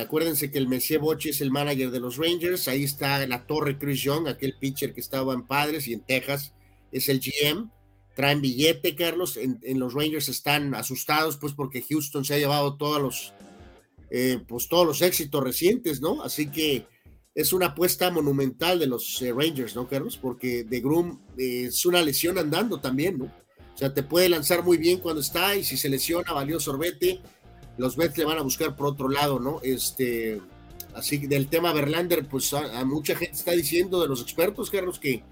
Acuérdense 0.00 0.50
que 0.50 0.58
el 0.58 0.68
Messier 0.68 1.00
Boche 1.00 1.30
es 1.30 1.40
el 1.40 1.50
manager 1.50 1.90
de 1.90 2.00
los 2.00 2.16
Rangers. 2.16 2.68
Ahí 2.68 2.84
está 2.84 3.26
la 3.26 3.46
torre 3.46 3.78
Chris 3.78 4.02
Young, 4.02 4.28
aquel 4.28 4.56
pitcher 4.58 4.94
que 4.94 5.00
estaba 5.00 5.34
en 5.34 5.46
Padres 5.46 5.88
y 5.88 5.92
en 5.94 6.00
Texas 6.00 6.54
es 6.94 7.08
el 7.08 7.20
GM. 7.20 7.70
Traen 8.14 8.40
billete, 8.40 8.94
Carlos. 8.94 9.36
En, 9.36 9.78
los 9.78 9.92
Rangers 9.92 10.28
están 10.28 10.74
asustados, 10.74 11.36
pues, 11.36 11.52
porque 11.52 11.82
Houston 11.82 12.24
se 12.24 12.34
ha 12.34 12.38
llevado 12.38 12.76
todos 12.76 13.02
los, 13.02 13.34
eh, 14.10 14.38
pues, 14.46 14.68
todos 14.68 14.86
los 14.86 15.02
éxitos 15.02 15.42
recientes, 15.42 16.00
¿no? 16.00 16.22
Así 16.22 16.50
que 16.50 16.86
es 17.34 17.52
una 17.52 17.66
apuesta 17.66 18.12
monumental 18.12 18.78
de 18.78 18.86
los 18.86 19.20
eh, 19.20 19.32
Rangers, 19.32 19.74
¿no, 19.74 19.88
Carlos? 19.88 20.16
Porque 20.16 20.62
de 20.62 20.80
Groom 20.80 21.20
eh, 21.36 21.64
es 21.66 21.84
una 21.84 22.00
lesión 22.02 22.38
andando 22.38 22.80
también, 22.80 23.18
¿no? 23.18 23.24
O 23.24 23.76
sea, 23.76 23.92
te 23.92 24.04
puede 24.04 24.28
lanzar 24.28 24.62
muy 24.62 24.76
bien 24.76 25.00
cuando 25.00 25.20
está 25.20 25.56
y 25.56 25.64
si 25.64 25.76
se 25.76 25.88
lesiona, 25.88 26.32
valió 26.32 26.60
sorbete. 26.60 27.20
Los 27.76 27.96
Mets 27.98 28.16
le 28.18 28.24
van 28.24 28.38
a 28.38 28.42
buscar 28.42 28.76
por 28.76 28.86
otro 28.86 29.08
lado, 29.08 29.40
¿no? 29.40 29.60
Este, 29.62 30.40
así 30.94 31.20
que 31.20 31.28
del 31.28 31.48
tema 31.48 31.72
Verlander, 31.72 32.26
pues 32.26 32.52
a 32.54 32.84
mucha 32.84 33.16
gente 33.16 33.34
está 33.34 33.52
diciendo 33.52 34.00
de 34.00 34.08
los 34.08 34.22
expertos, 34.22 34.70
Carlos, 34.70 34.98
que 34.98 35.22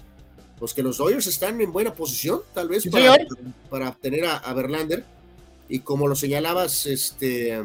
pues 0.59 0.75
que 0.75 0.83
los 0.85 0.99
Dodgers 0.99 1.27
están 1.27 1.61
en 1.61 1.73
buena 1.73 1.93
posición, 1.93 2.41
tal 2.55 2.69
vez, 2.69 2.87
para, 2.89 3.17
para, 3.69 3.89
obtener 3.89 4.27
a, 4.27 4.53
Verlander. 4.55 5.05
Y 5.69 5.81
como 5.81 6.07
lo 6.07 6.15
señalabas, 6.15 6.87
este, 6.87 7.61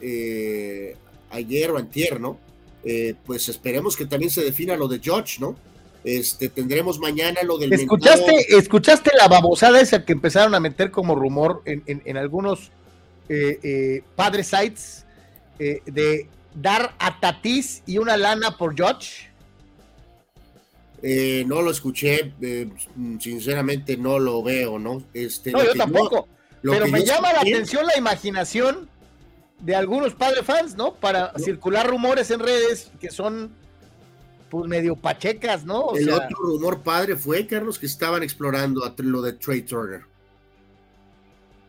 eh, 0.00 0.96
ayer 1.30 1.70
o 1.70 1.78
antier, 1.78 2.20
¿no? 2.20 2.40
Eh, 2.82 3.14
pues 3.24 3.48
esperemos 3.48 3.96
que 3.96 4.06
también 4.06 4.32
se 4.32 4.42
defina 4.42 4.76
lo 4.76 4.88
de 4.88 4.98
George, 4.98 5.36
¿no? 5.38 5.56
Este, 6.02 6.48
tendremos 6.48 6.98
mañana 6.98 7.40
lo 7.44 7.56
del. 7.56 7.72
¿Escuchaste, 7.72 8.56
¿Escuchaste 8.58 9.12
la 9.16 9.28
babosada 9.28 9.80
esa 9.80 10.04
que 10.04 10.12
empezaron 10.12 10.54
a 10.54 10.60
meter 10.60 10.90
como 10.90 11.14
rumor 11.14 11.62
en, 11.64 12.16
algunos 12.16 12.70
eh, 13.28 14.02
padres 14.16 14.48
sites 14.48 15.06
de 15.58 16.28
dar 16.54 16.94
a 16.98 17.20
Tatis 17.20 17.82
y 17.86 17.98
una 17.98 18.16
lana 18.16 18.56
por 18.56 18.74
George? 18.74 19.30
no 21.46 21.60
lo 21.60 21.70
escuché, 21.70 22.32
sinceramente 23.20 23.96
no 23.98 24.18
lo 24.18 24.42
veo, 24.42 24.78
¿no? 24.78 25.02
Este, 25.12 25.52
no, 25.52 25.62
yo 25.62 25.74
tampoco. 25.74 26.26
pero 26.62 26.88
me 26.88 27.04
llama 27.04 27.32
la 27.32 27.40
atención 27.40 27.86
la 27.86 27.98
imaginación 27.98 28.88
de 29.60 29.74
algunos 29.74 30.14
padres 30.14 30.44
fans, 30.44 30.76
¿no? 30.76 30.94
Para 30.94 31.32
circular 31.38 31.86
rumores 31.86 32.30
en 32.30 32.40
redes 32.40 32.90
que 33.00 33.10
son 33.10 33.52
pues 34.50 34.68
medio 34.68 34.94
pachecas, 34.94 35.64
¿no? 35.64 35.96
el 35.96 36.10
otro 36.10 36.36
rumor 36.38 36.82
padre 36.82 37.16
fue, 37.16 37.44
Carlos, 37.46 37.78
que 37.78 37.86
estaban 37.86 38.22
explorando 38.22 38.94
lo 38.98 39.22
de 39.22 39.32
Trey 39.32 39.62
Turner 39.62 40.02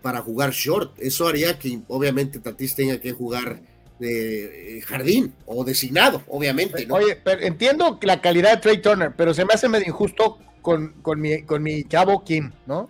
para 0.05 0.21
jugar 0.21 0.51
short. 0.51 0.99
Eso 0.99 1.27
haría 1.27 1.57
que 1.57 1.79
obviamente 1.87 2.37
Tatis 2.37 2.75
tenga 2.75 3.01
que 3.01 3.11
jugar 3.11 3.59
de 3.97 4.77
eh, 4.77 4.81
jardín 4.81 5.33
o 5.47 5.63
designado, 5.63 6.21
obviamente. 6.27 6.85
¿no? 6.85 6.93
Oye, 6.93 7.15
pero 7.23 7.41
entiendo 7.41 7.97
la 8.03 8.21
calidad 8.21 8.51
de 8.51 8.61
Trey 8.61 8.83
Turner, 8.83 9.13
pero 9.17 9.33
se 9.33 9.43
me 9.45 9.55
hace 9.55 9.67
medio 9.67 9.87
injusto 9.87 10.37
con, 10.61 10.89
con, 11.01 11.19
mi, 11.19 11.41
con 11.41 11.63
mi 11.63 11.85
chavo 11.85 12.23
Kim, 12.23 12.51
¿no? 12.67 12.87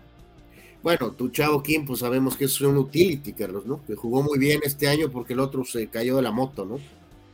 Bueno, 0.84 1.14
tu 1.14 1.30
chavo 1.30 1.64
Kim, 1.64 1.86
pues 1.86 2.00
sabemos 2.00 2.36
que 2.36 2.46
es 2.46 2.60
un 2.60 2.76
utility, 2.76 3.32
Carlos, 3.32 3.66
¿no? 3.66 3.82
Que 3.86 3.96
jugó 3.96 4.22
muy 4.22 4.38
bien 4.38 4.60
este 4.66 4.90
año 4.90 5.10
porque 5.10 5.32
el 5.32 5.40
otro 5.40 5.64
se 5.64 5.88
cayó 5.88 6.18
de 6.18 6.22
la 6.22 6.32
moto, 6.32 6.66
¿no? 6.66 6.80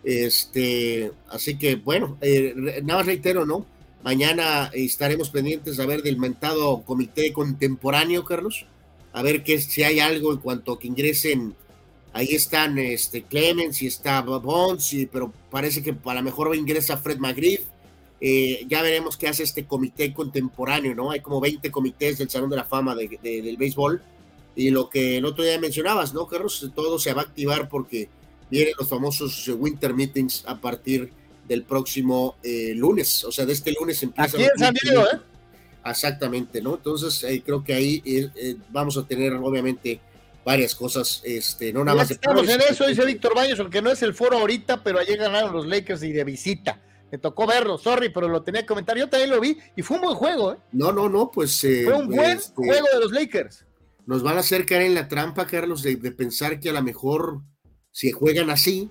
Este, 0.03 1.11
así 1.27 1.57
que 1.57 1.77
bueno, 1.77 2.19
eh, 2.21 2.53
nada 2.83 2.99
más 2.99 3.07
reitero, 3.07 3.47
¿no? 3.47 3.65
Mañana 4.03 4.69
estaremos 4.73 5.31
pendientes 5.31 5.79
a 5.79 5.87
ver 5.87 6.03
del 6.03 6.19
mentado 6.19 6.83
comité 6.83 7.33
contemporáneo, 7.33 8.23
Carlos, 8.25 8.67
a 9.13 9.21
ver 9.21 9.43
que, 9.43 9.59
si 9.59 9.83
hay 9.83 9.99
algo 9.99 10.31
en 10.33 10.39
cuanto 10.39 10.73
a 10.73 10.79
que 10.79 10.87
ingresen. 10.87 11.55
Ahí 12.13 12.35
están 12.35 12.77
este, 12.77 13.23
Clemens 13.23 13.81
y 13.81 13.87
está 13.87 14.19
Bonds, 14.21 14.93
y, 14.93 15.05
pero 15.05 15.31
parece 15.49 15.81
que 15.81 15.95
a 16.03 16.13
lo 16.13 16.21
mejor 16.21 16.53
ingresa 16.55 16.97
Fred 16.97 17.19
McGriff 17.19 17.61
eh, 18.23 18.65
ya 18.67 18.83
veremos 18.83 19.17
qué 19.17 19.27
hace 19.27 19.41
este 19.41 19.65
comité 19.65 20.13
contemporáneo, 20.13 20.93
¿no? 20.93 21.09
Hay 21.09 21.21
como 21.21 21.41
20 21.41 21.71
comités 21.71 22.19
del 22.19 22.29
Salón 22.29 22.51
de 22.51 22.55
la 22.55 22.65
Fama 22.65 22.95
de, 22.95 23.19
del 23.21 23.57
béisbol. 23.57 24.01
Y 24.55 24.69
lo 24.69 24.89
que 24.89 25.17
el 25.17 25.25
otro 25.25 25.43
día 25.43 25.59
mencionabas, 25.59 26.13
¿no, 26.13 26.27
Carlos? 26.27 26.69
Todo 26.75 26.99
se 26.99 27.13
va 27.13 27.21
a 27.21 27.25
activar 27.25 27.67
porque 27.67 28.09
vienen 28.51 28.75
los 28.77 28.87
famosos 28.87 29.47
Winter 29.47 29.95
Meetings 29.95 30.43
a 30.45 30.61
partir 30.61 31.11
del 31.47 31.63
próximo 31.63 32.35
eh, 32.43 32.73
lunes. 32.75 33.23
O 33.23 33.31
sea, 33.31 33.47
de 33.47 33.53
este 33.53 33.71
lunes 33.71 34.03
empieza. 34.03 34.37
Aquí 34.37 34.43
en 34.43 34.59
San 34.59 34.73
Diego, 34.75 35.01
¿eh? 35.01 35.19
Exactamente, 35.85 36.61
¿no? 36.61 36.75
Entonces, 36.75 37.23
eh, 37.23 37.41
creo 37.45 37.63
que 37.63 37.73
ahí 37.73 38.29
vamos 38.69 38.97
a 38.97 39.05
tener, 39.05 39.33
obviamente, 39.33 39.99
varias 40.45 40.75
cosas, 40.75 41.21
este, 41.23 41.73
no 41.73 41.83
nada 41.83 41.97
más. 41.97 42.11
Estamos 42.11 42.47
en 42.47 42.61
eso, 42.61 42.87
dice 42.87 43.05
Víctor 43.05 43.35
Baños, 43.35 43.59
aunque 43.59 43.81
no 43.81 43.91
es 43.91 44.01
el 44.03 44.13
foro 44.13 44.37
ahorita, 44.37 44.83
pero 44.83 44.99
ayer 44.99 45.17
ganaron 45.17 45.53
los 45.53 45.67
Lakers 45.67 46.03
y 46.03 46.11
de 46.11 46.23
visita 46.23 46.79
me 47.11 47.17
tocó 47.17 47.45
verlo, 47.45 47.77
sorry, 47.77 48.09
pero 48.09 48.29
lo 48.29 48.41
tenía 48.41 48.61
que 48.61 48.67
comentar. 48.67 48.97
Yo 48.97 49.09
también 49.09 49.29
lo 49.29 49.41
vi 49.41 49.57
y 49.75 49.81
fue 49.81 49.97
un 49.97 50.03
buen 50.03 50.15
juego, 50.15 50.53
¿eh? 50.53 50.57
No, 50.71 50.93
no, 50.93 51.09
no, 51.09 51.29
pues. 51.29 51.61
Eh, 51.65 51.83
fue 51.83 51.93
un 51.93 52.07
buen 52.07 52.37
este, 52.37 52.53
juego 52.55 52.87
de 52.93 52.99
los 52.99 53.11
Lakers. 53.11 53.65
Nos 54.05 54.23
van 54.23 54.37
a 54.37 54.39
hacer 54.39 54.65
caer 54.65 54.83
en 54.83 54.95
la 54.95 55.07
trampa, 55.09 55.45
Carlos, 55.45 55.83
de, 55.83 55.97
pensar 55.97 56.59
que 56.59 56.69
a 56.69 56.73
lo 56.73 56.81
mejor, 56.81 57.41
si 57.91 58.11
juegan 58.11 58.49
así, 58.49 58.89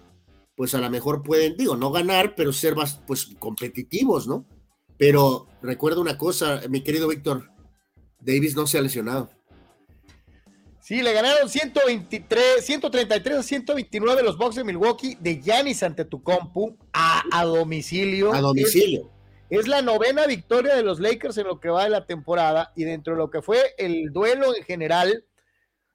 pues 0.55 0.74
a 0.74 0.80
lo 0.80 0.91
mejor 0.91 1.22
pueden, 1.22 1.57
digo, 1.57 1.76
no 1.76 1.91
ganar, 1.91 2.34
pero 2.34 2.53
ser 2.53 2.76
más, 2.76 3.01
pues, 3.07 3.30
competitivos, 3.38 4.28
¿no? 4.28 4.45
Pero 5.01 5.46
recuerda 5.62 5.98
una 5.98 6.18
cosa, 6.18 6.61
mi 6.68 6.82
querido 6.82 7.09
Víctor, 7.09 7.51
Davis 8.18 8.55
no 8.55 8.66
se 8.66 8.76
ha 8.76 8.82
lesionado. 8.82 9.30
Sí, 10.78 11.01
le 11.01 11.14
ganaron 11.14 11.48
123, 11.48 12.62
133 12.62 13.38
a 13.38 13.42
129 13.42 14.22
los 14.22 14.36
Bucks 14.36 14.57
de 14.57 14.64
Milwaukee 14.64 15.16
de 15.18 15.40
Giannis 15.40 15.82
ante 15.82 16.05
tu 16.05 16.22
compu 16.22 16.76
a, 16.92 17.22
domicilio. 17.46 18.34
A 18.34 18.42
domicilio. 18.42 19.11
Es, 19.48 19.66
la 19.68 19.80
novena 19.80 20.26
victoria 20.26 20.76
de 20.76 20.82
los 20.82 21.01
Lakers 21.01 21.38
en 21.38 21.46
lo 21.46 21.61
que 21.61 21.70
va 21.70 21.84
de 21.84 21.90
la 21.90 22.05
temporada 22.05 22.70
y 22.76 22.84
dentro 22.84 23.14
de 23.14 23.20
lo 23.20 23.30
que 23.30 23.40
fue 23.40 23.59
el 23.78 24.12
duelo 24.12 24.55
en 24.55 24.64
general, 24.64 25.24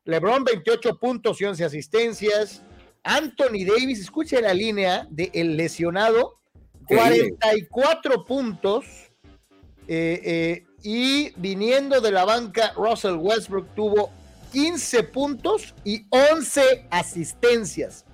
LeBron 0.06 0.44
28 0.44 0.98
puntos 0.98 1.40
y 1.40 1.46
11 1.46 1.64
asistencias. 1.64 2.64
Anthony 3.04 3.66
Davis, 3.68 4.00
escuche 4.00 4.42
la 4.42 4.56
línea 4.56 5.06
del 5.12 5.30
el 5.34 5.58
lesionado, 5.58 6.40
44 6.88 8.26
puntos. 8.26 8.86
Eh, 9.88 10.22
eh, 10.24 10.66
y 10.84 11.32
viniendo 11.38 12.00
de 12.02 12.12
la 12.12 12.26
banca, 12.26 12.74
Russell 12.76 13.16
Westbrook 13.16 13.74
tuvo 13.76 14.12
15 14.52 15.04
puntos 15.04 15.74
y 15.84 16.06
11 16.10 16.88
asistencias. 16.90 18.06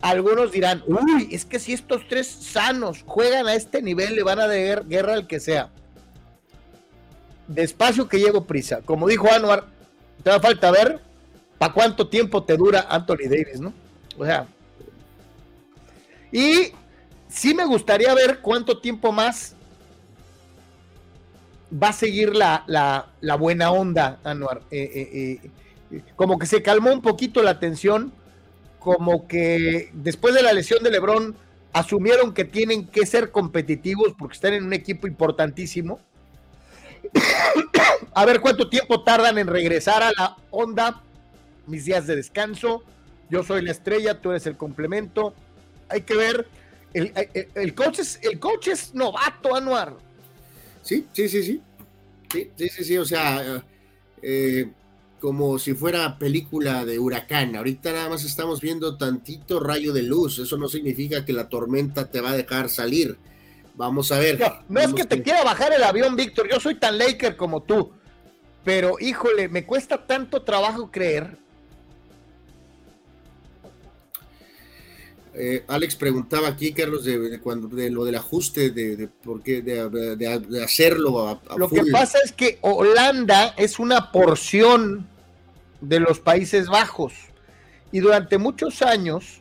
Algunos 0.00 0.50
dirán, 0.50 0.82
uy, 0.86 1.28
es 1.30 1.44
que 1.44 1.58
si 1.58 1.74
estos 1.74 2.08
tres 2.08 2.26
sanos 2.26 3.04
juegan 3.06 3.46
a 3.46 3.54
este 3.54 3.82
nivel, 3.82 4.14
le 4.14 4.22
van 4.22 4.40
a 4.40 4.46
dar 4.46 4.86
guerra 4.86 5.12
al 5.12 5.26
que 5.26 5.40
sea. 5.40 5.70
Despacio 7.46 8.08
que 8.08 8.18
llevo 8.18 8.44
prisa. 8.46 8.80
Como 8.82 9.06
dijo 9.06 9.30
Anuar, 9.30 9.66
te 10.22 10.30
da 10.30 10.40
falta 10.40 10.70
ver 10.70 11.00
para 11.58 11.74
cuánto 11.74 12.08
tiempo 12.08 12.42
te 12.44 12.56
dura 12.56 12.86
Anthony 12.88 13.28
Davis, 13.28 13.60
¿no? 13.60 13.74
O 14.16 14.24
sea. 14.24 14.46
Y 16.32 16.72
sí 17.30 17.54
me 17.54 17.64
gustaría 17.64 18.12
ver 18.14 18.40
cuánto 18.40 18.78
tiempo 18.78 19.12
más 19.12 19.54
va 21.72 21.88
a 21.88 21.92
seguir 21.92 22.34
la, 22.34 22.64
la, 22.66 23.34
buena 23.36 23.70
onda, 23.70 24.18
Anuar. 24.24 24.62
Eh, 24.70 24.90
eh, 24.94 25.50
eh, 25.92 26.02
como 26.16 26.38
que 26.38 26.46
se 26.46 26.62
calmó 26.62 26.92
un 26.92 27.02
poquito 27.02 27.42
la 27.42 27.58
tensión, 27.58 28.12
como 28.78 29.28
que 29.28 29.90
después 29.92 30.34
de 30.34 30.42
la 30.42 30.52
lesión 30.52 30.82
de 30.82 30.90
Lebron 30.90 31.36
asumieron 31.72 32.34
que 32.34 32.44
tienen 32.44 32.86
que 32.86 33.06
ser 33.06 33.30
competitivos 33.30 34.14
porque 34.18 34.34
están 34.34 34.54
en 34.54 34.64
un 34.64 34.72
equipo 34.72 35.06
importantísimo. 35.06 36.00
a 38.14 38.24
ver 38.24 38.40
cuánto 38.40 38.68
tiempo 38.68 39.02
tardan 39.02 39.38
en 39.38 39.46
regresar 39.46 40.02
a 40.02 40.12
la 40.16 40.36
onda, 40.50 41.02
mis 41.66 41.84
días 41.84 42.06
de 42.06 42.16
descanso. 42.16 42.82
Yo 43.28 43.44
soy 43.44 43.62
la 43.62 43.70
estrella, 43.70 44.20
tú 44.20 44.30
eres 44.30 44.46
el 44.46 44.56
complemento. 44.56 45.34
Hay 45.88 46.02
que 46.02 46.16
ver. 46.16 46.48
El, 46.92 47.74
coach, 47.74 48.00
es, 48.00 48.18
el 48.22 48.38
coach 48.40 48.68
es 48.68 48.94
novato, 48.94 49.54
Anuar. 49.54 49.96
Sí, 50.82 51.06
sí, 51.12 51.28
sí, 51.28 51.42
sí. 51.42 51.60
Sí, 52.32 52.50
sí, 52.56 52.68
sí, 52.68 52.84
sí. 52.84 52.98
O 52.98 53.04
sea, 53.04 53.62
eh, 54.22 54.70
como 55.20 55.58
si 55.58 55.74
fuera 55.74 56.18
película 56.18 56.84
de 56.84 56.98
huracán. 56.98 57.54
Ahorita 57.54 57.92
nada 57.92 58.08
más 58.08 58.24
estamos 58.24 58.60
viendo 58.60 58.96
tantito 58.96 59.60
rayo 59.60 59.92
de 59.92 60.02
luz. 60.02 60.38
Eso 60.38 60.56
no 60.56 60.68
significa 60.68 61.24
que 61.24 61.32
la 61.32 61.48
tormenta 61.48 62.10
te 62.10 62.20
va 62.20 62.30
a 62.30 62.36
dejar 62.36 62.68
salir. 62.70 63.18
Vamos 63.74 64.10
a 64.12 64.18
ver. 64.18 64.40
No, 64.68 64.80
es 64.80 64.92
que 64.92 65.04
te 65.04 65.22
quiera 65.22 65.44
bajar 65.44 65.72
el 65.72 65.82
avión, 65.82 66.16
Víctor. 66.16 66.48
Yo 66.50 66.58
soy 66.58 66.74
tan 66.76 66.98
Laker 66.98 67.36
como 67.36 67.62
tú. 67.62 67.92
Pero 68.64 68.96
híjole, 68.98 69.48
me 69.48 69.64
cuesta 69.64 70.06
tanto 70.06 70.42
trabajo 70.42 70.90
creer. 70.90 71.38
Eh, 75.32 75.64
Alex 75.68 75.96
preguntaba 75.96 76.48
aquí, 76.48 76.72
Carlos, 76.72 77.04
de, 77.04 77.38
cuando, 77.40 77.68
de 77.68 77.90
lo 77.90 78.04
del 78.04 78.16
ajuste, 78.16 78.70
de, 78.70 79.08
por 79.22 79.42
qué, 79.42 79.62
de, 79.62 80.62
hacerlo. 80.62 81.40
lo 81.56 81.68
que 81.68 81.84
pasa 81.92 82.18
es 82.24 82.32
que 82.32 82.58
Holanda 82.62 83.54
es 83.56 83.78
una 83.78 84.10
porción 84.10 85.06
de 85.80 86.00
los 86.00 86.18
Países 86.18 86.66
Bajos. 86.68 87.12
Y 87.92 88.00
durante 88.00 88.38
muchos 88.38 88.82
años 88.82 89.40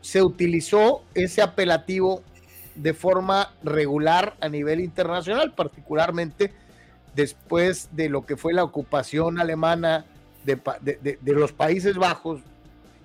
se 0.00 0.22
utilizó 0.22 1.02
ese 1.14 1.42
apelativo 1.42 2.22
de 2.74 2.94
forma 2.94 3.52
regular 3.62 4.36
a 4.40 4.48
nivel 4.48 4.80
internacional, 4.80 5.52
particularmente 5.54 6.52
después 7.14 7.88
de 7.92 8.08
lo 8.08 8.24
que 8.24 8.36
fue 8.36 8.52
la 8.52 8.62
ocupación 8.62 9.40
alemana 9.40 10.06
de, 10.44 11.18
los 11.34 11.52
Países 11.52 11.96
Bajos 11.96 12.40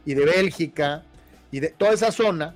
y 0.05 0.13
de 0.13 0.26
Bélgica 0.26 1.03
y 1.54 1.62
de 1.62 1.70
toda 1.70 1.93
esa 1.93 2.12
zona. 2.12 2.54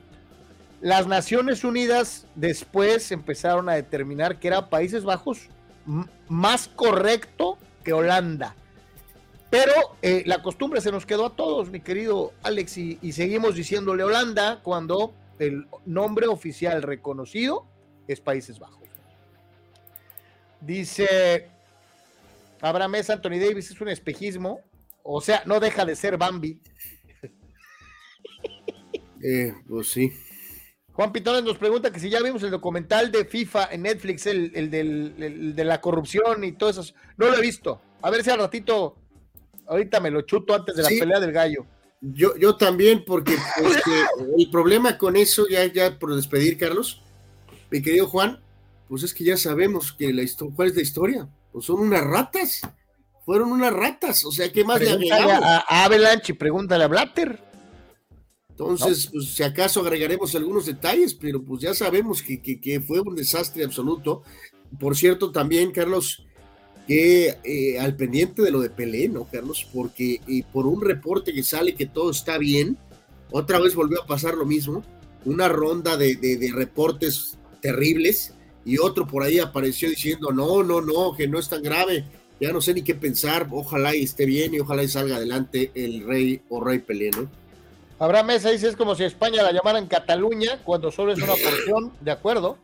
Las 0.81 1.07
Naciones 1.07 1.63
Unidas 1.63 2.27
después 2.35 3.13
empezaron 3.13 3.69
a 3.69 3.75
determinar 3.75 4.39
que 4.39 4.49
era 4.49 4.69
Países 4.69 5.05
Bajos 5.05 5.47
más 6.27 6.67
correcto 6.67 7.57
que 7.85 7.93
Holanda 7.93 8.53
pero 9.49 9.71
eh, 10.01 10.23
la 10.25 10.41
costumbre 10.41 10.81
se 10.81 10.91
nos 10.91 11.05
quedó 11.05 11.25
a 11.27 11.35
todos, 11.35 11.69
mi 11.69 11.79
querido 11.79 12.33
Alex, 12.43 12.77
y, 12.77 13.11
seguimos 13.13 13.55
diciéndole 13.55 14.03
Holanda 14.03 14.59
cuando 14.61 15.13
el 15.39 15.67
nombre 15.85 16.27
oficial 16.27 16.83
reconocido 16.83 17.65
es 18.07 18.19
Países 18.19 18.59
Bajos. 18.59 18.87
Dice 20.59 21.49
Abraham. 22.59 22.95
Anthony 22.95 23.39
Davis 23.39 23.71
es 23.71 23.79
un 23.79 23.89
espejismo, 23.89 24.61
o 25.03 25.21
sea, 25.21 25.43
no 25.45 25.59
deja 25.59 25.85
de 25.85 25.95
ser 25.95 26.17
Bambi. 26.17 26.59
Eh, 29.23 29.53
pues 29.67 29.87
sí. 29.89 30.11
Juan 30.97 31.11
Pitones 31.11 31.43
nos 31.43 31.57
pregunta 31.57 31.91
que 31.91 31.99
si 31.99 32.09
ya 32.09 32.21
vimos 32.21 32.41
el 32.41 32.49
documental 32.49 33.11
de 33.11 33.25
FIFA 33.25 33.69
en 33.71 33.83
Netflix, 33.83 34.25
el, 34.25 34.51
del, 34.71 35.55
de 35.55 35.63
la 35.63 35.79
corrupción 35.79 36.43
y 36.43 36.53
todo 36.53 36.71
eso. 36.71 36.83
No 37.17 37.27
lo 37.27 37.37
he 37.37 37.41
visto. 37.41 37.79
A 38.01 38.09
ver 38.09 38.23
si 38.23 38.31
al 38.31 38.39
ratito, 38.39 38.95
ahorita 39.67 39.99
me 39.99 40.09
lo 40.09 40.21
chuto 40.21 40.55
antes 40.55 40.75
de 40.75 40.83
la 40.83 40.89
pelea 40.89 41.19
del 41.19 41.31
gallo. 41.31 41.67
Yo, 42.01 42.35
yo 42.37 42.55
también, 42.57 43.03
porque 43.05 43.37
el 44.37 44.49
problema 44.49 44.97
con 44.97 45.15
eso, 45.15 45.47
ya, 45.47 45.65
ya 45.65 45.99
por 45.99 46.15
despedir, 46.15 46.57
Carlos, 46.57 47.01
mi 47.69 47.81
querido 47.81 48.07
Juan, 48.07 48.41
pues 48.87 49.03
es 49.03 49.13
que 49.13 49.23
ya 49.23 49.37
sabemos 49.37 49.93
que 49.93 50.11
la 50.11 50.23
cuál 50.55 50.69
es 50.69 50.75
la 50.75 50.81
historia. 50.81 51.27
Pues 51.51 51.65
son 51.65 51.79
unas 51.79 52.03
ratas. 52.03 52.61
Fueron 53.23 53.51
unas 53.51 53.73
ratas. 53.73 54.25
O 54.25 54.31
sea, 54.31 54.51
¿qué 54.51 54.63
más 54.63 54.79
le 54.79 54.89
agregamos? 54.89 55.43
A, 55.43 55.57
a 55.67 55.85
Avalanche 55.85 56.33
pregúntale 56.33 56.83
a 56.83 56.87
Blatter. 56.87 57.46
Entonces, 58.59 59.09
pues 59.11 59.35
si 59.35 59.43
acaso 59.43 59.81
agregaremos 59.81 60.33
algunos 60.33 60.65
detalles, 60.65 61.13
pero 61.13 61.43
pues 61.43 61.61
ya 61.61 61.75
sabemos 61.75 62.23
que, 62.23 62.41
que, 62.41 62.81
fue 62.81 63.01
un 63.01 63.15
desastre 63.15 63.63
absoluto. 63.63 64.23
Por 64.79 64.97
cierto, 64.97 65.31
también, 65.31 65.71
Carlos, 65.71 66.25
que 66.87 67.37
eh, 67.43 67.79
al 67.79 67.95
pendiente 67.95 68.41
de 68.41 68.49
lo 68.49 68.59
de 68.59 68.71
Pelé, 68.71 69.09
¿no, 69.09 69.25
Carlos? 69.25 69.67
Porque 69.71 70.21
eh, 70.27 70.43
por 70.51 70.65
un 70.65 70.81
reporte 70.81 71.33
que 71.33 71.43
sale 71.43 71.75
que 71.75 71.85
todo 71.85 72.09
está 72.09 72.39
bien, 72.39 72.79
otra 73.29 73.59
vez 73.59 73.75
volvió 73.75 74.01
a 74.01 74.07
pasar 74.07 74.33
lo 74.33 74.45
mismo, 74.45 74.83
una 75.23 75.49
ronda 75.49 75.95
de, 75.95 76.15
de 76.15 76.51
reportes 76.51 77.37
terribles 77.61 78.33
y 78.65 78.79
otro 78.79 79.05
por 79.05 79.21
ahí 79.21 79.37
apareció 79.37 79.87
diciendo, 79.87 80.31
no, 80.31 80.63
no, 80.63 80.81
no, 80.81 81.13
que 81.15 81.27
no 81.27 81.37
es 81.37 81.47
tan 81.47 81.61
grave, 81.61 82.05
ya 82.41 82.51
no 82.51 82.61
sé 82.61 82.73
ni 82.73 82.81
qué 82.81 82.95
pensar, 82.95 83.47
ojalá 83.51 83.95
y 83.95 84.03
esté 84.03 84.25
bien 84.25 84.55
y 84.55 84.59
ojalá 84.59 84.81
y 84.83 84.87
salga 84.87 85.17
adelante 85.17 85.71
el 85.75 86.03
rey 86.03 86.41
o 86.49 86.63
rey 86.63 86.79
Pelé, 86.79 87.11
¿no? 87.11 87.29
Abraham 87.99 88.27
Mesa 88.27 88.51
dice, 88.51 88.67
es 88.67 88.75
como 88.75 88.93
si 88.93 89.03
España 89.03 89.41
la 89.41 89.51
llamaran 89.51 89.87
Cataluña 89.87 90.59
cuando 90.63 90.91
solo 90.91 91.13
es 91.13 91.19
una 91.19 91.33
porción, 91.43 91.93
de 91.99 92.11
acuerdo. 92.11 92.57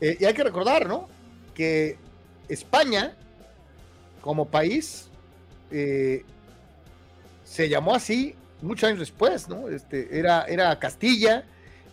Eh, 0.00 0.16
y 0.20 0.24
hay 0.24 0.34
que 0.34 0.44
recordar, 0.44 0.88
¿no? 0.88 1.08
Que 1.54 1.96
España, 2.48 3.16
como 4.20 4.46
país, 4.46 5.08
eh, 5.70 6.24
se 7.44 7.68
llamó 7.68 7.94
así 7.94 8.36
muchos 8.60 8.88
años 8.88 9.00
después, 9.00 9.48
¿no? 9.48 9.68
Este, 9.68 10.16
era, 10.16 10.44
era 10.44 10.78
Castilla 10.78 11.44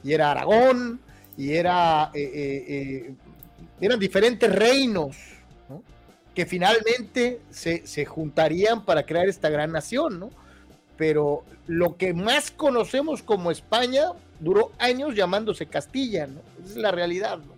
y 0.04 0.14
era 0.14 0.32
Aragón 0.32 1.02
y 1.38 1.54
era, 1.54 2.12
eh, 2.14 3.16
eran 3.82 4.00
diferentes 4.00 4.54
reinos, 4.54 5.18
¿no? 5.68 5.84
Que 6.36 6.46
finalmente 6.46 7.42
se, 7.50 7.86
se 7.88 8.06
juntarían 8.06 8.86
para 8.86 9.06
crear 9.06 9.28
esta 9.28 9.50
gran 9.50 9.72
nación, 9.72 10.20
¿no? 10.20 10.30
Pero 11.00 11.46
lo 11.66 11.96
que 11.96 12.14
más 12.14 12.52
conocemos 12.52 13.24
como 13.24 13.52
España 13.52 14.12
duró 14.42 14.74
años 14.78 15.16
llamándose 15.16 15.66
Castilla, 15.66 16.28
¿no? 16.28 16.42
Esa 16.62 16.72
es 16.72 16.76
la 16.76 16.92
realidad, 16.92 17.38
¿no? 17.38 17.54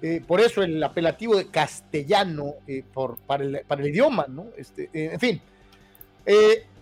Eh, 0.00 0.22
por 0.26 0.40
eso 0.40 0.62
el 0.62 0.82
apelativo 0.82 1.36
de 1.36 1.48
castellano 1.48 2.54
eh, 2.66 2.82
por, 2.94 3.18
para, 3.18 3.44
el, 3.44 3.86
idioma, 3.86 4.24
¿no? 4.28 4.46
Este, 4.56 4.84
eh, 4.94 5.10
en 5.12 5.20
fin. 5.20 5.42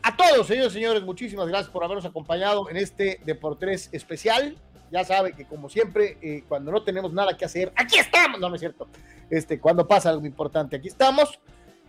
a 0.04 0.16
todos, 0.16 0.46
señores 0.46 0.70
y 0.70 0.74
señores, 0.74 1.02
muchísimas 1.02 1.48
gracias 1.48 1.70
por 1.70 1.82
habernos 1.82 2.04
acompañado 2.04 2.70
en 2.70 2.76
este 2.76 3.20
Deportes 3.24 3.88
especial. 3.90 4.56
Ya 4.92 5.04
sabe 5.04 5.32
que, 5.32 5.46
como 5.46 5.68
siempre, 5.68 6.44
cuando 6.48 6.70
no 6.70 6.84
tenemos 6.84 7.12
nada 7.12 7.36
que 7.36 7.44
hacer, 7.44 7.72
aquí 7.74 7.98
estamos, 7.98 8.38
no, 8.38 8.48
no 8.48 8.54
es 8.54 8.60
cierto. 8.60 8.86
Este, 9.30 9.58
cuando 9.58 9.88
pasa 9.88 10.10
algo 10.10 10.26
importante, 10.26 10.76
aquí 10.76 10.86
estamos. 10.86 11.40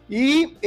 Y 0.09 0.57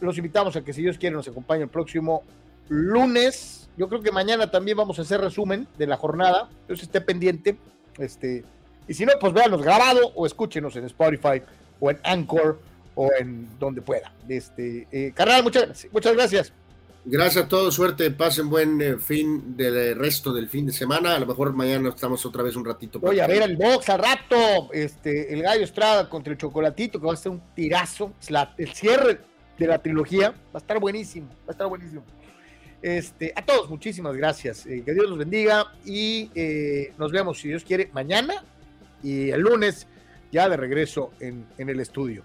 los 0.00 0.16
invitamos 0.16 0.56
a 0.56 0.64
que, 0.64 0.72
si 0.72 0.82
Dios 0.82 0.98
quiere, 0.98 1.14
nos 1.14 1.28
acompañe 1.28 1.62
el 1.62 1.68
próximo 1.68 2.24
lunes. 2.68 3.68
Yo 3.76 3.88
creo 3.88 4.00
que 4.02 4.12
mañana 4.12 4.50
también 4.50 4.76
vamos 4.76 4.98
a 4.98 5.02
hacer 5.02 5.20
resumen 5.20 5.66
de 5.78 5.86
la 5.86 5.96
jornada. 5.96 6.48
Entonces 6.62 6.84
esté 6.84 7.00
pendiente. 7.00 7.56
Este, 7.98 8.44
y 8.86 8.94
si 8.94 9.04
no, 9.04 9.12
pues 9.20 9.32
véanos 9.32 9.62
grabado 9.62 10.12
o 10.14 10.26
escúchenos 10.26 10.74
en 10.76 10.84
Spotify 10.84 11.42
o 11.80 11.90
en 11.90 12.00
Anchor 12.04 12.60
o 12.94 13.10
en 13.18 13.48
donde 13.58 13.82
pueda. 13.82 14.12
Este, 14.28 14.88
eh, 14.90 15.12
carnal, 15.14 15.42
muchas, 15.42 15.86
muchas 15.92 16.14
gracias. 16.14 16.52
Gracias 17.04 17.44
a 17.46 17.48
todos, 17.48 17.74
suerte, 17.74 18.10
pasen 18.10 18.50
buen 18.50 18.82
eh, 18.82 18.96
fin 18.98 19.56
del 19.56 19.76
eh, 19.76 19.94
resto 19.94 20.32
del 20.32 20.48
fin 20.48 20.66
de 20.66 20.72
semana. 20.72 21.14
A 21.14 21.18
lo 21.18 21.26
mejor 21.26 21.52
mañana 21.54 21.88
estamos 21.88 22.26
otra 22.26 22.42
vez 22.42 22.56
un 22.56 22.64
ratito. 22.64 22.98
Voy 22.98 23.20
a 23.20 23.26
ver 23.26 23.42
el 23.42 23.56
box 23.56 23.88
al 23.88 24.00
rato. 24.00 24.70
Este, 24.72 25.32
el 25.32 25.42
Gallo 25.42 25.64
Estrada 25.64 26.08
contra 26.08 26.32
el 26.32 26.38
Chocolatito, 26.38 27.00
que 27.00 27.06
va 27.06 27.12
a 27.12 27.16
ser 27.16 27.32
un 27.32 27.40
tirazo. 27.54 28.12
el 28.58 28.74
cierre 28.74 29.20
de 29.56 29.66
la 29.66 29.78
trilogía 29.78 30.30
va 30.30 30.36
a 30.54 30.58
estar 30.58 30.78
buenísimo. 30.78 31.28
Va 31.28 31.48
a 31.48 31.52
estar 31.52 31.66
buenísimo. 31.66 32.04
Este, 32.80 33.32
a 33.34 33.44
todos, 33.44 33.68
muchísimas 33.68 34.16
gracias. 34.16 34.66
Eh, 34.66 34.82
que 34.84 34.94
Dios 34.94 35.08
los 35.08 35.18
bendiga 35.18 35.72
y 35.84 36.30
eh, 36.34 36.92
nos 36.98 37.10
vemos, 37.10 37.40
si 37.40 37.48
Dios 37.48 37.64
quiere, 37.64 37.90
mañana 37.92 38.44
y 39.02 39.30
el 39.30 39.40
lunes 39.40 39.86
ya 40.30 40.48
de 40.48 40.56
regreso 40.56 41.12
en, 41.20 41.46
en 41.58 41.68
el 41.68 41.80
estudio. 41.80 42.22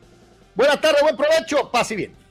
Buena 0.56 0.80
tarde, 0.80 0.98
buen 1.02 1.18
provecho, 1.18 1.72
pase 1.72 1.96
bien. 1.96 2.23